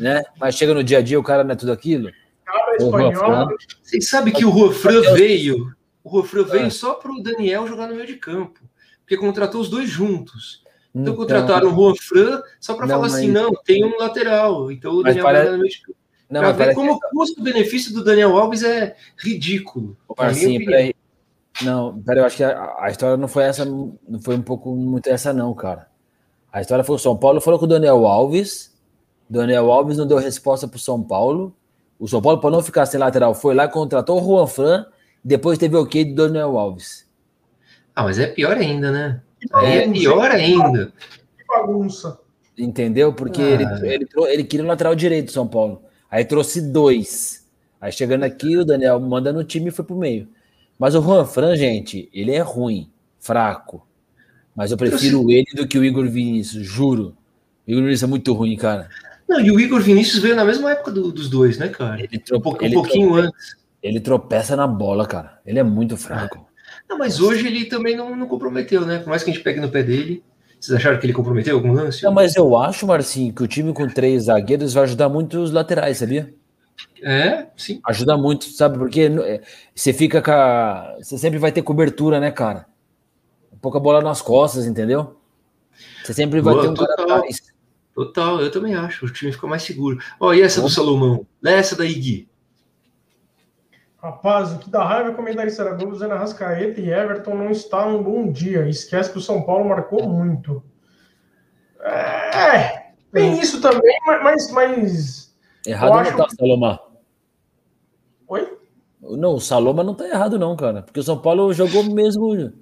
[0.00, 0.22] né?
[0.38, 2.10] Mas chega no dia a dia o cara não é tudo aquilo.
[3.82, 5.74] Vocês sabem que o Rofran veio.
[6.02, 8.60] O Rofran veio só para o Daniel jogar no meio de campo
[9.06, 10.64] porque contratou os dois juntos.
[10.90, 14.72] Então, então contrataram o Juan Fran só para falar assim, não, tem um lateral.
[14.72, 15.82] Então o Daniel parece...
[16.28, 17.06] Não, pra ver como que...
[17.06, 19.96] o custo-benefício do Daniel Alves é ridículo.
[20.18, 20.92] Marcinho, peraí.
[21.62, 24.74] Não, peraí, eu acho que a, a, história não foi essa, não foi um pouco
[24.74, 25.88] muito essa, não, cara.
[26.56, 28.74] A história foi o São Paulo falou com o Daniel Alves.
[29.28, 31.54] Daniel Alves não deu resposta para o São Paulo.
[31.98, 34.86] O São Paulo, para não ficar sem lateral, foi lá, contratou o Juan Fran.
[35.22, 37.06] Depois teve o ok do Daniel Alves.
[37.94, 39.20] Ah, mas é pior ainda, né?
[39.52, 40.94] Aí é pior ainda.
[41.36, 42.18] Que bagunça.
[42.56, 43.12] Entendeu?
[43.12, 43.50] Porque ah.
[43.50, 45.82] ele, ele, ele queria o lateral direito do São Paulo.
[46.10, 47.46] Aí trouxe dois.
[47.78, 50.26] Aí chegando aqui, o Daniel manda no time e foi pro meio.
[50.78, 53.86] Mas o Juan Fran, gente, ele é ruim, fraco.
[54.56, 57.14] Mas eu prefiro eu ele do que o Igor Vinícius, juro.
[57.66, 58.88] O Igor Vinícius é muito ruim, cara.
[59.28, 62.00] Não, e o Igor Vinícius veio na mesma época do, dos dois, né, cara?
[62.00, 62.40] Ele um, um
[62.72, 63.56] pouquinho antes.
[63.82, 65.38] Ele tropeça na bola, cara.
[65.44, 66.46] Ele é muito fraco.
[66.88, 68.98] Não, mas hoje ele também não, não comprometeu, né?
[68.98, 70.22] Por mais que a gente pegue no pé dele.
[70.58, 72.02] Vocês acharam que ele comprometeu algum lance?
[72.02, 75.52] Não, mas eu acho, Marcinho, que o time com três zagueiros vai ajudar muito os
[75.52, 76.32] laterais, sabia?
[77.02, 77.80] É, sim.
[77.84, 78.78] Ajuda muito, sabe?
[78.78, 79.40] Porque é,
[79.74, 80.96] você fica com a...
[80.98, 82.66] Você sempre vai ter cobertura, né, cara?
[83.66, 85.16] Pouca bola nas costas, entendeu?
[86.04, 87.42] Você sempre vai Boa, ter um total, cara atrás.
[87.92, 89.04] Total, eu também acho.
[89.04, 89.98] O time fica mais seguro.
[90.20, 91.26] Ó, e essa do Salomão?
[91.44, 92.28] Essa da Igui.
[94.00, 97.84] Rapaz, o que dá raiva é comentarista da Globo dizendo Rascaeta e Everton não está
[97.88, 98.68] num bom dia.
[98.68, 100.62] Esquece que o São Paulo marcou muito.
[101.80, 104.48] É, tem isso também, mas.
[104.52, 105.36] mas
[105.66, 106.16] Errado não acho...
[106.16, 106.78] tá, Salomão.
[108.28, 108.58] Oi?
[109.00, 110.82] Não, o Saloma não tá errado, não, cara.
[110.82, 112.54] Porque o São Paulo jogou mesmo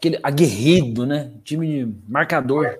[0.00, 1.30] aquele aguerrido, né?
[1.44, 2.78] Time marcador.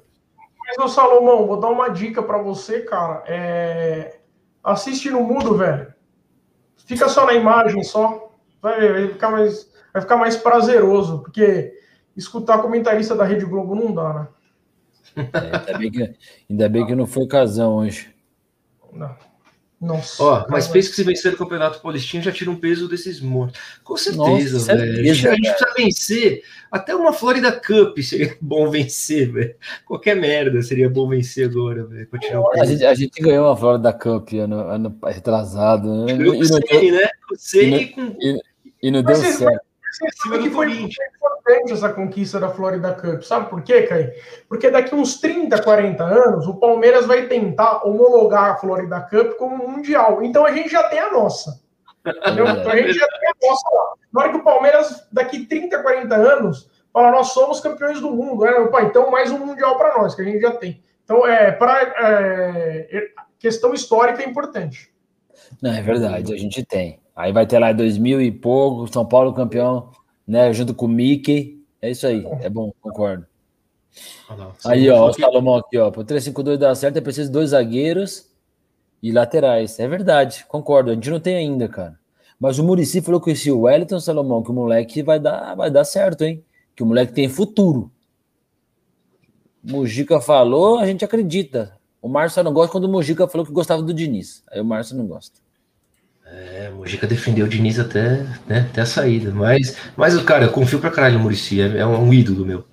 [0.59, 3.23] Mas, ô Salomão, vou dar uma dica para você, cara.
[3.27, 4.21] É...
[4.65, 5.93] Assiste no mudo, velho.
[6.87, 8.33] Fica só na imagem, só.
[8.63, 11.79] Vai, vai, ficar mais, vai ficar mais prazeroso, porque
[12.17, 14.29] escutar comentarista da Rede Globo não dá, né?
[15.17, 16.15] É, ainda, bem que,
[16.49, 18.15] ainda bem que não foi casão hoje.
[18.93, 19.15] Não.
[19.81, 20.23] Nossa.
[20.23, 23.59] Ó, mas pensa que se vencer o Campeonato Paulistinho já tira um peso desses mortos.
[23.83, 24.95] Com certeza, Nossa, velho.
[24.95, 26.43] Certeza, a gente precisa vencer.
[26.71, 29.55] Até uma Florida Cup seria bom vencer, velho.
[29.87, 32.07] Qualquer merda seria bom vencer agora, velho.
[32.61, 36.05] A, gente, a gente ganhou uma Florida Cup ano, ano retrasado.
[36.05, 36.13] Né?
[36.13, 37.09] Eu e, sei, né?
[37.31, 38.17] Eu sei e, com...
[38.21, 38.41] e,
[38.83, 39.70] e não deu certo.
[39.91, 43.23] Você que foi importante essa conquista da Florida Cup.
[43.23, 44.13] Sabe por quê, Caio?
[44.49, 49.69] Porque daqui uns 30, 40 anos, o Palmeiras vai tentar homologar a Florida Cup como
[49.69, 50.23] mundial.
[50.23, 51.61] Então a gente já tem a nossa.
[52.07, 52.47] Entendeu?
[52.47, 53.93] Então a gente já tem a nossa lá.
[54.13, 58.45] Na hora que o Palmeiras, daqui 30, 40 anos, fala, nós somos campeões do mundo.
[58.45, 58.53] Né?
[58.53, 60.83] Opa, então mais um mundial para nós, que a gente já tem.
[61.05, 64.93] Então, é, para é, questão histórica é importante.
[65.61, 67.00] Não, é verdade, a gente tem.
[67.15, 69.91] Aí vai ter lá 2000 e pouco, São Paulo campeão,
[70.27, 70.53] né?
[70.53, 71.63] Junto com o Mickey.
[71.83, 73.27] É isso aí, é bom, concordo.
[74.65, 75.91] aí, ó, o Salomão aqui, ó.
[75.91, 78.31] Para o 352 dar certo, é preciso dois zagueiros
[79.03, 79.79] e laterais.
[79.79, 80.91] É verdade, concordo.
[80.91, 81.99] A gente não tem ainda, cara.
[82.39, 85.85] Mas o Murici falou que esse Wellington Salomão, que o moleque vai dar, vai dar
[85.85, 86.43] certo, hein?
[86.75, 87.91] Que o moleque tem futuro.
[89.63, 91.79] O Mujica falou, a gente acredita.
[92.01, 94.43] O Márcio não gosta quando o Mujica falou que gostava do Diniz.
[94.51, 95.39] Aí o Márcio não gosta.
[96.33, 99.31] É, o Mujica defendeu o Diniz até, né, até a saída.
[99.31, 102.65] Mas, mas cara, eu confio pra caralho no Murici, é, é um ídolo meu.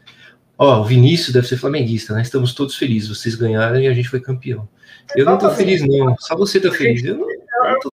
[0.57, 2.21] Ó, o Vinícius deve ser flamenguista, né?
[2.23, 3.09] Estamos todos felizes.
[3.09, 4.67] Vocês ganharam e a gente foi campeão.
[5.15, 6.15] Eu não tô feliz, não.
[6.17, 7.03] Só você tá feliz.
[7.03, 7.89] Eu não, eu tô...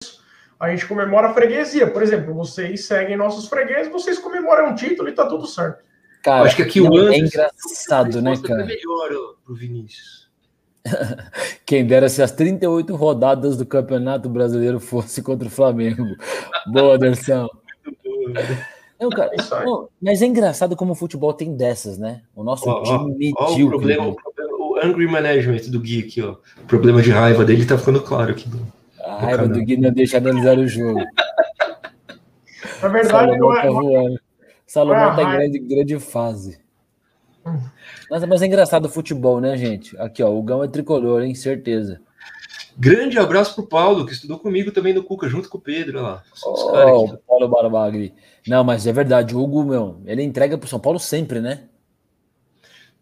[0.58, 1.86] A gente comemora a freguesia.
[1.86, 5.84] Por exemplo, vocês seguem nossos fregueses, vocês comemoram um título e tá tudo certo.
[6.22, 8.64] Cara, acho que aqui o é Anderson, é engraçado, né, cara?
[8.64, 10.24] melhor pro Vinícius.
[11.64, 16.05] Quem dera se as 38 rodadas do Campeonato Brasileiro fosse contra o Flamengo.
[16.66, 17.49] Boa, Anderson.
[19.01, 19.30] Não, cara,
[19.64, 22.22] não, mas é engraçado como o futebol tem dessas, né?
[22.35, 23.64] O nosso ó, time ó, medíocre.
[23.64, 26.37] Ó, o, problema, o, problema, o angry management do Gui aqui, ó.
[26.62, 28.49] O problema de raiva dele tá ficando claro aqui.
[28.49, 28.66] No,
[29.01, 31.01] a raiva do Gui não deixa analisar o jogo.
[32.80, 34.20] Na verdade, Salomão tá voando.
[34.66, 36.63] Salomão tá em grande, grande fase.
[38.11, 39.97] Nossa, mas é engraçado o futebol, né, gente?
[39.99, 41.34] Aqui, ó, o Gão é tricolor, hein?
[41.34, 42.01] Certeza.
[42.76, 46.09] Grande abraço pro Paulo, que estudou comigo também no Cuca, junto com o Pedro, olha
[46.09, 46.22] lá.
[46.45, 48.12] Oh, aqui, Paulo Barbagli.
[48.47, 51.68] Não, mas é verdade, o Hugo, meu, ele entrega pro São Paulo sempre, né?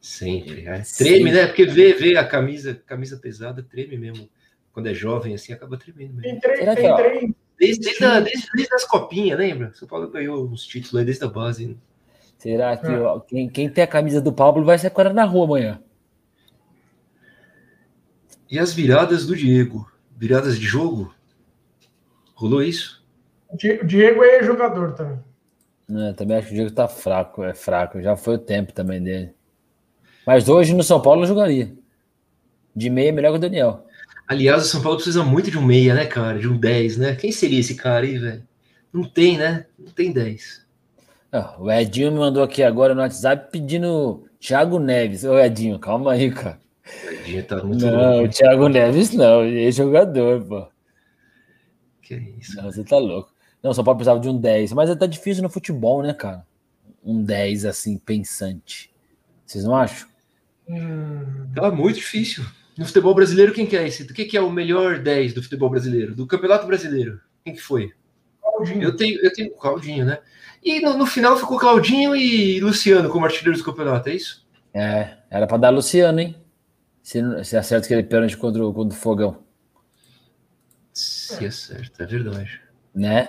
[0.01, 0.66] Sempre.
[0.66, 0.82] É.
[0.99, 1.47] Treme, né?
[1.47, 4.28] Porque vê, vê a camisa, camisa pesada, treme mesmo.
[4.72, 6.36] Quando é jovem, assim, acaba tremendo mesmo.
[6.36, 7.34] Entrei, entrei.
[7.59, 9.72] Desde, desde, desde, desde as copinhas, lembra?
[9.74, 11.78] São Paulo ganhou uns títulos aí desde a base.
[12.43, 15.45] Será que ó, quem, quem tem a camisa do Pablo vai ser agora na rua
[15.45, 15.80] amanhã?
[18.51, 19.88] E as viradas do Diego?
[20.18, 21.14] Viradas de jogo?
[22.34, 23.07] Rolou isso?
[23.49, 25.20] O Diego é jogador também.
[25.88, 28.03] É, também acho que o Diego tá fraco, é fraco.
[28.03, 29.32] Já foi o tempo também dele.
[30.26, 31.72] Mas hoje no São Paulo eu jogaria.
[32.74, 33.86] De meia é melhor que o Daniel.
[34.26, 36.40] Aliás, o São Paulo precisa muito de um meia, né, cara?
[36.40, 37.14] De um 10, né?
[37.14, 38.43] Quem seria esse cara aí, velho?
[38.93, 39.66] Não tem, né?
[39.78, 40.61] Não tem 10.
[41.59, 45.24] O Edinho me mandou aqui agora no WhatsApp pedindo Thiago Neves.
[45.24, 46.61] Ô, Edinho, calma aí, cara.
[47.07, 48.24] O Edinho tá muito Não, louco.
[48.26, 50.66] o Thiago Neves não, ele é jogador, pô.
[52.03, 52.57] Que isso?
[52.57, 53.33] Não, você tá louco.
[53.62, 56.45] Não, só pode precisar de um 10, mas tá difícil no futebol, né, cara?
[57.03, 58.93] Um 10 assim, pensante.
[59.47, 60.09] Vocês não acham?
[60.68, 61.51] Hum...
[61.55, 62.45] Tá muito difícil.
[62.76, 64.03] No futebol brasileiro, quem que é esse?
[64.03, 66.14] O que, que é o melhor 10 do futebol brasileiro?
[66.14, 67.20] Do Campeonato Brasileiro?
[67.45, 67.93] Quem que foi?
[68.62, 68.82] Claudinho.
[68.82, 70.18] Eu tenho, eu tenho Claudinho, né?
[70.62, 74.46] E no, no, final ficou Claudinho e Luciano como artilheiros do campeonato, é isso?
[74.72, 76.36] É, era para dar Luciano, hein?
[77.02, 79.42] Se, se acerta aquele pênalti contra, o, contra o Fogão.
[80.92, 82.60] Se acerta, é verdade.
[82.94, 83.28] Né?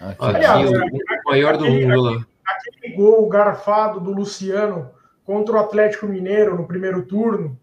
[0.00, 2.26] Aqui, Aliás, o, o maior do mundo lá.
[2.44, 4.90] Aquele gol garfado do Luciano
[5.24, 7.58] contra o Atlético Mineiro no primeiro turno.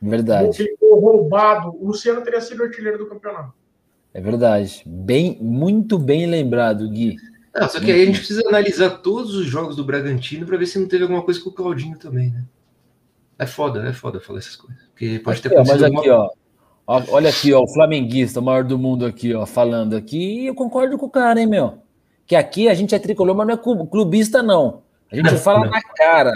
[0.00, 0.48] Verdade.
[0.48, 1.74] Aquele gol roubado.
[1.80, 3.59] O Luciano teria sido artilheiro do campeonato.
[4.12, 4.82] É verdade.
[4.86, 7.16] Bem, muito bem lembrado, Gui.
[7.54, 10.66] Não, só que aí a gente precisa analisar todos os jogos do Bragantino para ver
[10.66, 12.44] se não teve alguma coisa com o Claudinho também, né?
[13.38, 14.82] É foda, é foda falar essas coisas.
[14.90, 15.80] Porque pode ter aqui, acontecido.
[15.80, 16.30] Mas aqui, alguma...
[16.86, 20.46] ó, olha aqui, ó, o flamenguista, o maior do mundo aqui, ó, falando aqui, e
[20.46, 21.78] eu concordo com o cara, hein, meu?
[22.26, 24.82] Que aqui a gente é tricolor, mas não é clubista, não.
[25.10, 26.32] A gente fala na cara.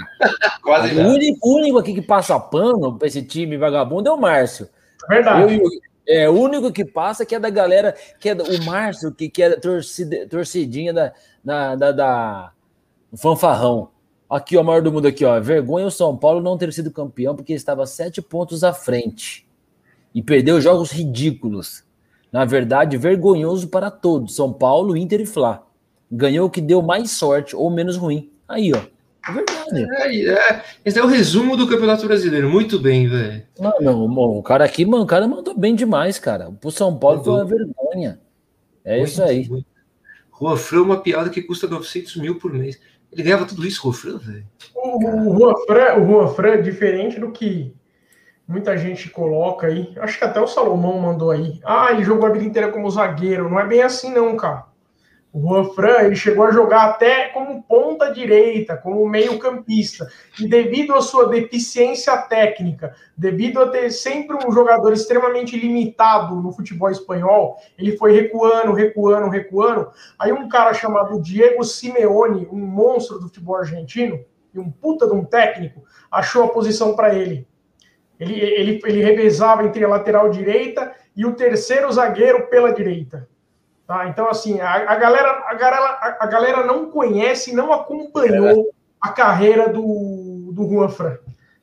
[0.63, 4.69] Quase o único, único aqui que passa pano pra esse time vagabundo é o Márcio.
[5.09, 5.55] Verdade.
[5.55, 5.69] Eu,
[6.07, 9.43] é, o único que passa que é da galera, que é o Márcio, que, que
[9.43, 12.53] é torcida, torcidinha da, da, da, da
[13.17, 13.91] fanfarrão.
[14.29, 15.39] Aqui, ó, o maior do mundo aqui, ó.
[15.41, 19.47] Vergonha o São Paulo não ter sido campeão porque estava sete pontos à frente
[20.15, 21.85] e perdeu jogos ridículos.
[22.33, 24.35] Na verdade, vergonhoso para todos.
[24.35, 25.67] São Paulo, Inter e Fla.
[26.11, 28.31] Ganhou o que deu mais sorte ou menos ruim.
[28.49, 28.94] Aí, ó.
[29.27, 30.29] É verdade.
[30.29, 32.49] É, é, esse é o resumo do Campeonato Brasileiro.
[32.49, 33.43] Muito bem, velho.
[33.59, 36.51] Mano, o cara aqui, mano, o cara mandou bem demais, cara.
[36.61, 37.35] Pro São Paulo mandou.
[37.35, 38.21] foi uma vergonha.
[38.85, 39.49] É muito, isso aí.
[40.31, 42.79] Rua Fran, uma piada que custa 900 mil por mês.
[43.11, 44.47] Ele ganhava tudo isso, Rua Fran, velho.
[44.75, 47.75] O, o, Rua Fran, o Rua Fran é diferente do que
[48.47, 49.95] muita gente coloca aí.
[49.99, 51.61] Acho que até o Salomão mandou aí.
[51.65, 53.49] Ah, ele jogou a vida inteira como zagueiro.
[53.49, 54.67] Não é bem assim, não, cara.
[55.35, 60.07] O Juan Fran ele chegou a jogar até como ponta direita, como meio campista.
[60.41, 66.53] E devido à sua deficiência técnica, devido a ter sempre um jogador extremamente limitado no
[66.53, 69.91] futebol espanhol, ele foi recuando, recuando, recuando.
[70.21, 74.25] Aí um cara chamado Diego Simeone, um monstro do futebol argentino,
[74.55, 75.83] e um puta de um técnico,
[76.13, 77.45] achou a posição para ele.
[78.21, 83.29] Ele, ele, ele revezava entre a lateral direita e o terceiro zagueiro pela direita.
[83.87, 84.09] Tá?
[84.09, 89.69] Então, assim, a, a, galera, a, galera, a galera não conhece, não acompanhou a carreira
[89.69, 91.19] do, do Juan Fran.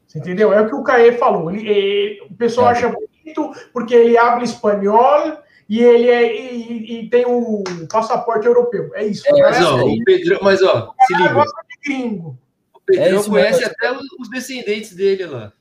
[0.08, 0.54] Você entendeu?
[0.54, 1.50] É o que o Caê falou.
[1.50, 2.72] Ele, ele, o pessoal é.
[2.72, 8.92] acha bonito porque ele abre espanhol e ele é, e, e tem o passaporte europeu.
[8.94, 9.24] É isso.
[9.26, 11.44] É, mas, ó, o Pedrão, mas, ó, se liga.
[11.44, 12.38] De gringo.
[12.74, 15.54] O Pedrão é conhece até os descendentes dele lá.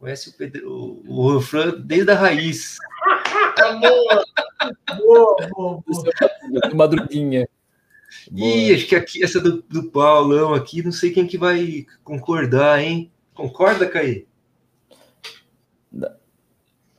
[0.00, 0.72] Conhece o, Pedro,
[1.06, 2.78] o, o Fran desde a raiz.
[3.80, 4.24] boa,
[4.96, 6.74] boa, boa, boa.
[6.74, 7.48] Madruguinha.
[8.32, 12.80] Ih, acho que aqui, essa do, do Paulão aqui, não sei quem que vai concordar,
[12.80, 13.10] hein?
[13.34, 14.26] Concorda, Caí?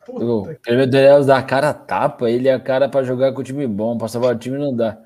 [0.08, 0.48] O
[0.88, 3.98] Daniel dá a cara tapa, ele é a cara para jogar com o time bom,
[3.98, 5.00] para salvar o time não dá.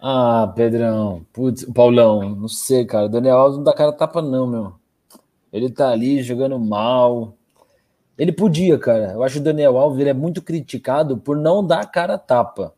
[0.00, 3.06] Ah, Pedrão, putz, Paulão, não sei, cara.
[3.06, 4.74] O Daniel Alves não dá cara tapa, não, meu.
[5.52, 7.37] Ele tá ali jogando mal.
[8.18, 9.12] Ele podia, cara.
[9.12, 12.74] Eu acho que o Daniel Alves é muito criticado por não dar cara tapa.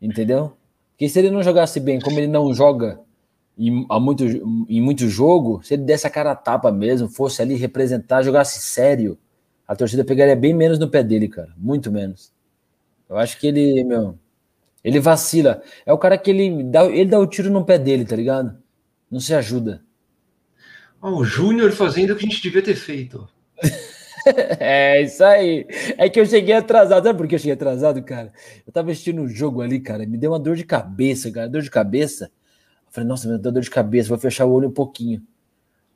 [0.00, 0.52] Entendeu?
[0.90, 3.00] Porque se ele não jogasse bem, como ele não joga
[3.56, 4.24] em, há muito,
[4.68, 9.18] em muito jogo, se ele desse a cara tapa mesmo, fosse ali representar, jogasse sério,
[9.66, 11.52] a torcida pegaria bem menos no pé dele, cara.
[11.56, 12.30] Muito menos.
[13.08, 14.18] Eu acho que ele, meu,
[14.84, 15.62] ele vacila.
[15.86, 18.56] É o cara que ele dá, ele dá o tiro no pé dele, tá ligado?
[19.10, 19.82] Não se ajuda.
[21.00, 23.26] O Júnior fazendo o que a gente devia ter feito.
[24.60, 25.66] é, isso aí.
[25.96, 27.04] É que eu cheguei atrasado.
[27.04, 28.32] Sabe por que eu cheguei atrasado, cara?
[28.66, 30.06] Eu tava assistindo um jogo ali, cara.
[30.06, 31.48] Me deu uma dor de cabeça, cara.
[31.48, 32.26] Dor de cabeça.
[32.86, 34.08] Eu falei, nossa, me deu dor de cabeça.
[34.08, 35.22] Vou fechar o olho um pouquinho.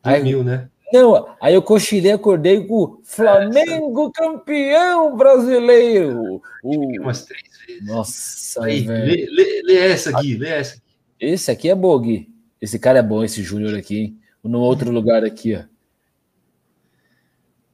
[0.03, 0.69] Dormiu, aí, né?
[0.93, 6.41] Não, aí eu cochilei, acordei com Flamengo campeão brasileiro.
[6.63, 7.01] O...
[7.01, 7.85] Umas três vezes.
[7.85, 10.81] Nossa, aí, lê, lê, lê, essa aqui, lê essa.
[11.19, 12.29] Esse aqui é bom, Gui.
[12.61, 14.19] Esse cara é bom, esse Júnior aqui, hein?
[14.47, 15.76] no outro lugar aqui, ó.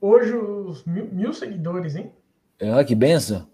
[0.03, 2.11] Hoje os mil, mil seguidores, hein?
[2.61, 3.47] Ah, que benção.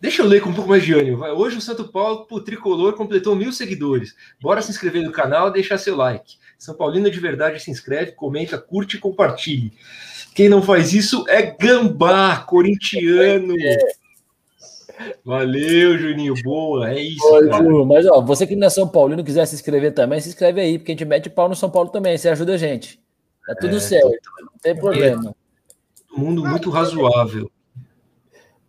[0.00, 1.22] Deixa eu ler com um pouco mais de ânimo.
[1.22, 4.16] Hoje o Santo Paulo, o Tricolor, completou mil seguidores.
[4.40, 6.36] Bora se inscrever no canal e deixar seu like.
[6.58, 9.74] São Paulino de verdade se inscreve, comenta, curte e compartilhe.
[10.34, 13.54] Quem não faz isso é gambá, corintiano.
[15.22, 16.34] Valeu, Juninho.
[16.42, 17.26] Boa, é isso.
[17.26, 20.62] Oi, Mas, ó, você que não é São Paulino quiser se inscrever também, se inscreve
[20.62, 22.16] aí, porque a gente mete pau no São Paulo também.
[22.16, 22.98] Você ajuda a gente.
[23.46, 24.18] Tá tudo é, certo.
[24.40, 25.22] Não tem problema.
[25.22, 25.47] Todo
[26.18, 27.50] mundo muito razoável.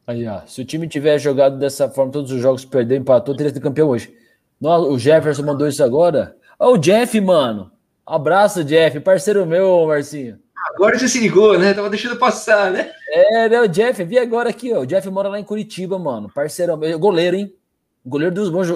[0.05, 0.41] Aí, ó.
[0.45, 3.89] Se o time tiver jogado dessa forma, todos os jogos perdeu, empatou, teria sido campeão
[3.89, 4.13] hoje.
[4.61, 6.35] o Jefferson mandou isso agora.
[6.57, 7.71] Ó, o Jeff, mano.
[8.05, 8.99] Abraço, Jeff.
[8.99, 10.39] Parceiro meu, Marcinho.
[10.73, 11.73] Agora já se ligou, né?
[11.73, 12.91] Tava deixando passar, né?
[13.09, 13.61] É, né?
[13.61, 14.81] O Jeff, vi agora aqui, ó.
[14.81, 16.29] O Jeff mora lá em Curitiba, mano.
[16.33, 17.53] Parceirão, goleiro, hein?
[18.05, 18.67] Goleiro dos bons.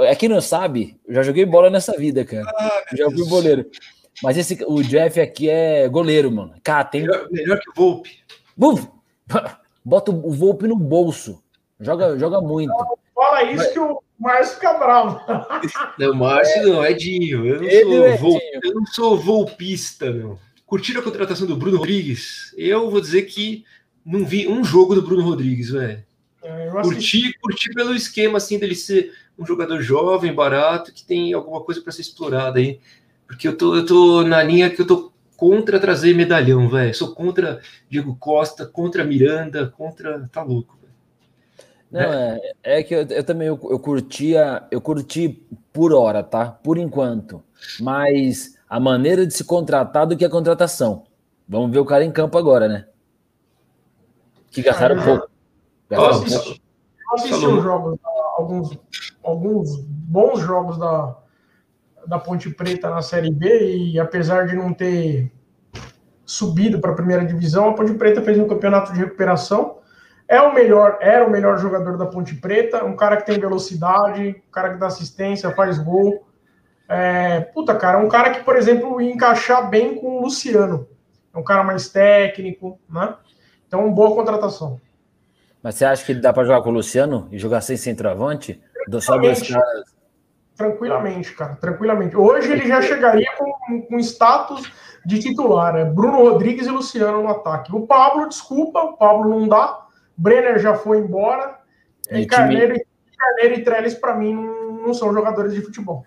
[0.00, 2.50] É quem não sabe, eu já joguei bola nessa vida, cara.
[2.58, 3.64] Ah, já fui goleiro.
[4.22, 6.54] Mas esse, o Jeff aqui é goleiro, mano.
[6.62, 7.02] Cara, tem.
[7.02, 8.18] Melhor, melhor que o Volpe.
[9.84, 11.42] Bota o Volpe no bolso.
[11.80, 12.72] Joga, joga muito.
[13.14, 13.72] fala isso Mas...
[13.72, 15.20] que o Márcio fica bravo.
[15.98, 16.66] Não, Márcio é.
[16.66, 17.46] não, é Dinho.
[17.46, 18.40] Eu não, sou, é Vol...
[18.62, 20.38] eu não sou volpista, meu.
[20.66, 22.52] Curtiram a contratação do Bruno Rodrigues?
[22.56, 23.64] Eu vou dizer que
[24.04, 26.04] não vi um jogo do Bruno Rodrigues, velho.
[26.42, 31.62] É, curti, curti pelo esquema assim dele ser um jogador jovem, barato, que tem alguma
[31.62, 32.80] coisa para ser explorada aí.
[33.28, 36.94] Porque eu tô, eu tô na linha que eu tô contra trazer medalhão, velho.
[36.94, 40.28] Sou contra Diego Costa, contra Miranda, contra.
[40.32, 40.76] Tá louco.
[41.90, 46.22] Não, é, é, é que eu, eu também eu, eu, curtia, eu curti por hora,
[46.22, 46.50] tá?
[46.50, 47.42] Por enquanto.
[47.80, 51.04] Mas a maneira de se contratar do que a contratação.
[51.46, 52.86] Vamos ver o cara em campo agora, né?
[54.50, 55.30] Que gastaram ah, pouco.
[55.88, 56.62] Gastaram eu assisti,
[57.10, 57.98] Eu assisti os jogos,
[58.36, 58.78] alguns,
[59.22, 61.16] alguns bons jogos da,
[62.08, 65.30] da Ponte Preta na Série B e apesar de não ter
[66.24, 69.78] subido para a primeira divisão, a Ponte Preta fez um campeonato de recuperação
[70.28, 74.42] é o melhor, era o melhor jogador da Ponte Preta, um cara que tem velocidade,
[74.46, 76.26] um cara que dá assistência, faz gol.
[76.86, 80.86] É, puta, cara, um cara que, por exemplo, ia encaixar bem com o Luciano.
[81.34, 83.14] É um cara mais técnico, né?
[83.66, 84.78] Então, boa contratação.
[85.62, 88.60] Mas você acha que dá para jogar com o Luciano e jogar sem centroavante?
[89.00, 89.97] Só dois caras.
[90.58, 92.16] Tranquilamente, cara, tranquilamente.
[92.16, 94.68] Hoje ele já chegaria com, com status
[95.06, 97.72] de titular, é Bruno Rodrigues e Luciano no ataque.
[97.72, 99.86] O Pablo, desculpa, o Pablo não dá,
[100.16, 101.60] Brenner já foi embora.
[102.10, 102.86] E, Carneiro, time...
[103.16, 106.04] Carneiro e Trellis, para mim, não, são jogadores de futebol.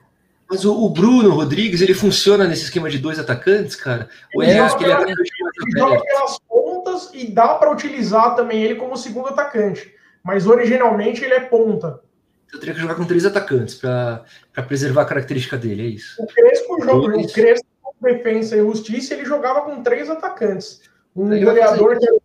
[0.50, 4.10] Mas o, o, Bruno Rodrigues, ele funciona nesse esquema de dois atacantes, cara?
[4.36, 5.16] Ou ele, é, ele,
[5.78, 9.96] joga pelas pontas e dá para utilizar também ele como segundo atacante.
[10.22, 12.02] Mas originalmente ele é ponta.
[12.54, 14.26] Eu teria que jogar com três atacantes para
[14.68, 16.22] preservar a característica dele, é isso.
[16.22, 17.72] O Crespo, joga, o Crespo
[18.02, 20.82] defesa e justiça, ele jogava com três atacantes.
[21.16, 22.22] Um goleador que era o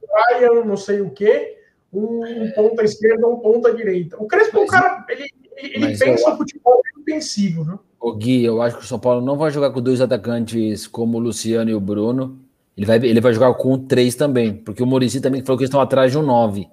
[0.51, 1.59] Brian, não sei o quê,
[1.93, 4.17] um, um ponta esquerda, um ponta direita.
[4.19, 6.35] O Crespo, o cara, ele, ele pensa eu...
[6.35, 7.79] o futebol defensivo, viu?
[8.01, 11.19] O Gui, eu acho que o São Paulo não vai jogar com dois atacantes como
[11.19, 12.39] o Luciano e o Bruno.
[12.77, 15.71] Ele vai, ele vai jogar com três também, porque o Murici também falou que eles
[15.71, 16.69] estão atrás de um nove.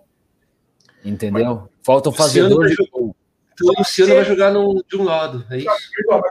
[1.04, 1.56] Entendeu?
[1.56, 3.16] Mas, Faltam fazedor de gol.
[3.64, 5.70] O Luciano vai jogar no, de um lado, é isso?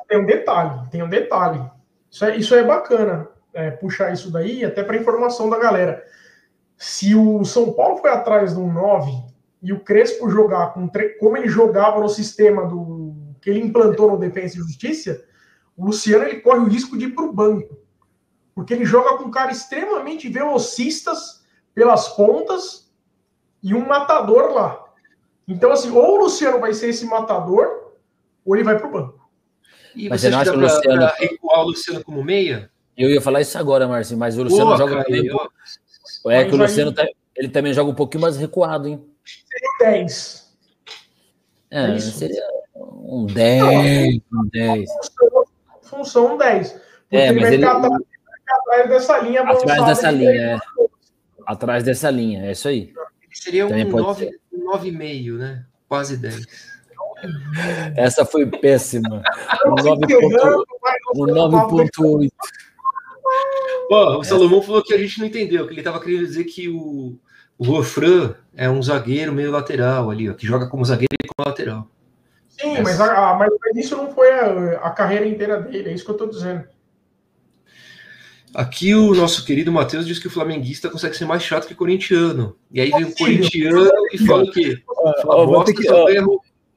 [0.09, 1.63] Tem um detalhe, tem um detalhe.
[2.11, 6.05] Isso é, isso é bacana, é, puxar isso daí, até para informação da galera.
[6.77, 9.11] Se o São Paulo foi atrás de um 9
[9.63, 14.19] e o Crespo jogar com como ele jogava no sistema do que ele implantou no
[14.19, 15.25] Defensa e Justiça,
[15.77, 17.77] o Luciano ele corre o risco de ir para o banco.
[18.55, 21.43] Porque ele joga com um cara extremamente velocistas
[21.75, 22.93] pelas pontas
[23.63, 24.82] e um matador lá.
[25.47, 27.93] Então, assim, ou o Luciano vai ser esse matador,
[28.45, 29.31] ou ele vai para o banco.
[29.95, 31.07] E mas você, você acha que o Luciano...
[31.19, 32.71] recuar o Luciano como meia?
[32.97, 36.31] Eu ia falar isso agora, Marcinho, mas o Luciano Pô, joga cara, eu...
[36.31, 39.05] É que o Luciano tá, ele também joga um pouquinho mais recuado, hein?
[39.25, 40.53] Seria 10.
[41.71, 42.43] É, é seria
[42.75, 44.91] um 10, um 10.
[44.93, 45.45] Função,
[45.83, 46.73] função 10.
[46.73, 47.67] Porque é, ele vai ele...
[47.67, 47.89] ficar
[48.47, 50.59] atrás dessa linha Atrás dessa linha, é.
[51.47, 52.93] Atrás dessa linha, é isso aí.
[53.33, 53.71] Seria um
[54.59, 55.65] 9,5, né?
[55.89, 56.47] Quase 10.
[57.97, 59.23] Essa foi péssima.
[61.15, 62.31] Um 9,8.
[63.91, 66.69] Ó, o Salomão falou que a gente não entendeu, que ele estava querendo dizer que
[66.69, 67.19] o,
[67.59, 71.49] o Rofran é um zagueiro meio lateral ali, ó, que joga como zagueiro e como
[71.49, 71.89] lateral.
[72.49, 76.11] Sim, mas, a, mas isso não foi a, a, carreira inteira dele, é isso que
[76.11, 76.65] eu estou dizendo.
[78.55, 81.77] Aqui o nosso querido Matheus diz que o flamenguista consegue ser mais chato que o
[81.77, 82.55] corintiano.
[82.71, 84.83] E aí vem o corintiano e fala o quê?
[85.23, 86.07] Fala, que, ó,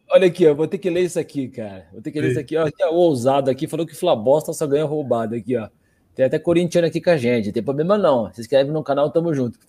[0.10, 1.88] olha aqui, ó, vou ter que ler isso aqui, cara.
[1.92, 2.56] Vou ter que ler isso aqui.
[2.56, 5.68] Ó, aqui, ó, o ousado aqui falou que Flabosta só ganha roubado aqui, ó.
[6.16, 8.32] Tem até corintiano aqui com a gente, tem problema não.
[8.34, 9.60] Se inscreve no canal, tamo junto.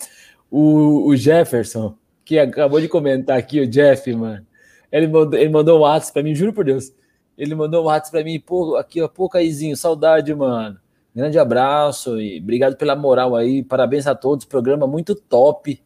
[0.48, 4.46] O, o Jefferson, que acabou de comentar aqui, o Jeff, mano,
[4.92, 6.92] ele mandou, ele mandou um WhatsApp pra mim, juro por Deus.
[7.36, 10.78] Ele mandou um WhatsApp pra mim, pô, aqui, ó, pô, Caizinho, saudade, mano.
[11.16, 13.62] Grande abraço e obrigado pela moral aí.
[13.62, 14.44] Parabéns a todos.
[14.44, 15.82] Programa muito top.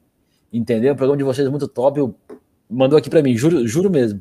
[0.53, 0.93] Entendeu?
[0.93, 2.01] O programa de vocês é muito top.
[2.01, 2.13] Eu,
[2.69, 4.21] mandou aqui para mim, juro, juro mesmo.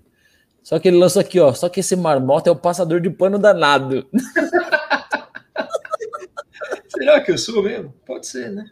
[0.62, 1.52] Só que ele lançou aqui, ó.
[1.52, 4.08] Só que esse marmota é o passador de pano danado.
[6.90, 7.92] Será que eu sou mesmo?
[8.06, 8.70] Pode ser, né?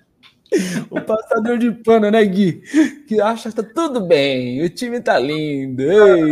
[0.92, 2.62] O passador de pano, né, Gui?
[3.08, 5.82] Que acha que tá tudo bem, o time tá lindo.
[5.82, 6.32] Ei,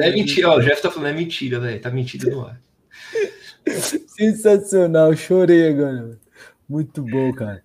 [0.00, 1.78] é mentira, ó, o Jeff tá falando, é mentira, velho.
[1.80, 2.58] Tá mentindo no ar.
[4.16, 6.18] Sensacional, chorei agora.
[6.68, 7.62] Muito bom, cara.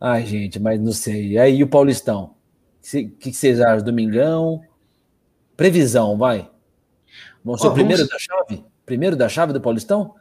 [0.00, 1.38] Ai, gente, mas não sei.
[1.38, 2.34] Aí o Paulistão?
[2.82, 3.84] O que vocês acham?
[3.84, 4.62] Domingão?
[5.56, 6.50] Previsão, vai.
[7.44, 8.12] Vamos ser o primeiro vamos...
[8.12, 8.64] da chave?
[8.86, 10.14] Primeiro da chave do Paulistão?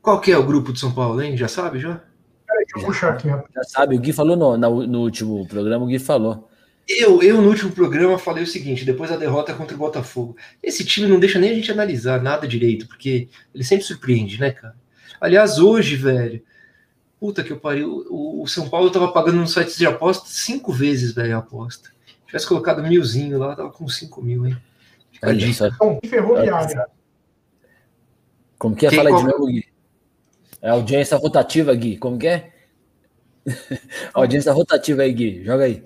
[0.00, 1.36] Qual que é o grupo de São Paulo, hein?
[1.36, 2.00] Já sabe, já?
[2.46, 3.28] Peraí, deixa eu puxar aqui.
[3.28, 6.48] Já sabe, o Gui falou no, no, no, último programa, o Gui falou.
[6.88, 10.36] Eu, eu, no último programa, falei o seguinte, depois da derrota contra o Botafogo.
[10.62, 14.52] Esse time não deixa nem a gente analisar nada direito, porque ele sempre surpreende, né,
[14.52, 14.76] cara?
[15.20, 16.40] Aliás, hoje, velho,
[17.18, 20.72] puta que eu pariu, o, o São Paulo tava pagando no site de aposta cinco
[20.72, 21.90] vezes, velho, a aposta.
[22.26, 24.56] tivesse colocado milzinho lá, tava com 5 mil, hein?
[25.12, 25.52] Dica.
[25.52, 25.70] só.
[26.08, 26.86] Ferroviária.
[28.58, 28.90] Como que é?
[28.90, 29.64] Quem- Fala de novo, Gui.
[30.62, 31.96] É audiência rotativa, Gui.
[31.96, 32.52] Como que é?
[34.14, 35.44] audiência rotativa aí, Gui.
[35.44, 35.82] Joga aí.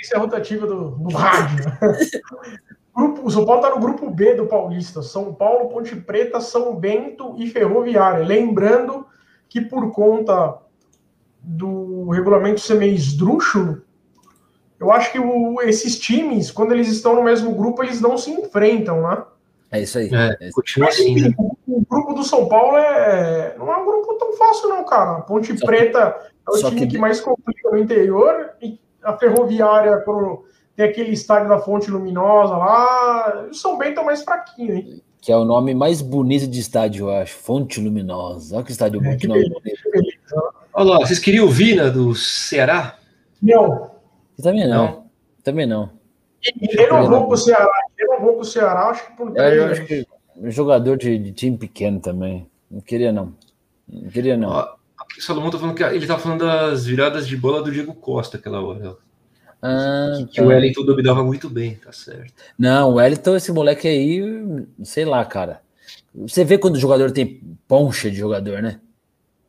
[0.00, 1.64] Isso é a rotativa do, do rádio.
[2.94, 5.00] Grupo- o São Paulo está no grupo B do Paulista.
[5.02, 8.24] São Paulo, Ponte Preta, São Bento e Ferroviária.
[8.24, 9.06] Lembrando
[9.48, 10.58] que por conta
[11.42, 13.82] do regulamento ser meio esdrúxulo,
[14.78, 18.30] eu acho que o- esses times, quando eles estão no mesmo grupo, eles não se
[18.30, 19.22] enfrentam, né?
[19.70, 20.10] É isso aí.
[20.12, 21.34] É, É continua Mas, assim, né?
[21.38, 25.12] o, o grupo do São Paulo é não é um grupo tão fácil, não, cara.
[25.18, 26.98] A Ponte Só que- Preta é o time que- que...
[26.98, 30.44] mais complica no interior e a Ferroviária, quando
[30.76, 35.02] tem aquele estádio da Fonte Luminosa lá, o São Bento é mais fraquinho, hein?
[35.20, 37.34] Que é o nome mais bonito de estádio, eu acho.
[37.36, 38.56] Fonte Luminosa.
[38.56, 39.16] Olha que estádio É, bom.
[39.16, 39.60] que nome beleza.
[39.94, 40.52] bonito.
[40.74, 42.96] Olha lá, vocês queriam o Vina do Ceará?
[43.40, 43.90] Não,
[44.38, 45.04] Eu também não.
[45.44, 45.90] Também não.
[46.60, 49.54] ele renovou com o Ceará, ele renovou com o Ceará, acho que por Eu, três
[49.56, 49.78] eu anos.
[49.78, 50.06] acho que
[50.50, 52.48] jogador de, de time pequeno também.
[52.70, 53.34] Não queria, não.
[53.88, 54.48] Não queria, não.
[54.48, 54.68] Ó,
[55.18, 58.60] Salomão tá falando que ele tá falando das viradas de bola do Diego Costa aquela
[58.60, 58.96] hora.
[59.60, 60.42] Ah, Que tá.
[60.42, 62.32] o Wellington dominava muito bem, tá certo.
[62.58, 65.60] Não, o Wellington, esse moleque aí, sei lá, cara.
[66.14, 68.80] Você vê quando o jogador tem poncha de jogador, né?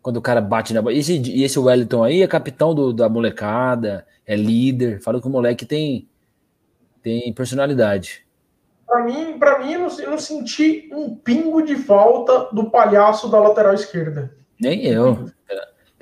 [0.01, 0.93] Quando o cara bate na bola.
[0.95, 5.01] E esse, e esse Wellington aí é capitão do- da molecada, é líder.
[5.01, 6.07] Fala que o moleque tem,
[7.01, 8.24] tem personalidade.
[8.86, 13.30] Pra mim, pra mim eu, não, eu não senti um pingo de falta do palhaço
[13.30, 14.36] da lateral esquerda.
[14.59, 15.30] Nem eu.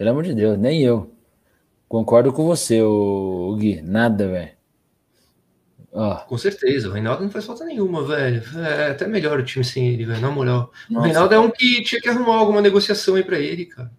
[0.01, 1.11] Pelo, amor de Deus, nem eu.
[1.87, 3.83] Concordo com você, o, Gui.
[3.83, 4.49] Nada, velho.
[5.93, 8.41] Ó, Com certeza, o Reinaldo não faz falta nenhuma, velho.
[8.65, 10.71] É até melhor o time sem ele, velho, na moral.
[10.89, 11.05] O nossa.
[11.05, 13.91] Reinaldo é um que tinha que arrumar alguma negociação aí pra ele, cara.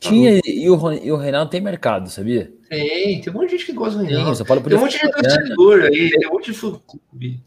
[0.00, 2.52] Tinha, e o, e o Reinaldo tem mercado, sabia?
[2.68, 4.44] Tem, tem um monte de gente que gosta do Reinaldo.
[4.44, 7.40] fala Tem um monte de torcedor aí, tem um monte de fã-clube.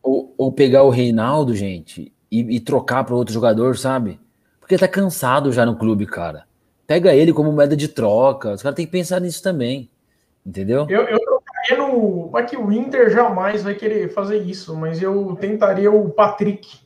[0.00, 4.20] ou, ou pegar o Reinaldo, gente, e, e trocar para outro jogador, sabe?
[4.60, 6.48] Porque tá cansado já no clube, cara.
[6.90, 8.52] Pega ele como moeda de troca.
[8.52, 9.88] Os caras têm que pensar nisso também.
[10.44, 10.88] Entendeu?
[10.90, 12.36] Eu, eu trocaria no.
[12.36, 16.80] Aqui o Inter jamais vai querer fazer isso, mas eu tentaria o Patrick.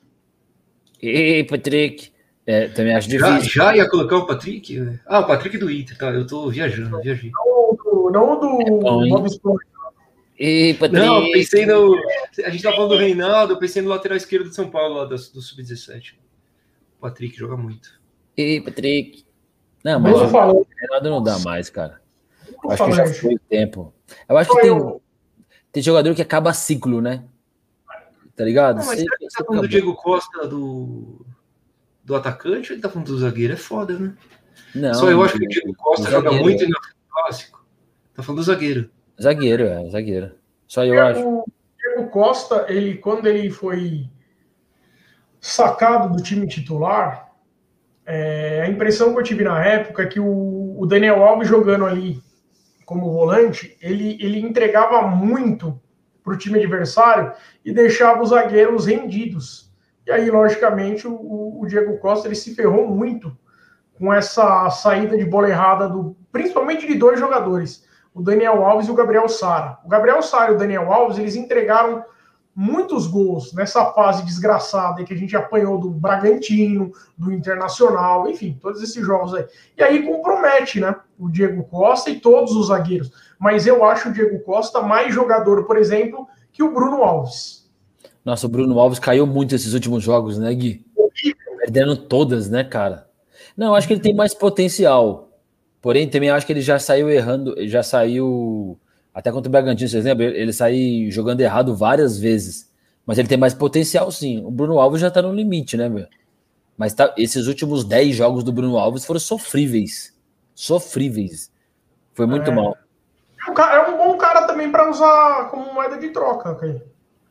[1.00, 2.12] Ei, Patrick.
[2.46, 3.62] É, também acho Já, difícil.
[3.62, 4.98] já ia colocar o Patrick?
[5.06, 6.10] Ah, o Patrick do Inter, tá?
[6.10, 7.30] Eu tô viajando, viajei.
[7.30, 9.10] Não o do, não do bom, hein?
[9.10, 9.64] Bob Esponja.
[10.38, 11.06] Ei, Patrick.
[11.06, 11.96] Não, pensei no.
[12.44, 15.04] A gente tá falando do Reinaldo, eu pensei no lateral esquerdo de São Paulo, lá
[15.06, 16.16] do, do Sub-17.
[16.98, 17.88] O Patrick joga muito.
[18.36, 19.24] Ei, Patrick.
[19.84, 22.00] Não, Mas mas eu o falo, Reinaldo não dá mais, cara.
[22.64, 23.92] eu Acho que já foi o tempo.
[24.28, 25.02] Eu acho que tem, eu-
[25.70, 27.24] tem jogador que acaba ciclo, né?
[28.34, 28.78] Tá ligado?
[28.78, 29.04] Não, mas Você-
[29.36, 29.68] tá falando do.
[29.68, 31.24] Diego Costa do,
[32.02, 33.52] do atacante ou ele tá falando do zagueiro?
[33.52, 34.16] É foda, né?
[34.74, 36.44] Não, Só eu acho que o Diego Costa joga zagueiro.
[36.44, 36.76] muito no
[37.10, 37.64] clássico.
[38.14, 38.90] Tá falando do zagueiro.
[39.20, 40.32] Zagueiro, é, zagueiro.
[40.66, 41.20] Só eu acho.
[41.20, 41.44] O
[41.78, 44.08] Diego Costa, ele, quando ele foi
[45.40, 47.33] sacado do time titular,
[48.06, 51.86] é, a impressão que eu tive na época é que o, o Daniel Alves jogando
[51.86, 52.22] ali
[52.84, 55.80] como volante, ele, ele entregava muito
[56.22, 57.32] para o time adversário
[57.64, 59.72] e deixava os zagueiros rendidos.
[60.06, 63.36] E aí, logicamente, o, o Diego Costa ele se ferrou muito
[63.94, 68.90] com essa saída de bola errada, do, principalmente de dois jogadores, o Daniel Alves e
[68.90, 69.78] o Gabriel Sara.
[69.84, 72.04] O Gabriel Sara e o Daniel Alves, eles entregaram
[72.54, 78.82] muitos gols nessa fase desgraçada que a gente apanhou do Bragantino, do Internacional, enfim, todos
[78.82, 79.44] esses jogos aí.
[79.76, 80.94] E aí compromete, né?
[81.18, 83.10] O Diego Costa e todos os zagueiros.
[83.38, 87.68] Mas eu acho o Diego Costa mais jogador, por exemplo, que o Bruno Alves.
[88.24, 90.84] Nossa, o Bruno Alves caiu muito esses últimos jogos, né, Gui?
[91.58, 93.08] Perdendo todas, né, cara?
[93.56, 95.28] Não, eu acho que ele tem mais potencial.
[95.80, 98.78] Porém, também acho que ele já saiu errando, já saiu.
[99.14, 100.26] Até contra o Bragantino, vocês lembram?
[100.26, 102.68] Ele saiu jogando errado várias vezes.
[103.06, 104.44] Mas ele tem mais potencial, sim.
[104.44, 106.06] O Bruno Alves já tá no limite, né, meu?
[106.76, 110.12] Mas tá, esses últimos 10 jogos do Bruno Alves foram sofríveis.
[110.54, 111.52] Sofríveis.
[112.14, 112.54] Foi muito É.
[112.54, 112.76] mal.
[113.46, 116.50] É um, cara- é bom cara também para usar como moeda de troca.
[116.50, 116.82] ok?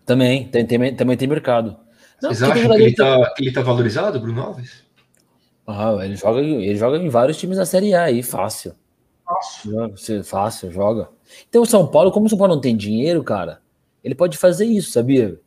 [0.05, 1.75] Também, tem, tem- também tem mercado.
[2.21, 4.84] Não, Vocês acham que ele, tá, que ele tá valorizado, Bruno Alves?
[5.67, 8.75] Ah, ele joga, ele joga em vários times da Série A aí, fácil.
[9.91, 11.09] Você- fácil, joga.
[11.49, 13.61] Então o São Paulo, como o São Paulo não tem dinheiro, cara,
[14.03, 15.39] ele pode fazer isso, sabia?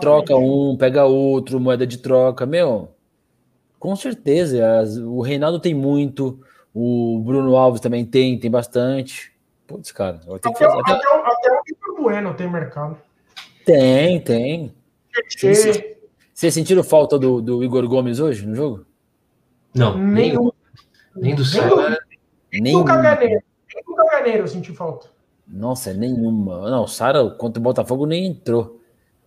[0.00, 2.90] Troca um, pega outro, moeda de troca, meu.
[3.78, 6.40] Com certeza, as- o Reinaldo tem muito,
[6.74, 9.32] o Bruno Alves também tem, tem bastante.
[9.66, 10.76] Putz, cara, eu tenho que Até, fazer.
[10.92, 12.96] o- até, o- até o Vitor Bueno tem mercado.
[13.64, 14.74] Tem, tem.
[16.34, 18.84] Vocês sentiram falta do, do Igor Gomes hoje no jogo?
[19.74, 20.50] Não, nenhum.
[21.14, 21.98] nem do é-
[22.60, 23.42] Nem do Caganeiro.
[24.04, 25.08] Do Caganeiro eu senti falta.
[25.46, 26.70] Nossa, nenhuma.
[26.70, 28.80] Não, o Sara contra o Botafogo nem entrou.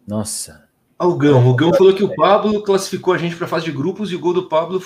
[0.07, 0.67] Nossa.
[0.97, 1.47] Ah, o Gão.
[1.47, 4.15] O Gão falou que o Pablo classificou a gente para a fase de grupos e
[4.15, 4.81] o gol do Pablo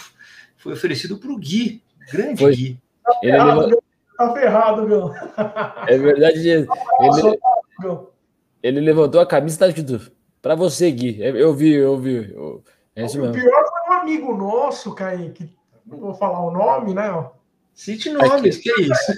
[0.57, 1.81] foi oferecido para o Gui.
[2.11, 2.55] Grande foi.
[2.55, 2.79] Gui.
[3.23, 3.83] Ele tá ferrado,
[4.17, 5.15] tá ferrado, Gão.
[5.87, 6.67] É verdade.
[8.63, 10.11] Ele, ele levantou a camisa e tá escrito
[10.41, 11.17] para você, Gui.
[11.19, 12.31] Eu vi, eu vi.
[12.31, 12.63] Eu,
[12.95, 13.33] é isso mesmo.
[13.33, 15.51] O pior foi um amigo nosso, Kaique.
[15.85, 17.29] Não vou falar o nome, né?
[17.73, 19.13] Cite nomes, que é isso?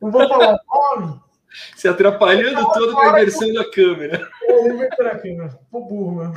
[0.00, 1.20] Não vou falar o nome.
[1.76, 4.28] Se atrapalhando todo com a inversão da câmera.
[4.42, 5.58] Eu a câmera.
[5.70, 6.34] Pô, burro, mano.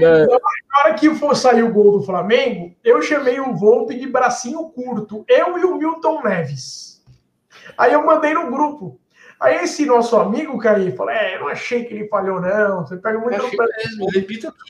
[0.00, 4.68] Na hora que for sair o gol do Flamengo, eu chamei o Volpe de bracinho
[4.70, 5.24] curto.
[5.28, 7.02] Eu e o Milton Neves.
[7.76, 9.00] Aí eu mandei no grupo.
[9.40, 12.86] Aí esse nosso amigo, Caí, falou: É, eu não achei que ele falhou, não.
[12.86, 13.64] Você pega muito no pé.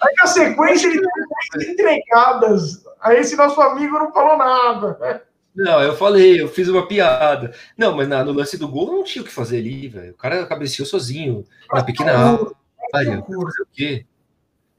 [0.02, 1.00] Aí na sequência ele
[1.52, 2.84] teve entregadas.
[3.00, 5.26] Aí esse nosso amigo não falou nada.
[5.54, 7.52] Não, eu falei, eu fiz uma piada.
[7.76, 10.12] Não, mas na, no lance do gol não tinha o que fazer ali, velho.
[10.12, 12.12] O cara cabeceou sozinho, na pequena
[12.92, 13.22] área.
[13.22, 14.06] Fazer o quê?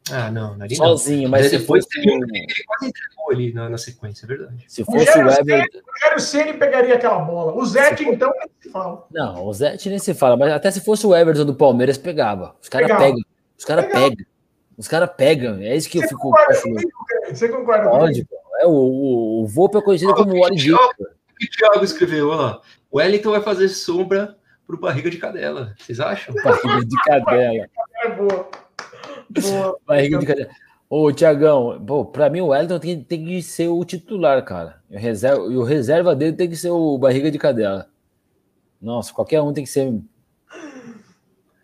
[0.10, 1.30] Ah, não, ali Sozinho, não.
[1.30, 2.00] mas depois fosse...
[2.00, 4.66] ele quase entregou ali na, na, sequência, é verdade.
[4.68, 5.78] Se fosse o, Everton.
[5.78, 7.54] O Rogério Ceni pegaria aquela bola.
[7.54, 9.06] O Zete, então, nem se fala.
[9.12, 12.56] Não, o Zete nem se fala, mas até se fosse o Everton do Palmeiras, pegava.
[12.62, 13.22] Os caras pegam.
[13.58, 14.26] Os caras pegam.
[14.78, 15.58] Os caras pegam.
[15.60, 16.32] É isso que Você eu fico.
[17.30, 18.41] Você concorda Pode, pô.
[18.62, 20.78] É, o, o, o Volpe é conhecido como o Wally O
[21.38, 22.30] que o Thiago escreveu?
[22.30, 22.62] Olha lá.
[22.92, 24.38] O Wellington vai fazer sombra
[24.68, 25.74] pro barriga de cadela.
[25.80, 26.36] Vocês acham?
[26.44, 27.70] Barriga de cadela.
[28.04, 28.50] É boa.
[29.30, 29.80] boa.
[29.88, 30.50] Barriga de cadela.
[30.88, 34.82] Ô, Tiagão, para mim o Wellington tem, tem, que ser o titular, cara.
[34.90, 37.90] E o, reserva, e o reserva dele tem que ser o barriga de cadela.
[38.82, 40.00] Nossa, qualquer um tem que ser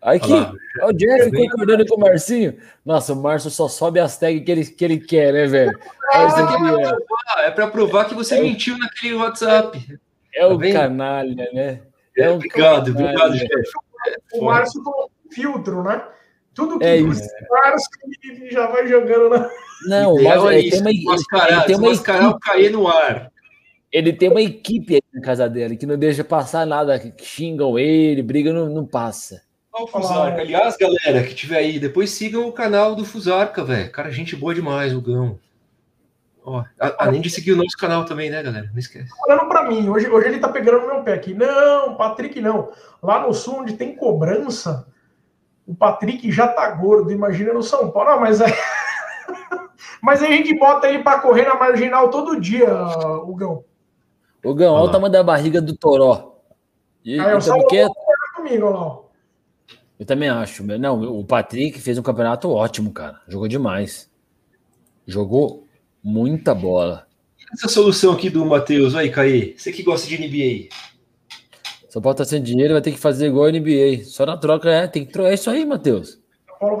[0.00, 2.56] Aí que o Jeff concordando com o Marcinho.
[2.84, 5.78] Nossa, o Márcio só sobe as tags que ele, que ele quer, né, velho?
[6.12, 8.78] É, é para provar que você é mentiu o...
[8.78, 9.98] naquele WhatsApp.
[10.34, 11.80] É o tá canalha, né?
[12.16, 13.12] É, obrigado, canalha.
[13.12, 13.70] obrigado, Jeff.
[14.34, 16.02] O Márcio com filtro, né?
[16.54, 17.28] Tudo que é isso.
[17.50, 17.88] Márcio
[18.50, 19.50] já vai jogando na.
[19.86, 23.32] Não, o Márcio é tem uma, mascarar, ele tem uma equipe, cair no ar.
[23.90, 27.78] Ele tem uma equipe aí na casa dele que não deixa passar nada, que xingam
[27.78, 29.47] ele, briga, não, não passa.
[29.72, 30.40] O Fusarca.
[30.40, 33.90] Aliás, galera que tiver aí, depois sigam o canal do Fusarca, velho.
[33.90, 35.38] Cara, gente boa demais, o Gão.
[36.44, 36.64] Ó,
[36.98, 38.70] além de seguir o nosso canal também, né, galera?
[38.72, 39.10] Não esquece.
[39.26, 41.34] Falando para mim, hoje, hoje ele tá pegando no meu pé aqui.
[41.34, 42.70] Não, Patrick, não.
[43.02, 44.86] Lá no sul, onde tem cobrança,
[45.66, 47.12] o Patrick já tá gordo.
[47.12, 48.10] Imagina no São Paulo.
[48.10, 48.52] Não, mas aí.
[50.00, 53.64] mas aí a gente bota ele para correr na marginal todo dia, o Gão.
[54.42, 56.36] O Gão, olha o tamanho da barriga do Toró.
[57.04, 57.92] E, aí, eu só quieto.
[58.34, 59.07] comigo, lá.
[59.98, 60.62] Eu também acho.
[60.64, 63.20] Não, o Patrick fez um campeonato ótimo, cara.
[63.26, 64.08] Jogou demais.
[65.06, 65.66] Jogou
[66.02, 67.06] muita bola.
[67.52, 69.54] Essa solução aqui do Matheus, aí, Caí.
[69.56, 70.68] Você que gosta de NBA.
[71.88, 74.04] São Paulo tá sem dinheiro, vai ter que fazer igual a NBA.
[74.04, 74.86] Só na troca, é.
[74.86, 75.30] Tem que trocar.
[75.30, 76.20] É isso aí, Matheus.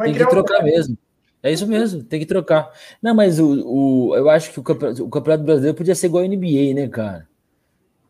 [0.04, 0.64] Tem que trocar um...
[0.64, 0.98] mesmo.
[1.42, 2.70] É isso mesmo, tem que trocar.
[3.00, 6.24] Não, mas o, o, eu acho que o campeonato, o campeonato brasileiro podia ser igual
[6.24, 7.28] a NBA, né, cara?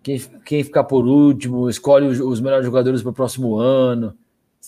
[0.02, 4.16] Quem, quem ficar por último, escolhe os, os melhores jogadores para o próximo ano.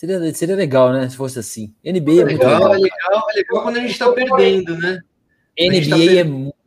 [0.01, 1.07] Seria, seria legal, né?
[1.07, 1.75] Se fosse assim.
[1.85, 2.73] NBA é, é legal, legal.
[2.73, 4.99] É legal, é legal quando a gente está perdendo, né?
[5.59, 6.63] NBA tá é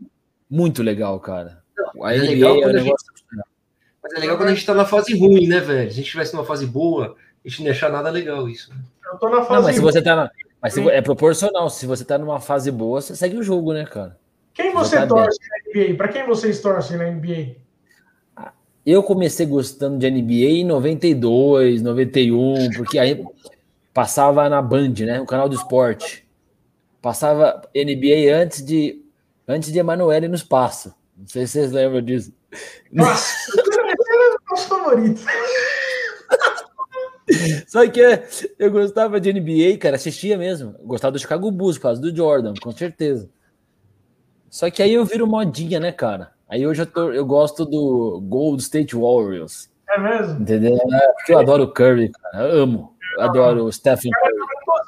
[0.48, 1.60] muito legal, cara.
[1.76, 3.06] Não, a é NBA é um negócio.
[3.12, 3.44] Gente...
[4.00, 5.90] Mas é legal quando a gente tá na fase ruim, né, velho?
[5.90, 8.70] Se a gente tivesse numa fase boa, a gente não ia achar nada legal isso.
[8.70, 8.76] Né?
[9.12, 10.30] Eu tô na fase não, mas se você tá na...
[10.62, 10.88] Mas se...
[10.88, 11.68] é proporcional.
[11.68, 14.16] Se você tá numa fase boa, você segue o jogo, né, cara?
[14.52, 15.82] Quem você tá torce bem.
[15.82, 15.96] na NBA?
[15.96, 17.56] Pra quem vocês torcem na NBA?
[18.84, 23.24] Eu comecei gostando de NBA em 92, 91, porque aí
[23.94, 25.20] passava na Band, né?
[25.20, 26.26] O canal do esporte.
[27.00, 29.02] Passava NBA antes de
[29.48, 30.94] antes de Emanuele no espaço.
[31.16, 32.32] Não sei se vocês lembram disso.
[32.92, 35.22] Nossa, é nosso favorito.
[37.66, 38.00] Só que
[38.58, 40.74] eu gostava de NBA, cara, assistia mesmo.
[40.82, 43.30] gostava do Chicago Bulls por causa do Jordan, com certeza.
[44.50, 46.33] Só que aí eu viro modinha, né, cara?
[46.54, 49.68] Aí hoje eu, tô, eu gosto do Gold State Warriors.
[49.90, 50.40] É mesmo?
[50.40, 50.76] Entendeu?
[50.76, 52.44] É, porque eu adoro o Curry, cara.
[52.46, 52.94] Eu amo.
[53.18, 54.34] Eu adoro o Stephen Curry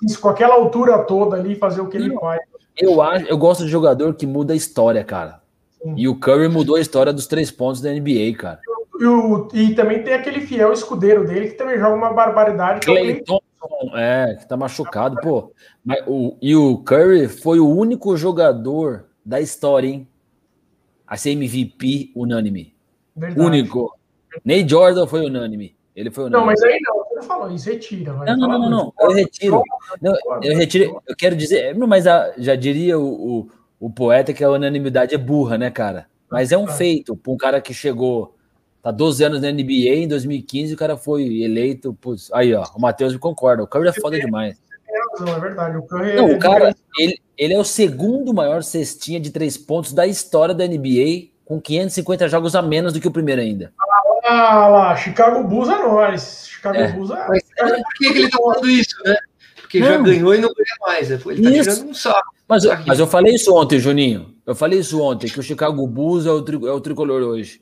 [0.04, 2.40] isso, com aquela altura toda ali, fazer o que ele faz.
[2.76, 5.40] Eu, acho, eu gosto de jogador que muda a história, cara.
[5.82, 5.94] Sim.
[5.96, 8.60] E o Curry mudou a história dos três pontos da NBA, cara.
[9.00, 12.86] E, o, e também tem aquele fiel escudeiro dele que também joga uma barbaridade.
[12.86, 15.50] Clay é, Thompson, é, que tá machucado, pô.
[15.84, 20.06] Mas, o, e o Curry foi o único jogador da história, hein?
[21.06, 22.74] A ser MVP unânime.
[23.14, 23.40] Verdade.
[23.40, 23.96] Único.
[24.44, 25.76] Nem Jordan foi unânime.
[25.94, 26.40] Ele foi unânime.
[26.40, 28.12] Não, mas aí não não falou isso, retira.
[28.12, 29.62] Não, não, não, não, eu retiro.
[30.00, 33.48] Não, eu retiro, eu quero dizer, mas a, já diria o,
[33.80, 36.06] o, poeta que a unanimidade é burra, né, cara?
[36.30, 38.34] Mas é um feito para um cara que chegou,
[38.82, 41.98] Tá 12 anos na NBA, em 2015 o cara foi eleito.
[42.32, 43.64] Aí, ó, o Matheus me concorda.
[43.64, 44.62] O Curry é foda demais.
[44.88, 45.76] É verdade.
[45.76, 49.56] O Curry Não, é o cara, ele, ele é o segundo maior cestinha de três
[49.56, 53.72] pontos da história da NBA, com 550 jogos a menos do que o primeiro ainda.
[54.24, 56.46] Ah lá, Chicago Bulls é nós.
[56.48, 56.92] Chicago É.
[56.92, 57.26] Bulls é.
[57.28, 57.42] Mas
[57.82, 59.16] por que, que ele tá falando isso, né?
[59.60, 60.04] Porque já Não.
[60.04, 61.08] ganhou e não ganha mais.
[61.10, 61.18] né?
[61.26, 61.70] Ele tá Isso.
[61.70, 62.34] tirando um saco.
[62.48, 64.34] Mas, eu- mas eu falei isso ontem, Juninho.
[64.46, 67.60] Eu falei isso ontem, que o Chicago Bulls é o, tri- é o tricolor hoje.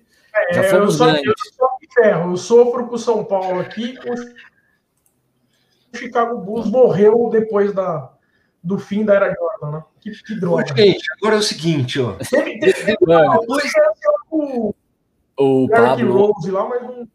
[0.52, 1.24] Já É, eu, fomos só, grandes.
[1.26, 2.30] eu só ferro.
[2.32, 3.96] Eu sofro com o São Paulo aqui.
[4.06, 4.14] O
[5.94, 8.12] Chicago Bulls morreu depois da,
[8.62, 9.84] do fim da era Jordan, né?
[10.00, 10.66] Que, que droga.
[10.76, 12.14] gente, agora é o seguinte, ó.
[12.14, 13.72] Teve, teve Mano, Depois,
[14.30, 14.74] o
[15.36, 16.32] o Pablo.
[16.32, 17.08] Rose lá, mas não.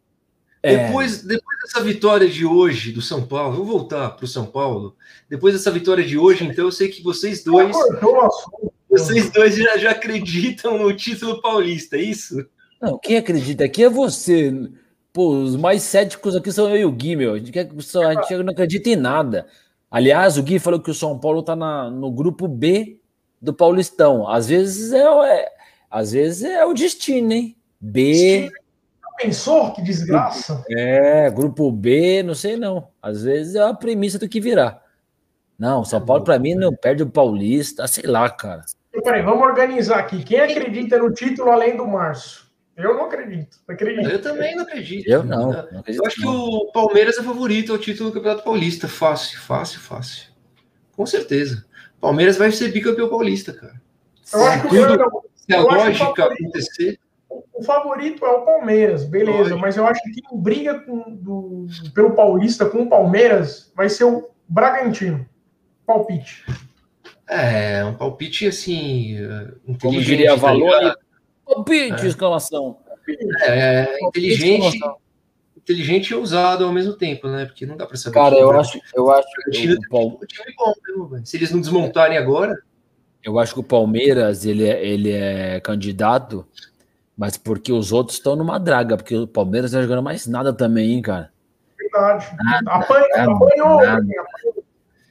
[0.62, 4.94] É, depois, depois dessa vitória de hoje do São Paulo, vou voltar pro São Paulo.
[5.28, 9.78] Depois dessa vitória de hoje, então, eu sei que vocês dois, o vocês dois já,
[9.78, 12.46] já acreditam no título paulista, é isso?
[12.80, 14.52] Não, quem acredita aqui é você.
[15.12, 17.34] Pô, os mais céticos aqui são eu e o Gui, meu.
[17.34, 19.46] A gente, a gente não acredita em nada.
[19.90, 23.00] Aliás, o Gui falou que o São Paulo tá na, no grupo B
[23.42, 24.28] do Paulistão.
[24.28, 25.48] Às vezes é, o- é-
[25.90, 27.56] às vezes é o destino, hein?
[27.80, 28.50] B,
[29.18, 29.72] Pensou?
[29.72, 30.64] Que desgraça.
[30.70, 32.88] é, grupo B, não sei não.
[33.02, 34.80] Às vezes é a premissa do que virá.
[35.58, 38.64] Não, São Paulo pra mim não perde o Paulista, sei lá, cara.
[39.02, 40.22] Peraí, vamos organizar aqui.
[40.24, 42.44] Quem acredita no título além do Márcio?
[42.82, 43.58] Eu não acredito.
[43.68, 44.08] Não acredito.
[44.10, 45.08] Eu também não acredito.
[45.08, 45.52] Eu não.
[45.52, 48.88] Eu não acredito, acho que o Palmeiras é favorito ao título do Campeonato Paulista.
[48.88, 50.30] Fácil, fácil, fácil.
[50.96, 51.64] Com certeza.
[52.00, 53.80] Palmeiras vai ser bicampeão paulista, cara.
[54.32, 56.98] Eu acho que o, Se a Eu acho que o lógica favorito- acontecer,
[57.52, 59.56] o favorito é o Palmeiras, beleza.
[59.56, 64.04] Mas eu acho que quem briga com, do- pelo Paulista com o Palmeiras vai ser
[64.04, 65.26] o Bragantino.
[65.86, 66.44] Palpite.
[67.28, 69.16] é um palpite assim.
[69.80, 70.96] Como diria a tá
[71.54, 72.78] Palpite, exclamação.
[73.42, 74.96] É, Palpite, inteligente, exclamação.
[75.56, 77.44] inteligente e ousado ao mesmo tempo, né?
[77.46, 78.14] Porque não dá pra saber.
[78.14, 81.20] Cara, eu acho, eu acho O que time, o, time é bom?
[81.24, 82.60] Se eles não desmontarem agora,
[83.22, 86.46] eu acho que o Palmeiras ele é, ele é candidato,
[87.16, 90.52] mas porque os outros estão numa draga, porque o Palmeiras não tá jogando mais nada
[90.52, 91.30] também, hein, cara.
[91.78, 92.26] Verdade.
[92.44, 93.76] Nada, Apanhou, nada, apanhou.
[93.82, 94.06] nada.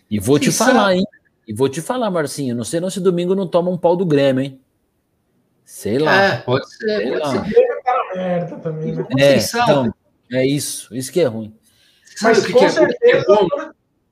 [0.09, 0.95] E vou te Quem falar, sabe?
[0.99, 1.05] hein?
[1.47, 4.05] E vou te falar, Marcinho, não sei não se domingo não toma um pau do
[4.05, 4.59] Grêmio, hein?
[5.69, 6.23] Sei lá.
[6.23, 7.31] é, pode ser, Sei pode lá.
[7.31, 7.37] ser.
[7.37, 9.05] O na merda também, né?
[9.19, 9.93] É, então,
[10.31, 11.55] é isso, isso que é ruim.
[12.15, 13.47] Sabe Mas o que, com que é, o que é certeza bom?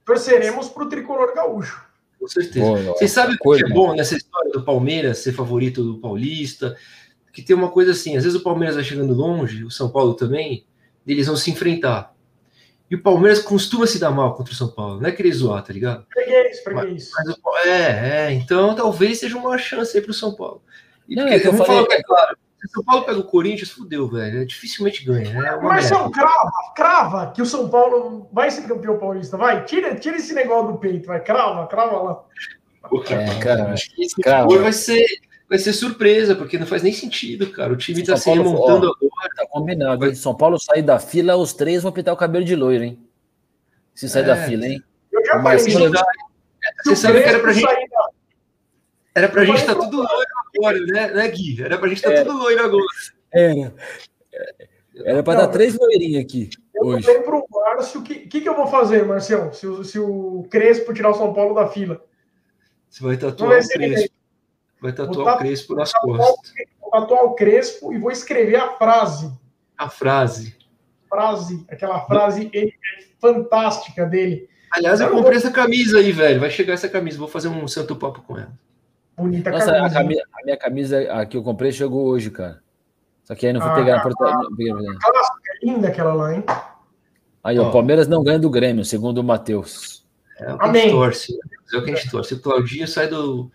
[0.05, 1.83] torceremos pro tricolor gaúcho.
[2.19, 2.63] Com certeza.
[2.63, 5.99] Boa, Vocês sabem o que coisa, é bom nessa história do Palmeiras ser favorito do
[5.99, 6.77] Paulista?
[7.33, 10.13] Que tem uma coisa assim, às vezes o Palmeiras vai chegando longe, o São Paulo
[10.13, 10.63] também,
[11.07, 12.15] e eles vão se enfrentar.
[12.89, 15.63] E o Palmeiras costuma se dar mal contra o São Paulo, não é querer zoar,
[15.63, 16.05] tá ligado?
[16.13, 17.09] Freguês, freguês.
[17.15, 20.61] Mas o, é, é, então talvez seja uma chance aí pro São Paulo.
[21.07, 22.83] E Não, porque, é que eu vamos falei- falar que é claro, se o São
[22.83, 24.41] Paulo pega o Corinthians, fudeu, velho.
[24.41, 25.29] É, dificilmente ganha.
[25.31, 26.15] É uma Marcelo, merda.
[26.19, 29.37] crava, crava que o São Paulo vai ser campeão paulista.
[29.37, 32.23] Vai, tira, tira esse negócio do peito, vai, crava, crava lá.
[33.09, 35.05] É, cara, Acho que esse for vai ser,
[35.49, 37.73] vai ser surpresa, porque não faz nem sentido, cara.
[37.73, 39.29] O time tá São se remontando agora.
[39.35, 40.15] Tá combinado, hein?
[40.15, 42.99] São Paulo sair da fila, os três vão pintar o cabelo de loiro, hein?
[43.93, 44.25] Se sair É.
[44.27, 44.81] da fila, hein?
[45.11, 45.91] Eu já falei, Marcelo-
[46.85, 47.67] Você sabe que era pra gente,
[49.15, 51.61] era pra Eu gente falei tá tudo loiro agora, né, né, Gui?
[51.63, 52.25] Era pra gente tá Era.
[52.25, 52.85] tudo loiro agora.
[53.33, 53.73] Era.
[55.05, 57.05] Era pra Não, dar três loirinhos aqui Eu hoje.
[57.05, 60.47] falei pro Márcio, o que, que, que eu vou fazer, Marcelo, se, o- se o
[60.49, 62.03] Crespo tirar o São Paulo da fila?
[62.89, 64.15] Você vai tatuar vai o Crespo.
[64.81, 66.53] Vai tatuar Vou o Crespo nas Vou costas.
[66.91, 69.31] tatuar o Crespo e vou escrever a frase.
[69.77, 70.55] A frase.
[71.09, 72.71] Frase, aquela frase é- é
[73.21, 74.49] fantástica dele.
[74.71, 76.39] Aliás, eu Eu comprei essa camisa aí, velho.
[76.39, 77.17] Vai chegar essa camisa.
[77.17, 78.51] Vou fazer um santo papo com ela.
[79.17, 79.85] Bonita Nossa, camisa.
[79.85, 82.59] a, cami- a minha camisa a que eu comprei chegou hoje, cara.
[83.23, 84.73] Só que aí não fui Ah, pegar ah, na portaria.
[85.01, 86.43] Clássica, é linda aquela lá, hein?
[87.43, 90.05] Aí, ó, o Palmeiras não ganha do Grêmio, segundo o Matheus.
[90.39, 90.81] É o que a Amém.
[90.83, 91.33] gente torce.
[91.33, 91.39] né?
[91.73, 92.33] É o que a gente torce.
[92.35, 93.49] O Claudinho sai do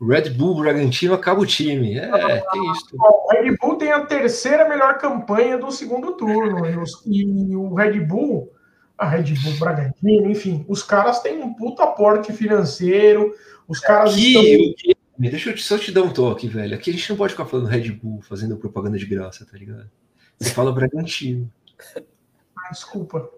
[0.00, 1.96] Red Bull Bragantino, acaba o time.
[1.98, 2.08] É,
[2.50, 2.86] tem isso.
[2.92, 6.66] O Red Bull tem a terceira melhor campanha do segundo turno.
[6.66, 8.52] E, os- e o Red Bull,
[8.98, 13.32] a Red Bull Bragantino, enfim, os caras têm um puta aporte financeiro,
[13.68, 14.42] os caras estão.
[15.18, 16.74] Deixa eu te- só te dar um toque, velho.
[16.74, 19.88] Aqui a gente não pode ficar falando Red Bull, fazendo propaganda de graça, tá ligado?
[20.38, 21.50] Você fala Bragantino.
[22.56, 23.30] Ah, desculpa.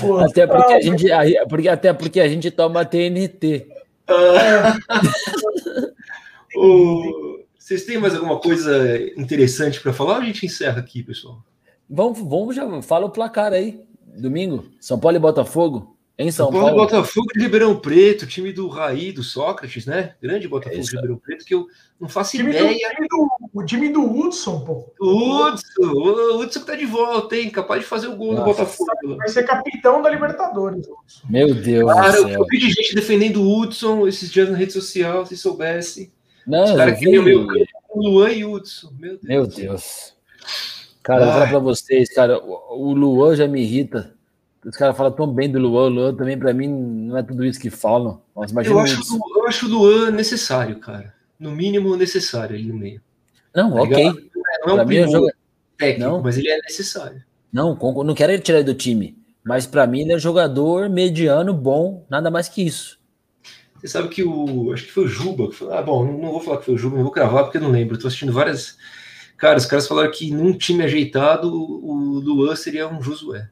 [0.00, 1.06] Pô, Até porque a ah, gente,
[1.48, 3.68] porque, até porque a gente toma TNT.
[6.56, 11.44] Ô, vocês têm mais alguma coisa interessante para falar ou a gente encerra aqui, pessoal?
[11.88, 13.80] Vamos, vamos já, fala o placar aí.
[14.18, 15.96] Domingo, São Paulo e Botafogo.
[16.20, 16.76] Em São, Paulo.
[16.76, 20.16] Botafogo de Ribeirão Preto, time do Raí, do Sócrates, né?
[20.20, 21.66] Grande Botafogo é de Ribeirão Preto, que eu
[21.98, 22.68] não faço time ideia.
[22.68, 24.92] Do, time do, o time do Hudson, pô.
[25.00, 27.48] O Hudson, o Hudson que tá de volta, hein?
[27.48, 29.16] Capaz de fazer o gol Nossa, no Botafogo.
[29.16, 30.86] Vai ser capitão da Libertadores.
[31.26, 31.90] Meu Deus.
[31.90, 36.12] Cara, eu vi de gente defendendo o Hudson esses dias na rede social, se soubesse.
[36.46, 37.46] Não, Os caras queriam meu
[37.88, 38.92] o Luan e o Hudson.
[38.98, 39.22] Meu Deus.
[39.22, 40.14] Meu Deus.
[41.02, 44.19] Cara, vou falar pra vocês, cara, o Luan já me irrita
[44.64, 47.44] os caras falam tão bem do Luan, o Luan também, para mim, não é tudo
[47.44, 48.20] isso que falam.
[48.36, 49.18] Eu, acho, isso.
[49.34, 51.14] eu acho o Luan necessário, cara.
[51.38, 53.00] No mínimo necessário ali no meio.
[53.54, 54.30] Não, tá ok.
[54.66, 55.30] Não é um mim, jogo...
[55.78, 56.22] técnico, não.
[56.22, 57.22] mas ele é necessário.
[57.50, 59.18] Não, não quero ele tirar ele do time.
[59.42, 63.00] Mas para mim ele é jogador mediano, bom, nada mais que isso.
[63.80, 64.72] Você sabe que o.
[64.74, 65.74] Acho que foi o Juba que falou.
[65.74, 67.70] Ah, bom, não vou falar que foi o Juba, não vou cravar porque eu não
[67.70, 67.96] lembro.
[67.96, 68.76] Eu tô assistindo várias.
[69.38, 73.48] Cara, os caras falaram que num time ajeitado o Luan seria um Josué.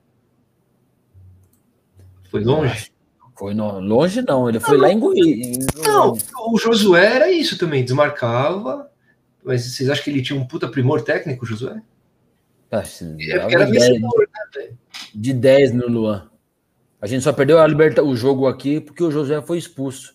[2.31, 2.93] Foi longe?
[3.37, 4.49] Foi no, longe, não.
[4.49, 5.67] Ele foi não, lá em Goiás.
[5.85, 6.17] Não,
[6.53, 8.91] o Josué era isso também, desmarcava.
[9.45, 11.81] Mas vocês acham que ele tinha um puta primor técnico, Josué?
[12.71, 14.69] Assim, é porque era vencedor, né,
[15.15, 16.29] De 10 no Luan.
[17.01, 20.15] A gente só perdeu a liberta, o jogo aqui porque o Josué foi expulso.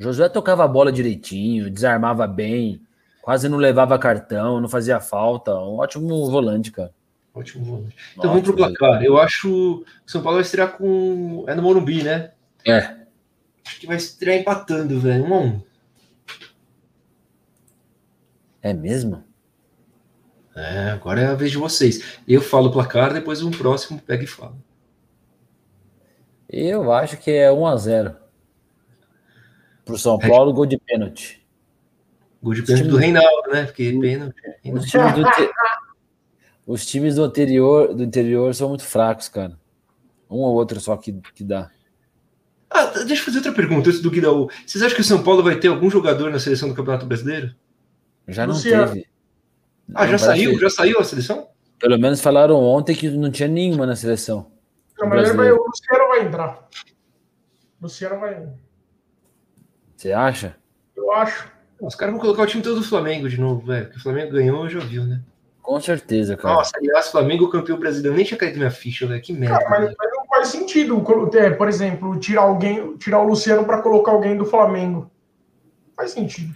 [0.00, 2.80] O Josué tocava a bola direitinho, desarmava bem,
[3.20, 5.54] quase não levava cartão, não fazia falta.
[5.54, 6.92] Um ótimo volante, cara.
[7.34, 7.96] Ótimo volante.
[8.12, 9.02] Então vamos pro placar.
[9.02, 11.44] Eu acho que o São Paulo vai estrear com.
[11.48, 12.32] É no Morumbi, né?
[12.66, 13.02] É.
[13.66, 15.24] Acho que vai estrear empatando, velho.
[15.24, 15.62] Um a um.
[18.60, 19.24] É mesmo?
[20.54, 22.18] É, agora é a vez de vocês.
[22.28, 24.56] Eu falo o placar, depois um próximo pega e fala.
[26.48, 28.16] Eu acho que é 1 a 0
[29.84, 30.28] Pro São é.
[30.28, 31.42] Paulo, gol de pênalti.
[32.42, 33.64] Gol de pênalti do Reinaldo, né?
[33.64, 34.40] Porque pênalti.
[34.64, 35.22] Os times do,
[36.72, 39.58] os times do interior, do interior são muito fracos, cara.
[40.30, 41.70] Um ou outro só que, que dá.
[42.70, 44.48] Ah, deixa eu fazer outra pergunta antes do Guidaú.
[44.66, 47.54] Vocês acham que o São Paulo vai ter algum jogador na seleção do Campeonato Brasileiro?
[48.26, 48.88] Já não Luciano.
[48.88, 49.06] teve.
[49.94, 50.58] Ah, já saiu?
[50.58, 51.48] Já saiu a seleção?
[51.78, 54.50] Pelo menos falaram ontem que não tinha nenhuma na seleção.
[54.98, 56.68] Não, mas vai, o Luciano vai entrar.
[57.80, 58.48] O Luciano vai.
[59.94, 60.56] Você acha?
[60.96, 61.52] Eu acho.
[61.78, 63.90] Os caras vão colocar o time todo do Flamengo de novo, velho.
[63.94, 65.20] o Flamengo ganhou, já viu, né?
[65.62, 66.56] Com certeza, cara.
[66.56, 68.16] Nossa, aliás, Flamengo campeão brasileiro.
[68.16, 69.22] Nem tinha caído minha ficha, velho.
[69.22, 69.58] Que merda.
[69.58, 71.00] Cara, mas, mas, não faz sentido,
[71.56, 75.10] por exemplo, tirar alguém, tirar o Luciano para colocar alguém do Flamengo.
[75.96, 76.54] Faz sentido.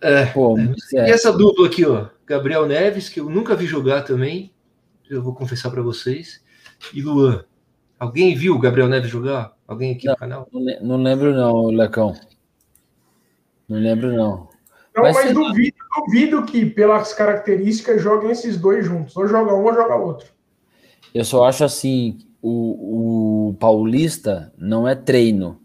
[0.00, 1.08] É, Pô, é.
[1.08, 2.08] E essa dupla aqui, ó.
[2.26, 4.52] Gabriel Neves, que eu nunca vi jogar também.
[5.08, 6.42] Eu vou confessar para vocês.
[6.94, 7.44] E Luan.
[7.98, 9.52] Alguém viu o Gabriel Neves jogar?
[9.68, 10.48] Alguém aqui não, no canal?
[10.80, 12.14] Não lembro, não, Lecão.
[13.68, 14.48] Não lembro, não.
[14.94, 19.16] Não, mas, mas duvido, duvido que, pelas características, joguem esses dois juntos.
[19.16, 20.28] Ou joga um ou joga outro.
[21.14, 25.60] Eu só acho assim: o, o Paulista não é treino.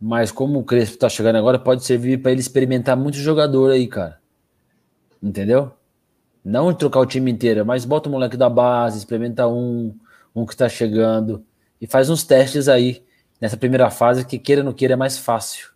[0.00, 3.86] Mas como o Crespo tá chegando agora, pode servir para ele experimentar muito jogador aí,
[3.86, 4.18] cara.
[5.22, 5.72] Entendeu?
[6.42, 9.94] Não trocar o time inteiro, mas bota o moleque da base, experimenta um,
[10.34, 11.44] um que tá chegando
[11.78, 13.04] e faz uns testes aí
[13.38, 15.69] nessa primeira fase que queira ou não queira é mais fácil.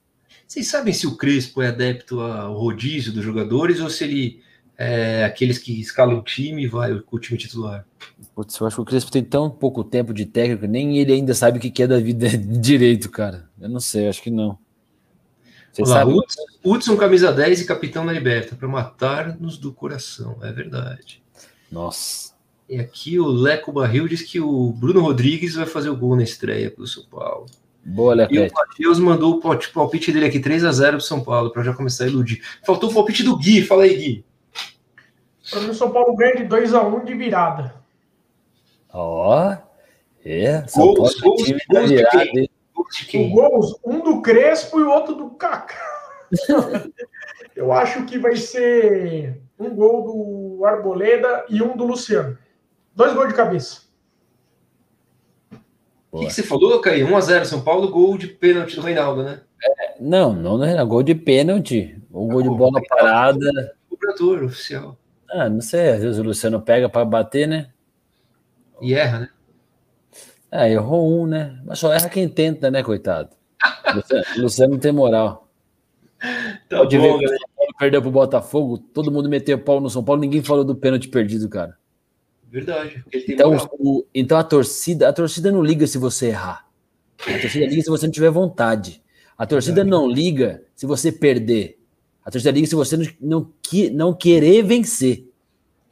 [0.54, 4.40] Vocês sabem se o Crespo é adepto ao rodízio dos jogadores ou se ele
[4.78, 7.84] é aqueles que escalam o time e vai com o time titular?
[8.36, 11.34] Putz, eu acho que o Crespo tem tão pouco tempo de técnico, nem ele ainda
[11.34, 13.50] sabe o que é da vida direito, cara.
[13.60, 14.56] Eu não sei, acho que não.
[15.76, 16.04] Olá?
[16.04, 21.20] Hudson, Hudson, camisa 10 e capitão na Liberta, para matar-nos do coração, é verdade.
[21.68, 22.32] Nossa.
[22.68, 26.22] E aqui o Leco Barril diz que o Bruno Rodrigues vai fazer o gol na
[26.22, 27.46] estreia para o São Paulo.
[27.84, 28.46] Boa, Lequete.
[28.46, 31.62] E o Matheus mandou o palpite dele aqui 3 a 0 pro São Paulo, para
[31.62, 32.42] já começar a iludir.
[32.64, 34.24] Faltou o palpite do Gui, fala aí, Gui.
[35.50, 37.74] Para mim, o São Paulo ganha de 2 a 1 de virada.
[38.92, 39.56] Ó, oh,
[40.24, 40.66] é.
[40.66, 43.30] São gols, Paulo gols, time gols, de virada, de quem?
[43.30, 45.74] Gols, um do Crespo e o outro do Kaká.
[47.54, 52.38] Eu acho que vai ser um gol do Arboleda e um do Luciano.
[52.94, 53.82] Dois gols de cabeça.
[56.14, 57.08] O que, que, você falou, Caio?
[57.08, 59.40] 1x0 São Paulo, gol de pênalti do Reinaldo, né?
[59.60, 62.00] É, não, não, não é gol de pênalti.
[62.08, 63.74] O gol de bola parada.
[63.90, 64.96] Cobrador oficial.
[65.28, 67.70] Ah, não sei, às vezes o Luciano pega para bater, né?
[68.80, 69.28] E erra, né?
[70.52, 71.58] É, errou um, né?
[71.64, 73.30] Mas só erra quem tenta, né, coitado?
[73.92, 75.48] Luciano, Luciano tem moral.
[76.68, 80.20] Tá Pode bom, ver Paulo perdeu pro Botafogo, todo mundo meteu pau no São Paulo,
[80.20, 81.76] ninguém falou do pênalti perdido, cara.
[82.54, 83.04] Verdade.
[83.12, 86.64] Então, o, então a torcida, a torcida não liga se você errar.
[87.18, 89.02] A torcida liga se você não tiver vontade.
[89.36, 89.90] A torcida Verdade.
[89.90, 91.80] não liga se você perder.
[92.24, 93.52] A torcida liga se você não, não,
[93.92, 95.28] não querer vencer.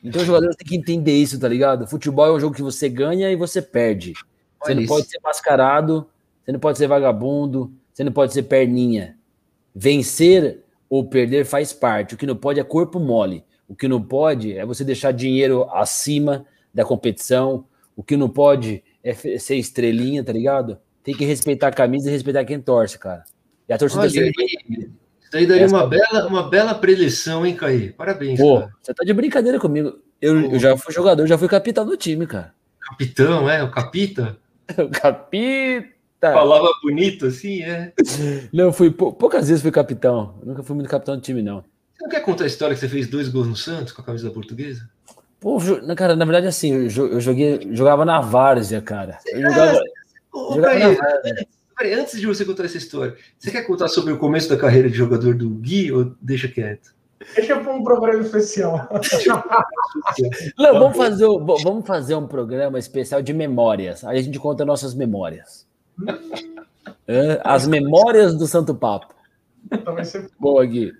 [0.04, 1.88] Então os jogadores têm que entender isso, tá ligado?
[1.88, 4.12] Futebol é um jogo que você ganha e você perde.
[4.62, 6.08] Você não pode ser mascarado,
[6.44, 9.18] você não pode ser vagabundo, você não pode ser perninha.
[9.74, 12.14] Vencer ou perder faz parte.
[12.14, 13.42] O que não pode é corpo mole.
[13.66, 17.66] O que não pode é você deixar dinheiro acima da competição.
[17.94, 20.78] O que não pode é ser estrelinha, tá ligado?
[21.02, 23.24] Tem que respeitar a camisa e respeitar quem torce, cara.
[23.68, 24.92] E a torcida Olha, sempre...
[25.32, 27.90] Isso aí daria uma bela, uma bela preleção, hein, Caí?
[27.90, 28.38] Parabéns.
[28.38, 28.72] Pô, cara.
[28.82, 29.98] você tá de brincadeira comigo.
[30.20, 32.54] Eu, eu, já fui jogador, já fui capitão do time, cara.
[32.78, 33.62] Capitão, é?
[33.62, 34.36] O capita?
[34.78, 35.90] o capita.
[36.20, 37.92] Falava bonito assim, é.
[38.52, 40.38] Não, fui poucas vezes fui capitão.
[40.44, 41.64] nunca fui muito capitão do time, não.
[41.94, 44.04] Você não quer contar a história que você fez dois gols no Santos com a
[44.04, 44.88] camisa da portuguesa?
[45.42, 45.58] Pô,
[45.96, 49.18] cara, na verdade, assim, eu joguei, jogava na várzea, cara.
[49.26, 49.80] Eu jogava,
[50.32, 51.46] Ô, jogava na várzea.
[51.76, 54.88] Peraí, antes de você contar essa história, você quer contar sobre o começo da carreira
[54.88, 56.94] de jogador do Gui ou deixa quieto?
[57.34, 58.88] Deixa para um programa especial.
[60.56, 64.04] Não, vamos fazer, vamos fazer um programa especial de memórias.
[64.04, 65.66] Aí a gente conta nossas memórias.
[67.42, 69.12] As memórias do Santo Papo.
[70.38, 70.92] Boa, Gui.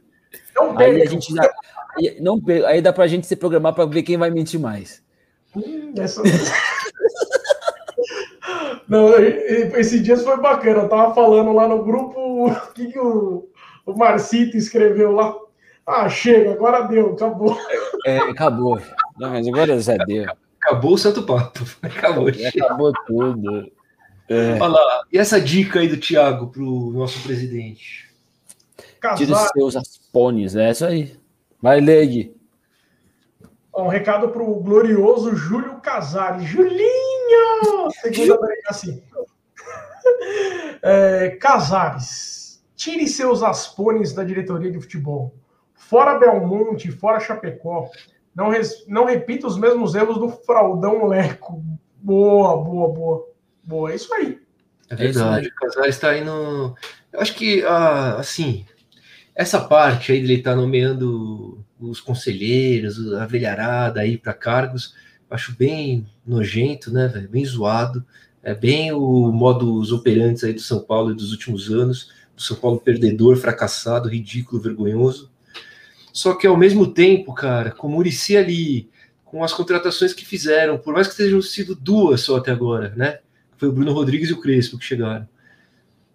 [0.54, 1.48] Não aí a gente já,
[1.96, 5.02] aí, não, aí dá pra gente se programar para ver quem vai mentir mais.
[5.56, 6.22] Hum, essa...
[8.88, 10.80] Não, esse dia foi bacana.
[10.80, 13.48] Eu tava falando lá no grupo o que, que o,
[13.86, 15.34] o Marcito escreveu lá.
[15.86, 17.58] Ah, chega, agora deu, acabou.
[18.04, 18.80] É, acabou.
[19.18, 20.26] Não, mas agora já deu.
[20.60, 21.60] Acabou o Santo Papo.
[21.82, 22.28] Acabou.
[22.28, 23.72] Acabou tudo.
[24.28, 24.52] É.
[24.60, 28.10] Olha lá, e essa dica aí do Thiago para o nosso presidente?
[29.16, 31.16] Tire seus aspones, é isso aí.
[31.62, 32.34] Vai, Leg.
[33.74, 36.44] Um recado para o glorioso Júlio Casares.
[36.44, 37.90] Julinho!
[38.00, 39.02] Segunda assim.
[40.84, 45.32] É, Casares, tire seus aspones da diretoria de futebol.
[45.72, 47.88] Fora Belmonte, fora Chapecó.
[48.34, 51.62] Não, res, não repita os mesmos erros do fraudão Leco.
[51.94, 53.28] Boa, boa, boa.
[53.62, 54.40] Boa, é isso aí.
[54.90, 55.46] É verdade.
[55.46, 56.74] É o Casares está aí no.
[57.12, 58.66] Eu acho que, ah, assim,
[59.34, 64.94] essa parte aí dele estar tá nomeando os conselheiros, a velharada aí para cargos,
[65.30, 67.28] acho bem nojento, né, velho?
[67.28, 68.04] Bem zoado.
[68.42, 72.80] É bem o modus operantes aí do São Paulo dos últimos anos, do São Paulo
[72.80, 75.30] perdedor, fracassado, ridículo, vergonhoso.
[76.12, 78.90] Só que ao mesmo tempo, cara, com o Murici ali,
[79.24, 83.20] com as contratações que fizeram, por mais que tenham sido duas só até agora, né?
[83.56, 85.26] Foi o Bruno Rodrigues e o Crespo que chegaram.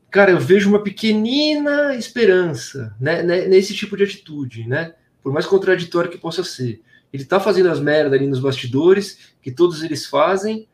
[0.09, 4.93] Cara, eu vejo uma pequenina esperança né, né nesse tipo de atitude, né?
[5.21, 6.81] Por mais contraditório que possa ser.
[7.11, 10.67] Ele tá fazendo as merdas ali nos bastidores, que todos eles fazem,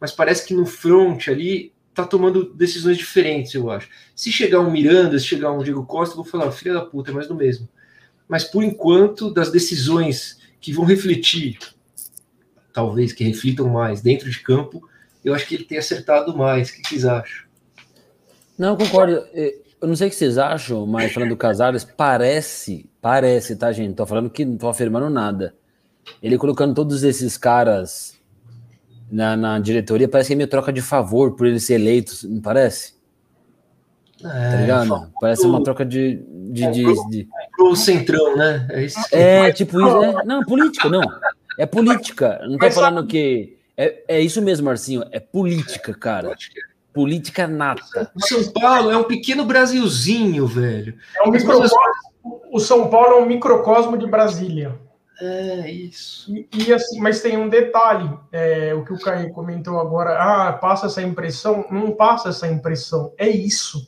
[0.00, 3.88] mas parece que no front ali tá tomando decisões diferentes, eu acho.
[4.14, 7.10] Se chegar um Miranda, se chegar um Diego Costa, eu vou falar, filha da puta,
[7.10, 7.68] é mais do mesmo
[8.30, 11.58] mas por enquanto, das decisões que vão refletir,
[12.72, 14.88] talvez que reflitam mais dentro de campo,
[15.24, 16.70] eu acho que ele tem acertado mais.
[16.70, 17.49] O que vocês acham?
[18.60, 19.24] Não, concordo.
[19.32, 23.94] Eu não sei o que vocês acham, mas falando do Casares, parece, parece, tá, gente?
[23.94, 25.54] Tô falando que não tô afirmando nada.
[26.22, 28.20] Ele colocando todos esses caras
[29.10, 32.42] na, na diretoria, parece que é meio troca de favor por eles ser eleitos, não
[32.42, 32.92] parece?
[34.22, 35.10] É, tá ligado?
[35.18, 36.22] Parece uma troca de.
[36.52, 37.28] de, é, de, pro, de...
[37.56, 38.68] pro centrão, né?
[38.72, 38.98] É, isso.
[39.10, 40.04] é tipo isso.
[40.04, 41.00] É, não, política, não.
[41.58, 42.38] É política.
[42.46, 43.56] Não tô falando que.
[43.74, 45.02] É, é isso mesmo, Marcinho.
[45.10, 46.28] É política, cara.
[46.28, 46.69] Política
[47.48, 48.10] nata.
[48.14, 50.96] O São Paulo é um pequeno Brasilzinho, velho.
[51.16, 51.78] É um microcosmo,
[52.52, 54.78] o São Paulo é um microcosmo de Brasília.
[55.20, 56.34] É isso.
[56.34, 60.18] E, e, assim, mas tem um detalhe, é, o que o Caio comentou agora.
[60.18, 61.66] Ah, passa essa impressão.
[61.70, 63.12] Não passa essa impressão.
[63.18, 63.86] É isso.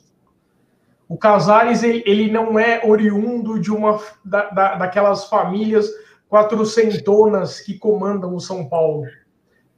[1.09, 5.89] O Casares ele, ele não é oriundo de uma da, da, daquelas famílias
[6.29, 9.05] quatrocentonas que comandam o São Paulo,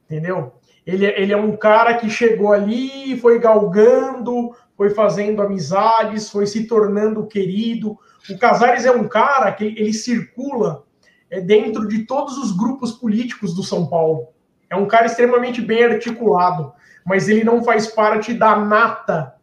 [0.04, 0.54] entendeu?
[0.86, 6.66] Ele, ele é um cara que chegou ali, foi galgando, foi fazendo amizades, foi se
[6.66, 7.98] tornando querido.
[8.30, 10.84] O Casares é um cara que ele circula
[11.28, 14.28] é, dentro de todos os grupos políticos do São Paulo.
[14.70, 16.72] É um cara extremamente bem articulado,
[17.04, 19.34] mas ele não faz parte da nata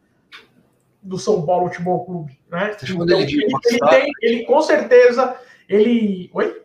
[1.02, 2.76] do São Paulo Futebol Clube, né?
[2.82, 5.36] Então, ele, ele, ele, tem, ele com certeza,
[5.68, 6.62] ele, oi?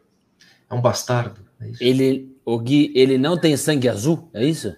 [0.71, 1.41] É um bastardo.
[1.61, 4.75] É ele, o Gui, ele não tem sangue azul, é isso?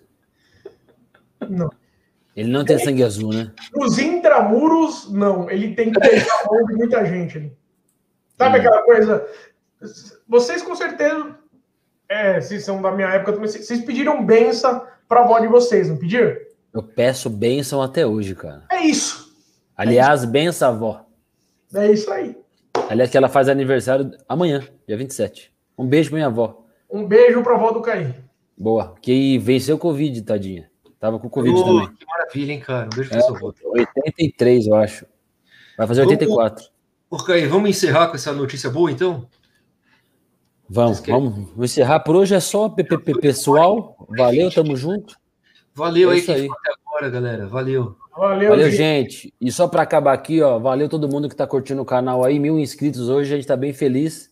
[1.48, 1.70] Não.
[2.34, 3.52] Ele não tem ele, sangue azul, né?
[3.76, 5.48] Os intramuros, não.
[5.48, 7.56] Ele tem que ter a mão de muita gente ali.
[8.36, 8.60] Sabe hum.
[8.60, 9.24] aquela coisa?
[10.28, 11.36] Vocês com certeza,
[12.08, 15.88] é, se são da minha época também, vocês pediram benção para a avó de vocês,
[15.88, 16.36] não pediram?
[16.74, 18.64] Eu peço bênção até hoje, cara.
[18.68, 19.32] É isso.
[19.76, 21.06] Aliás, benção, avó.
[21.72, 22.36] É isso aí.
[22.88, 25.52] Aliás, que ela faz aniversário amanhã, dia 27.
[25.78, 26.60] Um beijo pra minha avó.
[26.90, 28.14] Um beijo pra avó do Caí.
[28.58, 28.94] Boa.
[29.00, 30.68] Que venceu o Covid, tadinha.
[30.98, 31.96] Tava com Covid oh, também.
[31.96, 32.86] Que maravilha, hein, cara?
[32.86, 35.06] Um beijo pra é, sua 83, eu acho.
[35.78, 36.66] Vai fazer 84.
[37.10, 39.26] Ok, vamos encerrar com essa notícia boa, então?
[40.68, 42.00] Vamos, vamos, vamos encerrar.
[42.00, 43.96] Por hoje é só, PPP pessoal.
[44.10, 45.16] Valeu, tamo junto.
[45.74, 46.48] Valeu é aí, aí.
[46.48, 47.46] até agora, galera.
[47.46, 47.96] Valeu.
[48.16, 49.32] Valeu, valeu gente.
[49.40, 52.38] E só para acabar aqui, ó, valeu todo mundo que tá curtindo o canal aí.
[52.38, 54.29] Mil inscritos hoje, a gente tá bem feliz.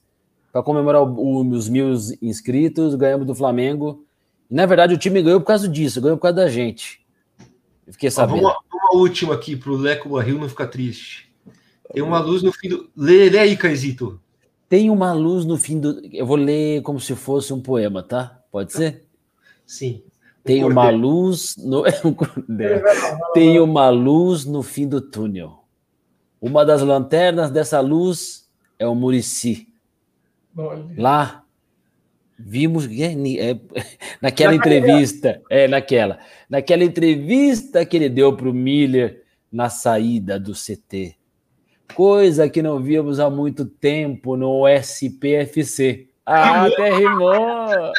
[0.59, 4.05] Para comemorar o, os mil inscritos, ganhamos do Flamengo.
[4.51, 7.01] E, na verdade, o time ganhou por causa disso, ganhou por causa da gente.
[7.87, 8.45] Eu fiquei sabendo.
[8.45, 11.33] Ó, uma, uma, última aqui pro Leco Barril não ficar triste.
[11.93, 12.91] Tem uma luz no fim do.
[12.97, 14.21] Lê, lê aí, Caizito.
[14.69, 16.05] Tem uma luz no fim do.
[16.13, 18.41] Eu vou ler como se fosse um poema, tá?
[18.51, 19.05] Pode ser?
[19.65, 20.03] Sim.
[20.43, 21.85] Tem uma luz no.
[23.33, 25.63] Tem uma luz no fim do túnel.
[26.41, 29.68] Uma das lanternas dessa luz é o Murici.
[30.97, 31.45] Lá
[32.39, 33.13] vimos é,
[33.51, 33.59] é,
[34.23, 36.19] naquela entrevista, é naquela,
[36.49, 41.17] naquela entrevista que ele deu para o Miller na saída do CT,
[41.95, 46.09] coisa que não víamos há muito tempo no SPFC.
[46.25, 47.93] Ah, até rimou!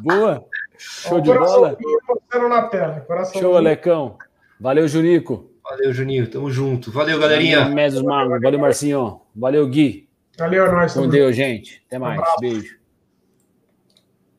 [0.00, 0.44] Boa!
[0.76, 1.76] Show de bola.
[3.32, 4.16] Show, Alecão.
[4.60, 5.50] Valeu, Junico.
[5.62, 6.28] Valeu, Juninho.
[6.30, 6.90] Tamo junto.
[6.90, 7.68] Valeu, galerinha.
[7.68, 9.20] Valeu, Valeu Marcinho.
[9.34, 10.07] Valeu, Gui.
[10.38, 10.94] Valeu, nós.
[10.94, 11.82] Com Deus, gente.
[11.86, 12.20] Até mais.
[12.20, 12.77] Um Beijo.